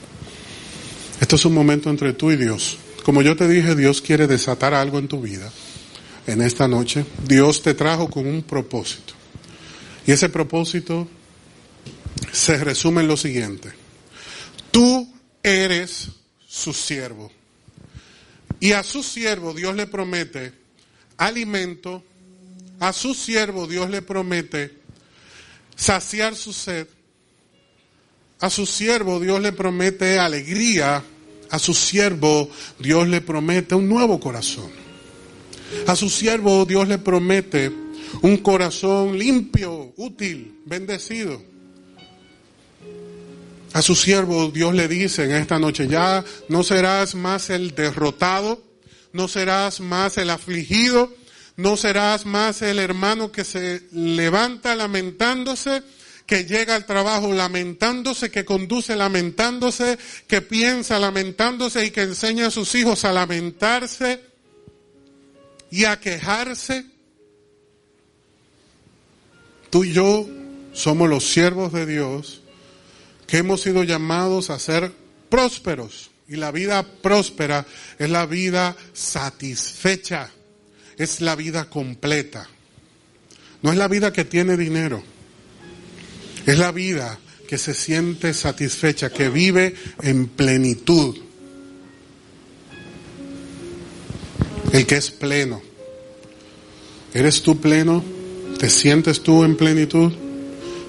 Esto 1.20 1.36
es 1.36 1.46
un 1.46 1.54
momento 1.54 1.90
entre 1.90 2.14
tú 2.14 2.32
y 2.32 2.38
Dios. 2.38 2.78
Como 3.04 3.22
yo 3.22 3.36
te 3.36 3.48
dije, 3.48 3.76
Dios 3.76 4.02
quiere 4.02 4.28
desatar 4.28 4.74
algo 4.74 5.00
en 5.00 5.08
tu 5.08 5.22
vida. 5.22 5.52
En 6.28 6.42
esta 6.42 6.68
noche, 6.68 7.06
Dios 7.26 7.62
te 7.62 7.74
trajo 7.74 8.10
con 8.10 8.28
un 8.28 8.44
propósito. 8.44 9.14
Y 10.06 10.12
ese 10.12 10.30
propósito 10.30 11.08
se 12.32 12.58
resume 12.64 13.02
en 13.02 13.08
lo 13.08 13.18
siguiente. 13.18 13.72
Tú 14.72 15.12
eres 15.44 16.10
su 16.48 16.74
siervo. 16.74 17.32
Y 18.60 18.74
a 18.74 18.84
su 18.84 19.04
siervo 19.04 19.54
Dios 19.54 19.76
le 19.76 19.88
promete 19.88 20.54
alimento, 21.18 22.04
a 22.80 22.94
su 22.94 23.14
siervo 23.14 23.68
Dios 23.68 23.90
le 23.90 24.02
promete 24.02 24.78
saciar 25.76 26.36
su 26.36 26.52
sed, 26.52 26.88
a 28.40 28.50
su 28.50 28.66
siervo 28.66 29.20
Dios 29.20 29.42
le 29.42 29.52
promete 29.52 30.20
alegría, 30.20 31.04
a 31.50 31.60
su 31.60 31.74
siervo 31.74 32.50
Dios 32.78 33.08
le 33.08 33.22
promete 33.22 33.76
un 33.76 33.88
nuevo 33.90 34.20
corazón, 34.20 34.72
a 35.88 35.96
su 35.96 36.10
siervo 36.10 36.66
Dios 36.66 36.88
le 36.88 36.98
promete 36.98 37.72
un 38.22 38.38
corazón 38.38 39.18
limpio, 39.18 39.94
útil, 39.98 40.62
bendecido. 40.66 41.44
A 43.72 43.84
su 43.84 43.96
siervo 43.96 44.50
Dios 44.50 44.74
le 44.74 44.88
dice 44.88 45.26
en 45.26 45.32
esta 45.32 45.60
noche, 45.60 45.88
ya 45.88 46.26
no 46.48 46.64
serás 46.64 47.14
más 47.14 47.52
el 47.52 47.76
derrotado, 47.76 48.64
no 49.14 49.28
serás 49.28 49.80
más 49.80 50.18
el 50.18 50.32
afligido, 50.32 51.14
no 51.56 51.78
serás 51.78 52.26
más 52.26 52.64
el 52.64 52.80
hermano 52.80 53.32
que 53.32 53.44
se 53.44 53.84
levanta 53.92 54.76
lamentándose, 54.76 55.84
que 56.30 56.46
llega 56.46 56.76
al 56.76 56.86
trabajo 56.86 57.34
lamentándose, 57.34 58.30
que 58.30 58.46
conduce 58.46 58.96
lamentándose, 58.96 59.98
que 60.28 60.44
piensa 60.44 61.00
lamentándose 61.00 61.84
y 61.88 61.90
que 61.90 62.04
enseña 62.04 62.46
a 62.46 62.52
sus 62.52 62.76
hijos 62.76 63.04
a 63.04 63.12
lamentarse 63.12 64.22
y 65.72 65.86
a 65.86 66.00
quejarse. 66.00 66.86
Tú 69.72 69.86
y 69.86 69.92
yo 69.92 70.30
somos 70.72 71.10
los 71.10 71.28
siervos 71.28 71.74
de 71.74 71.88
Dios 71.88 72.42
que 73.26 73.38
hemos 73.38 73.62
sido 73.62 73.84
llamados 73.84 74.52
a 74.52 74.60
ser 74.60 74.92
prósperos. 75.30 76.12
Y 76.28 76.36
la 76.36 76.52
vida 76.52 76.84
próspera 76.84 77.66
es 77.98 78.08
la 78.08 78.28
vida 78.28 78.76
satisfecha, 78.94 80.30
es 80.96 81.22
la 81.22 81.36
vida 81.36 81.72
completa. 81.72 82.48
No 83.64 83.72
es 83.72 83.80
la 83.80 83.88
vida 83.88 84.14
que 84.14 84.26
tiene 84.26 84.58
dinero, 84.58 85.04
es 86.52 86.60
la 86.60 86.72
vida 86.72 87.20
que 87.48 87.58
se 87.58 87.74
siente 87.74 88.34
satisfecha, 88.34 89.10
que 89.10 89.30
vive 89.30 89.76
en 90.02 90.28
plenitud. 90.28 91.16
El 94.72 94.86
que 94.86 94.96
es 94.96 95.12
pleno. 95.12 95.62
¿Eres 97.14 97.42
tú 97.42 97.60
pleno? 97.60 98.04
¿Te 98.60 98.70
sientes 98.70 99.22
tú 99.22 99.44
en 99.44 99.58
plenitud? 99.58 100.12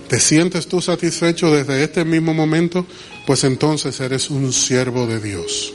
¿Te 0.09 0.19
sientes 0.19 0.67
tú 0.67 0.81
satisfecho 0.81 1.55
desde 1.55 1.83
este 1.83 2.05
mismo 2.05 2.35
momento? 2.35 2.87
Pues 3.27 3.45
entonces 3.45 4.01
eres 4.01 4.29
un 4.29 4.53
siervo 4.53 5.07
de 5.07 5.21
Dios. 5.21 5.73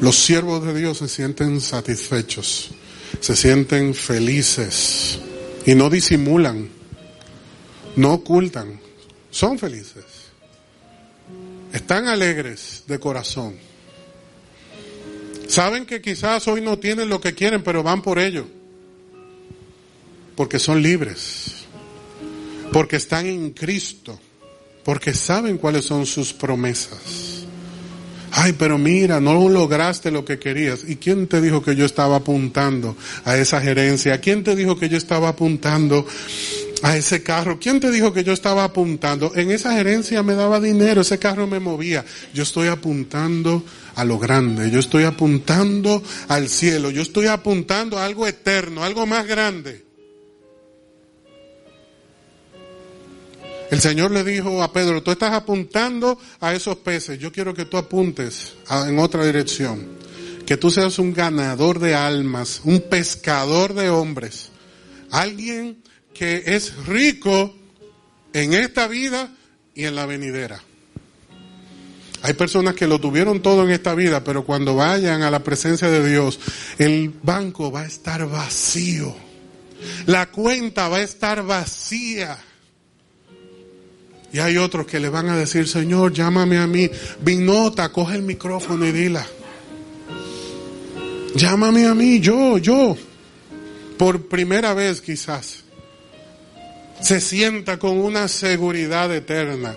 Los 0.00 0.16
siervos 0.16 0.64
de 0.64 0.74
Dios 0.74 0.98
se 0.98 1.08
sienten 1.08 1.60
satisfechos, 1.60 2.70
se 3.20 3.36
sienten 3.36 3.94
felices 3.94 5.18
y 5.64 5.74
no 5.74 5.90
disimulan, 5.90 6.68
no 7.96 8.14
ocultan, 8.14 8.81
son 9.32 9.58
felices. 9.58 10.04
Están 11.72 12.06
alegres 12.06 12.84
de 12.86 13.00
corazón. 13.00 13.56
Saben 15.48 15.84
que 15.86 16.00
quizás 16.00 16.46
hoy 16.46 16.60
no 16.60 16.78
tienen 16.78 17.08
lo 17.08 17.20
que 17.20 17.34
quieren, 17.34 17.64
pero 17.64 17.82
van 17.82 18.00
por 18.00 18.20
ello. 18.20 18.46
Porque 20.36 20.60
son 20.60 20.80
libres 20.80 21.62
porque 22.72 22.96
están 22.96 23.26
en 23.26 23.50
Cristo, 23.50 24.18
porque 24.82 25.12
saben 25.12 25.58
cuáles 25.58 25.84
son 25.84 26.06
sus 26.06 26.32
promesas. 26.32 27.44
Ay, 28.34 28.54
pero 28.54 28.78
mira, 28.78 29.20
no 29.20 29.48
lograste 29.50 30.10
lo 30.10 30.24
que 30.24 30.38
querías. 30.38 30.84
¿Y 30.88 30.96
quién 30.96 31.26
te 31.26 31.42
dijo 31.42 31.62
que 31.62 31.76
yo 31.76 31.84
estaba 31.84 32.16
apuntando 32.16 32.96
a 33.26 33.36
esa 33.36 33.60
gerencia? 33.60 34.18
¿Quién 34.22 34.42
te 34.42 34.56
dijo 34.56 34.78
que 34.78 34.88
yo 34.88 34.96
estaba 34.96 35.28
apuntando 35.28 36.06
a 36.82 36.96
ese 36.96 37.22
carro? 37.22 37.58
¿Quién 37.58 37.80
te 37.80 37.90
dijo 37.90 38.12
que 38.12 38.24
yo 38.24 38.32
estaba 38.32 38.64
apuntando? 38.64 39.32
En 39.34 39.50
esa 39.50 39.72
gerencia 39.72 40.22
me 40.22 40.34
daba 40.34 40.60
dinero, 40.60 41.00
ese 41.00 41.18
carro 41.18 41.46
me 41.46 41.60
movía. 41.60 42.04
Yo 42.34 42.42
estoy 42.42 42.68
apuntando 42.68 43.64
a 43.94 44.04
lo 44.04 44.18
grande, 44.18 44.70
yo 44.70 44.80
estoy 44.80 45.04
apuntando 45.04 46.02
al 46.28 46.48
cielo, 46.48 46.90
yo 46.90 47.02
estoy 47.02 47.26
apuntando 47.26 47.98
a 47.98 48.04
algo 48.04 48.26
eterno, 48.26 48.82
algo 48.82 49.06
más 49.06 49.26
grande. 49.26 49.92
El 53.70 53.80
Señor 53.80 54.10
le 54.10 54.22
dijo 54.22 54.62
a 54.62 54.70
Pedro, 54.70 55.02
tú 55.02 55.12
estás 55.12 55.32
apuntando 55.32 56.18
a 56.40 56.52
esos 56.52 56.76
peces, 56.76 57.18
yo 57.18 57.32
quiero 57.32 57.54
que 57.54 57.64
tú 57.64 57.78
apuntes 57.78 58.52
en 58.70 58.98
otra 58.98 59.24
dirección, 59.24 59.96
que 60.44 60.58
tú 60.58 60.70
seas 60.70 60.98
un 60.98 61.14
ganador 61.14 61.78
de 61.78 61.94
almas, 61.94 62.60
un 62.64 62.82
pescador 62.82 63.72
de 63.72 63.88
hombres, 63.88 64.50
alguien 65.10 65.82
que 66.14 66.42
es 66.46 66.76
rico 66.86 67.54
en 68.32 68.54
esta 68.54 68.86
vida 68.88 69.30
y 69.74 69.84
en 69.84 69.94
la 69.94 70.06
venidera. 70.06 70.62
Hay 72.22 72.34
personas 72.34 72.74
que 72.74 72.86
lo 72.86 73.00
tuvieron 73.00 73.42
todo 73.42 73.64
en 73.64 73.70
esta 73.70 73.94
vida, 73.94 74.22
pero 74.22 74.44
cuando 74.44 74.76
vayan 74.76 75.22
a 75.22 75.30
la 75.30 75.42
presencia 75.42 75.90
de 75.90 76.08
Dios, 76.08 76.38
el 76.78 77.12
banco 77.22 77.72
va 77.72 77.82
a 77.82 77.86
estar 77.86 78.28
vacío. 78.28 79.14
La 80.06 80.30
cuenta 80.30 80.88
va 80.88 80.98
a 80.98 81.02
estar 81.02 81.42
vacía. 81.44 82.38
Y 84.32 84.38
hay 84.38 84.56
otros 84.56 84.86
que 84.86 85.00
le 85.00 85.08
van 85.08 85.28
a 85.28 85.36
decir, 85.36 85.66
Señor, 85.66 86.12
llámame 86.12 86.58
a 86.58 86.66
mí. 86.68 86.88
Vinota, 87.20 87.90
coge 87.90 88.14
el 88.16 88.22
micrófono 88.22 88.86
y 88.86 88.92
dila. 88.92 89.26
Llámame 91.34 91.86
a 91.86 91.94
mí, 91.94 92.20
yo, 92.20 92.56
yo. 92.58 92.96
Por 93.98 94.28
primera 94.28 94.74
vez 94.74 95.00
quizás. 95.00 95.61
Se 97.02 97.20
sienta 97.20 97.78
con 97.78 97.98
una 97.98 98.28
seguridad 98.28 99.14
eterna 99.14 99.76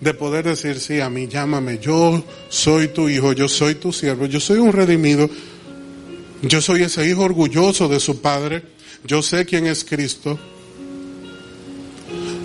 de 0.00 0.14
poder 0.14 0.44
decir, 0.46 0.80
sí, 0.80 1.00
a 1.00 1.08
mí 1.08 1.28
llámame. 1.28 1.78
Yo 1.78 2.24
soy 2.48 2.88
tu 2.88 3.08
hijo, 3.08 3.32
yo 3.32 3.48
soy 3.48 3.76
tu 3.76 3.92
siervo, 3.92 4.26
yo 4.26 4.40
soy 4.40 4.58
un 4.58 4.72
redimido. 4.72 5.28
Yo 6.42 6.60
soy 6.60 6.82
ese 6.82 7.08
hijo 7.08 7.22
orgulloso 7.22 7.88
de 7.88 8.00
su 8.00 8.20
padre. 8.20 8.62
Yo 9.04 9.22
sé 9.22 9.44
quién 9.44 9.66
es 9.66 9.84
Cristo. 9.84 10.38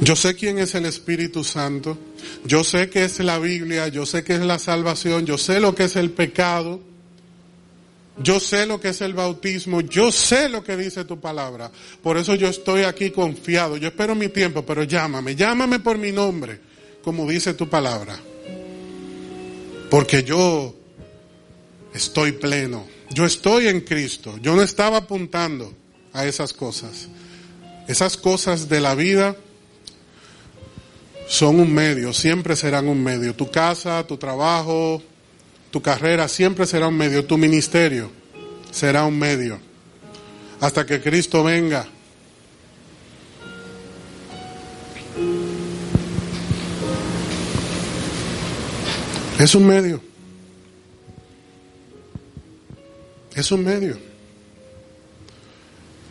Yo 0.02 0.16
sé 0.16 0.36
quién 0.36 0.60
es 0.60 0.76
el 0.76 0.86
Espíritu 0.86 1.44
Santo, 1.44 1.98
yo 2.46 2.64
sé 2.64 2.90
que 2.90 3.04
es 3.04 3.20
la 3.20 3.40
Biblia, 3.40 3.88
yo 3.88 4.06
sé 4.06 4.24
que 4.24 4.36
es 4.36 4.42
la 4.42 4.60
salvación, 4.60 5.26
yo 5.26 5.38
sé 5.38 5.60
lo 5.60 5.74
que 5.74 5.86
es 5.86 5.96
el 5.96 6.12
pecado, 6.12 6.80
yo 8.20 8.40
sé 8.40 8.66
lo 8.66 8.80
que 8.80 8.90
es 8.90 9.02
el 9.02 9.14
bautismo, 9.14 9.82
yo 9.82 10.12
sé 10.12 10.50
lo 10.50 10.64
que 10.64 10.76
dice 10.76 11.06
tu 11.06 11.20
palabra. 11.20 11.72
Por 12.02 12.18
eso 12.18 12.36
yo 12.36 12.48
estoy 12.48 12.84
aquí 12.84 13.12
confiado. 13.12 13.78
Yo 13.78 13.90
espero 13.90 14.16
mi 14.16 14.30
tiempo, 14.30 14.66
pero 14.66 14.84
llámame, 14.84 15.36
llámame 15.36 15.80
por 15.80 15.98
mi 15.98 16.12
nombre, 16.12 16.60
como 17.04 17.30
dice 17.30 17.54
tu 17.54 17.70
palabra. 17.70 18.20
Porque 19.90 20.24
yo 20.24 20.76
estoy 21.94 22.34
pleno, 22.34 22.86
yo 23.12 23.26
estoy 23.26 23.68
en 23.68 23.82
Cristo, 23.82 24.38
yo 24.42 24.56
no 24.56 24.62
estaba 24.62 24.98
apuntando 24.98 25.74
a 26.14 26.26
esas 26.26 26.54
cosas. 26.54 27.08
Esas 27.88 28.18
cosas 28.18 28.68
de 28.68 28.82
la 28.82 28.96
vida 28.96 29.36
son 31.28 31.60
un 31.60 31.74
medio, 31.74 32.14
siempre 32.14 32.56
serán 32.56 32.88
un 32.88 33.02
medio. 33.04 33.36
Tu 33.36 33.50
casa, 33.50 34.06
tu 34.08 34.18
trabajo, 34.18 35.02
tu 35.72 35.82
carrera 35.82 36.28
siempre 36.28 36.66
será 36.66 36.88
un 36.88 36.98
medio, 36.98 37.26
tu 37.26 37.38
ministerio 37.38 38.12
será 38.72 39.06
un 39.06 39.18
medio. 39.18 39.60
Hasta 40.60 40.86
que 40.86 41.02
Cristo 41.02 41.44
venga. 41.44 41.88
Es 49.40 49.54
un 49.54 49.68
medio. 49.68 50.02
Es 53.36 53.52
un 53.52 53.64
medio. 53.64 53.98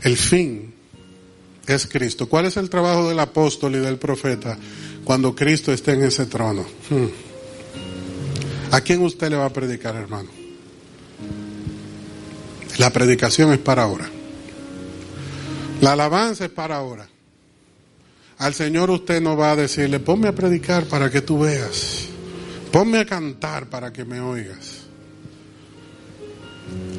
El 0.02 0.16
fin 0.16 0.72
es 1.66 1.86
Cristo. 1.86 2.28
¿Cuál 2.28 2.46
es 2.46 2.56
el 2.56 2.70
trabajo 2.70 3.08
del 3.08 3.18
apóstol 3.18 3.74
y 3.74 3.78
del 3.78 3.98
profeta 3.98 4.56
cuando 5.04 5.34
Cristo 5.34 5.72
esté 5.72 5.94
en 5.94 6.04
ese 6.04 6.26
trono? 6.26 6.64
Hmm. 6.88 7.25
¿A 8.70 8.80
quién 8.80 9.02
usted 9.02 9.30
le 9.30 9.36
va 9.36 9.46
a 9.46 9.52
predicar, 9.52 9.94
hermano? 9.96 10.28
La 12.78 12.92
predicación 12.92 13.52
es 13.52 13.58
para 13.58 13.84
ahora. 13.84 14.08
La 15.80 15.92
alabanza 15.92 16.44
es 16.44 16.50
para 16.50 16.76
ahora. 16.76 17.08
Al 18.38 18.54
Señor 18.54 18.90
usted 18.90 19.22
no 19.22 19.36
va 19.36 19.52
a 19.52 19.56
decirle, 19.56 20.00
ponme 20.00 20.28
a 20.28 20.34
predicar 20.34 20.84
para 20.86 21.10
que 21.10 21.22
tú 21.22 21.40
veas. 21.40 22.06
Ponme 22.70 22.98
a 22.98 23.06
cantar 23.06 23.66
para 23.66 23.92
que 23.92 24.04
me 24.04 24.20
oigas. 24.20 24.86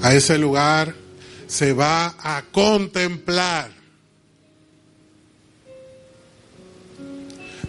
A 0.02 0.14
ese 0.14 0.38
lugar 0.38 0.96
se 1.46 1.74
va 1.74 2.16
a 2.20 2.44
contemplar. 2.52 3.72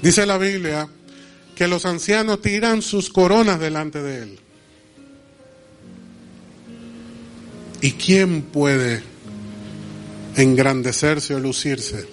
Dice 0.01 0.24
la 0.24 0.38
Biblia 0.38 0.88
que 1.59 1.66
los 1.66 1.86
ancianos 1.86 2.40
tiran 2.40 2.82
sus 2.82 3.11
coronas 3.11 3.59
delante 3.59 4.00
de 4.00 4.22
él. 4.22 4.38
¿Y 7.80 7.92
quién 7.94 8.42
puede 8.42 9.02
engrandecerse 10.36 11.34
o 11.34 11.40
lucirse? 11.40 12.06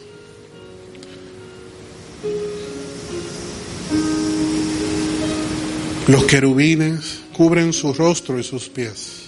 Los 6.08 6.24
querubines 6.24 7.20
cubren 7.32 7.72
su 7.72 7.94
rostro 7.94 8.40
y 8.40 8.44
sus 8.44 8.68
pies. 8.68 9.26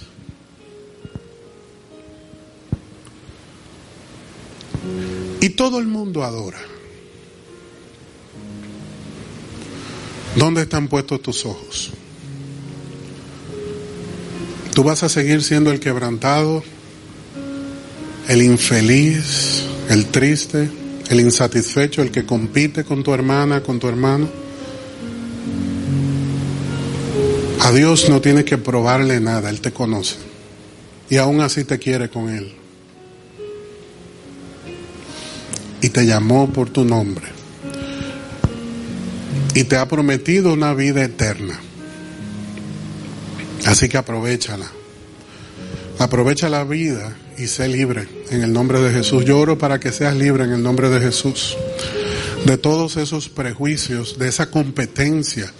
Y 5.42 5.50
todo 5.50 5.78
el 5.78 5.86
mundo 5.86 6.24
adora. 6.24 6.77
¿Dónde 10.38 10.62
están 10.62 10.88
puestos 10.88 11.20
tus 11.24 11.46
ojos? 11.48 11.90
Tú 14.76 14.84
vas 14.84 15.02
a 15.02 15.10
seguir 15.10 15.42
siendo 15.42 15.72
el 15.72 15.80
quebrantado, 15.80 16.64
el 18.28 18.44
infeliz, 18.44 19.64
el 19.90 20.06
triste, 20.06 20.70
el 21.10 21.22
insatisfecho, 21.22 22.04
el 22.04 22.12
que 22.12 22.28
compite 22.28 22.84
con 22.84 23.04
tu 23.04 23.16
hermana, 23.16 23.64
con 23.64 23.80
tu 23.80 23.88
hermano. 23.88 24.30
A 27.62 27.72
Dios 27.72 28.08
no 28.08 28.22
tienes 28.22 28.46
que 28.46 28.60
probarle 28.60 29.20
nada, 29.20 29.50
Él 29.50 29.60
te 29.60 29.72
conoce. 29.72 30.18
Y 31.10 31.18
aún 31.18 31.42
así 31.42 31.64
te 31.64 31.80
quiere 31.80 32.10
con 32.10 32.30
Él. 32.30 32.54
Y 35.82 35.90
te 35.90 36.06
llamó 36.06 36.48
por 36.54 36.70
tu 36.70 36.86
nombre 36.86 37.37
y 39.58 39.64
te 39.64 39.76
ha 39.76 39.88
prometido 39.88 40.54
una 40.54 40.76
vida 40.76 41.04
eterna. 41.04 41.60
Así 43.66 43.90
que 43.90 43.98
aprovechala. 43.98 44.72
Aprovecha 45.98 46.48
la 46.48 46.64
vida 46.64 47.18
y 47.40 47.48
sé 47.48 47.68
libre 47.68 48.08
en 48.30 48.44
el 48.44 48.54
nombre 48.54 48.80
de 48.80 48.92
Jesús. 48.92 49.26
Yo 49.26 49.40
oro 49.40 49.58
para 49.58 49.80
que 49.80 49.92
seas 49.92 50.16
libre 50.16 50.44
en 50.44 50.52
el 50.52 50.62
nombre 50.62 50.92
de 50.92 51.00
Jesús. 51.00 51.58
De 52.46 52.60
todos 52.60 52.98
esos 52.98 53.30
prejuicios, 53.30 54.20
de 54.20 54.28
esa 54.28 54.52
competencia. 54.52 55.52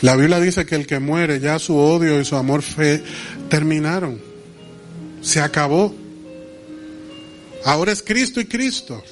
La 0.00 0.16
Biblia 0.16 0.40
dice 0.40 0.64
que 0.64 0.76
el 0.76 0.86
que 0.86 1.00
muere 1.00 1.38
ya 1.38 1.58
su 1.58 1.76
odio 1.76 2.18
y 2.18 2.24
su 2.24 2.36
amor 2.36 2.62
fe 2.62 3.04
terminaron. 3.50 4.22
Se 5.20 5.42
acabó. 5.42 5.94
Ahora 7.62 7.92
es 7.92 8.02
Cristo 8.02 8.40
y 8.40 8.46
Cristo. 8.46 9.04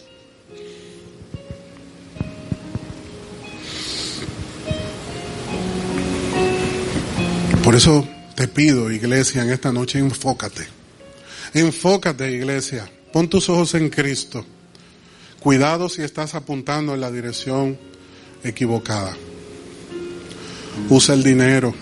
Por 7.73 7.79
eso 7.79 8.07
te 8.35 8.49
pido, 8.49 8.91
iglesia, 8.91 9.43
en 9.43 9.51
esta 9.51 9.73
noche, 9.73 9.99
enfócate. 9.99 10.67
Enfócate, 11.55 12.31
iglesia. 12.31 12.87
Pon 13.11 13.31
tus 13.31 13.49
ojos 13.49 13.73
en 13.73 13.89
Cristo. 13.89 14.45
Cuidado 15.41 15.89
si 15.89 16.03
estás 16.03 16.35
apuntando 16.35 16.93
en 16.93 17.01
la 17.01 17.11
dirección 17.11 17.79
equivocada. 18.45 19.17
Usa 20.91 21.15
el 21.15 21.23
dinero. 21.23 21.73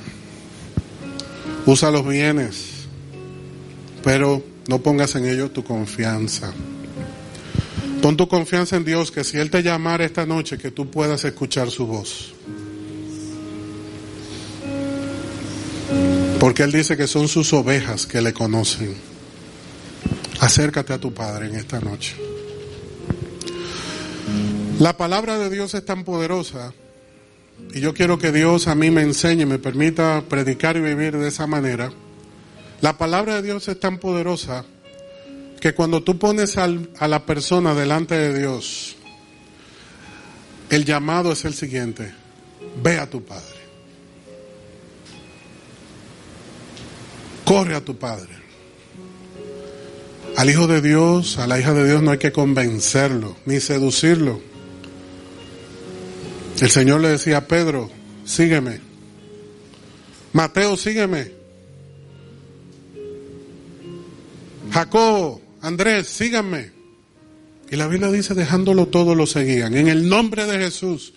Usa 1.66 1.90
los 1.90 2.06
bienes. 2.06 2.86
Pero 4.04 4.44
no 4.68 4.78
pongas 4.78 5.16
en 5.16 5.26
ello 5.26 5.50
tu 5.50 5.64
confianza. 5.64 6.52
Pon 8.00 8.16
tu 8.16 8.28
confianza 8.28 8.76
en 8.76 8.84
Dios 8.84 9.10
que 9.10 9.24
si 9.24 9.38
Él 9.38 9.50
te 9.50 9.60
llamara 9.60 10.04
esta 10.04 10.24
noche, 10.24 10.56
que 10.56 10.70
tú 10.70 10.88
puedas 10.88 11.24
escuchar 11.24 11.68
su 11.68 11.88
voz. 11.88 12.32
Porque 16.40 16.62
Él 16.62 16.72
dice 16.72 16.96
que 16.96 17.06
son 17.06 17.28
sus 17.28 17.52
ovejas 17.52 18.06
que 18.06 18.22
le 18.22 18.32
conocen. 18.32 18.96
Acércate 20.40 20.94
a 20.94 20.98
tu 20.98 21.12
Padre 21.12 21.48
en 21.48 21.54
esta 21.54 21.80
noche. 21.80 22.16
La 24.78 24.96
palabra 24.96 25.36
de 25.38 25.50
Dios 25.50 25.74
es 25.74 25.84
tan 25.84 26.02
poderosa 26.02 26.72
y 27.74 27.80
yo 27.80 27.92
quiero 27.92 28.18
que 28.18 28.32
Dios 28.32 28.68
a 28.68 28.74
mí 28.74 28.90
me 28.90 29.02
enseñe, 29.02 29.44
me 29.44 29.58
permita 29.58 30.24
predicar 30.30 30.78
y 30.78 30.80
vivir 30.80 31.18
de 31.18 31.28
esa 31.28 31.46
manera. 31.46 31.92
La 32.80 32.96
palabra 32.96 33.34
de 33.34 33.42
Dios 33.42 33.68
es 33.68 33.78
tan 33.78 33.98
poderosa 33.98 34.64
que 35.60 35.74
cuando 35.74 36.02
tú 36.02 36.18
pones 36.18 36.56
a 36.56 37.06
la 37.06 37.26
persona 37.26 37.74
delante 37.74 38.14
de 38.14 38.38
Dios, 38.38 38.96
el 40.70 40.86
llamado 40.86 41.32
es 41.32 41.44
el 41.44 41.52
siguiente, 41.52 42.14
ve 42.82 42.98
a 42.98 43.10
tu 43.10 43.22
Padre. 43.22 43.59
Corre 47.50 47.74
a 47.74 47.84
tu 47.84 47.98
padre. 47.98 48.28
Al 50.36 50.48
hijo 50.48 50.68
de 50.68 50.80
Dios, 50.80 51.36
a 51.36 51.48
la 51.48 51.58
hija 51.58 51.74
de 51.74 51.84
Dios 51.84 52.00
no 52.00 52.12
hay 52.12 52.18
que 52.18 52.30
convencerlo 52.30 53.36
ni 53.44 53.58
seducirlo. 53.58 54.40
El 56.60 56.70
Señor 56.70 57.00
le 57.00 57.08
decía 57.08 57.38
a 57.38 57.46
Pedro, 57.48 57.90
sígueme. 58.24 58.78
Mateo, 60.32 60.76
sígueme. 60.76 61.32
Jacob, 64.70 65.40
Andrés, 65.60 66.06
síganme. 66.06 66.70
Y 67.68 67.74
la 67.74 67.88
Biblia 67.88 68.12
dice, 68.12 68.34
dejándolo 68.34 68.86
todo, 68.86 69.16
lo 69.16 69.26
seguían. 69.26 69.74
En 69.74 69.88
el 69.88 70.08
nombre 70.08 70.46
de 70.46 70.56
Jesús, 70.56 71.14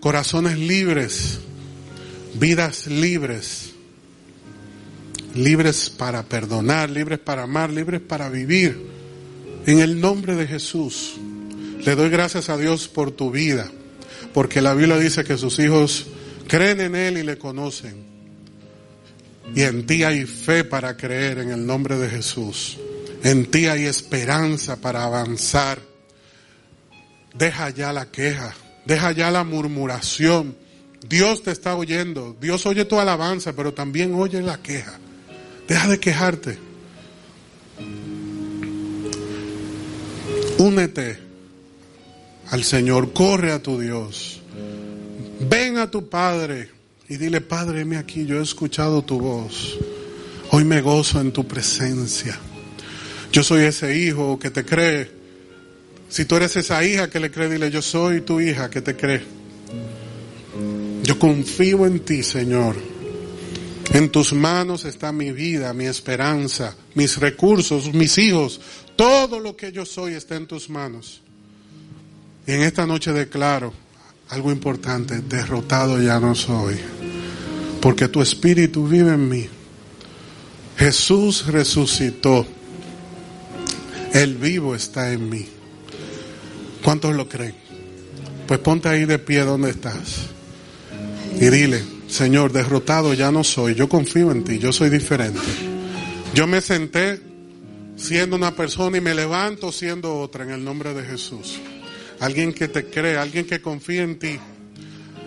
corazones 0.00 0.58
libres, 0.58 1.38
vidas 2.34 2.88
libres 2.88 3.65
libres 5.36 5.90
para 5.90 6.22
perdonar, 6.22 6.90
libres 6.90 7.18
para 7.18 7.42
amar, 7.42 7.70
libres 7.70 8.00
para 8.00 8.28
vivir. 8.28 8.86
En 9.66 9.80
el 9.80 10.00
nombre 10.00 10.34
de 10.34 10.46
Jesús, 10.46 11.14
le 11.84 11.94
doy 11.94 12.08
gracias 12.08 12.48
a 12.48 12.56
Dios 12.56 12.88
por 12.88 13.10
tu 13.10 13.30
vida, 13.30 13.70
porque 14.32 14.60
la 14.60 14.74
Biblia 14.74 14.98
dice 14.98 15.24
que 15.24 15.36
sus 15.36 15.58
hijos 15.58 16.06
creen 16.46 16.80
en 16.80 16.96
Él 16.96 17.18
y 17.18 17.22
le 17.22 17.38
conocen. 17.38 18.04
Y 19.54 19.62
en 19.62 19.86
ti 19.86 20.02
hay 20.02 20.24
fe 20.24 20.64
para 20.64 20.96
creer 20.96 21.38
en 21.38 21.50
el 21.50 21.66
nombre 21.66 21.96
de 21.96 22.08
Jesús. 22.08 22.78
En 23.22 23.46
ti 23.46 23.66
hay 23.66 23.84
esperanza 23.84 24.80
para 24.80 25.04
avanzar. 25.04 25.80
Deja 27.34 27.70
ya 27.70 27.92
la 27.92 28.10
queja, 28.10 28.54
deja 28.84 29.12
ya 29.12 29.30
la 29.30 29.44
murmuración. 29.44 30.56
Dios 31.08 31.42
te 31.42 31.52
está 31.52 31.76
oyendo, 31.76 32.36
Dios 32.40 32.66
oye 32.66 32.84
tu 32.84 32.98
alabanza, 32.98 33.52
pero 33.52 33.72
también 33.74 34.14
oye 34.14 34.42
la 34.42 34.60
queja. 34.62 34.98
Deja 35.68 35.88
de 35.88 35.98
quejarte. 35.98 36.58
Únete 40.58 41.18
al 42.50 42.64
Señor, 42.64 43.12
corre 43.12 43.52
a 43.52 43.62
tu 43.62 43.78
Dios. 43.78 44.40
Ven 45.40 45.78
a 45.78 45.90
tu 45.90 46.08
Padre 46.08 46.70
y 47.08 47.16
dile, 47.16 47.40
Padre, 47.40 47.84
me 47.84 47.96
aquí, 47.96 48.24
yo 48.24 48.40
he 48.40 48.42
escuchado 48.42 49.02
tu 49.02 49.18
voz. 49.18 49.78
Hoy 50.50 50.64
me 50.64 50.80
gozo 50.80 51.20
en 51.20 51.32
tu 51.32 51.46
presencia. 51.46 52.38
Yo 53.32 53.42
soy 53.42 53.64
ese 53.64 53.98
hijo 53.98 54.38
que 54.38 54.50
te 54.50 54.64
cree. 54.64 55.10
Si 56.08 56.24
tú 56.24 56.36
eres 56.36 56.56
esa 56.56 56.82
hija 56.84 57.10
que 57.10 57.20
le 57.20 57.30
cree, 57.30 57.48
dile, 57.48 57.70
yo 57.70 57.82
soy 57.82 58.20
tu 58.20 58.40
hija 58.40 58.70
que 58.70 58.80
te 58.80 58.96
cree. 58.96 59.22
Yo 61.02 61.18
confío 61.18 61.86
en 61.86 62.00
ti, 62.00 62.22
Señor. 62.22 62.76
En 63.92 64.10
tus 64.10 64.32
manos 64.32 64.84
está 64.84 65.12
mi 65.12 65.32
vida, 65.32 65.72
mi 65.72 65.86
esperanza, 65.86 66.74
mis 66.94 67.18
recursos, 67.18 67.92
mis 67.94 68.18
hijos. 68.18 68.60
Todo 68.96 69.40
lo 69.40 69.56
que 69.56 69.72
yo 69.72 69.86
soy 69.86 70.14
está 70.14 70.36
en 70.36 70.46
tus 70.46 70.68
manos. 70.68 71.22
Y 72.46 72.52
en 72.52 72.62
esta 72.62 72.86
noche 72.86 73.12
declaro 73.12 73.72
algo 74.28 74.50
importante, 74.50 75.20
derrotado 75.20 76.02
ya 76.02 76.18
no 76.18 76.34
soy, 76.34 76.76
porque 77.80 78.08
tu 78.08 78.20
espíritu 78.20 78.86
vive 78.86 79.12
en 79.12 79.28
mí. 79.28 79.48
Jesús 80.76 81.46
resucitó, 81.46 82.46
el 84.12 84.36
vivo 84.36 84.74
está 84.74 85.12
en 85.12 85.30
mí. 85.30 85.46
¿Cuántos 86.82 87.14
lo 87.14 87.28
creen? 87.28 87.54
Pues 88.46 88.60
ponte 88.60 88.88
ahí 88.88 89.04
de 89.04 89.18
pie 89.18 89.40
donde 89.40 89.70
estás 89.70 90.28
y 91.40 91.50
dile, 91.50 91.82
Señor, 92.08 92.52
derrotado 92.52 93.14
ya 93.14 93.30
no 93.30 93.44
soy, 93.44 93.74
yo 93.74 93.88
confío 93.88 94.30
en 94.30 94.44
ti, 94.44 94.58
yo 94.58 94.72
soy 94.72 94.90
diferente. 94.90 95.40
Yo 96.34 96.46
me 96.46 96.60
senté 96.60 97.20
siendo 97.96 98.36
una 98.36 98.54
persona 98.54 98.98
y 98.98 99.00
me 99.00 99.14
levanto 99.14 99.72
siendo 99.72 100.18
otra 100.20 100.44
en 100.44 100.50
el 100.50 100.64
nombre 100.64 100.94
de 100.94 101.04
Jesús. 101.04 101.58
Alguien 102.20 102.52
que 102.52 102.68
te 102.68 102.88
cree, 102.88 103.16
alguien 103.16 103.46
que 103.46 103.60
confía 103.60 104.02
en 104.02 104.18
ti. 104.18 104.38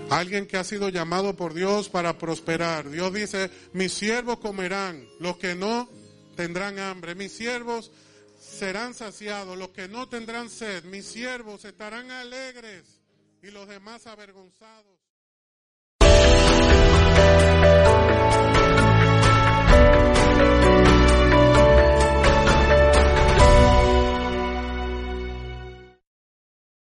Alguien 0.09 0.47
que 0.47 0.57
ha 0.57 0.63
sido 0.63 0.89
llamado 0.89 1.35
por 1.35 1.53
Dios 1.53 1.87
para 1.87 2.17
prosperar. 2.17 2.89
Dios 2.89 3.13
dice, 3.13 3.51
mis 3.73 3.93
siervos 3.93 4.39
comerán, 4.39 5.05
los 5.19 5.37
que 5.37 5.53
no 5.53 5.87
tendrán 6.35 6.79
hambre. 6.79 7.13
Mis 7.13 7.31
siervos 7.31 7.91
serán 8.39 8.95
saciados, 8.95 9.57
los 9.57 9.69
que 9.69 9.87
no 9.87 10.09
tendrán 10.09 10.49
sed. 10.49 10.83
Mis 10.85 11.05
siervos 11.05 11.63
estarán 11.65 12.09
alegres 12.09 13.01
y 13.43 13.51
los 13.51 13.67
demás 13.67 14.07
avergonzados. 14.07 14.98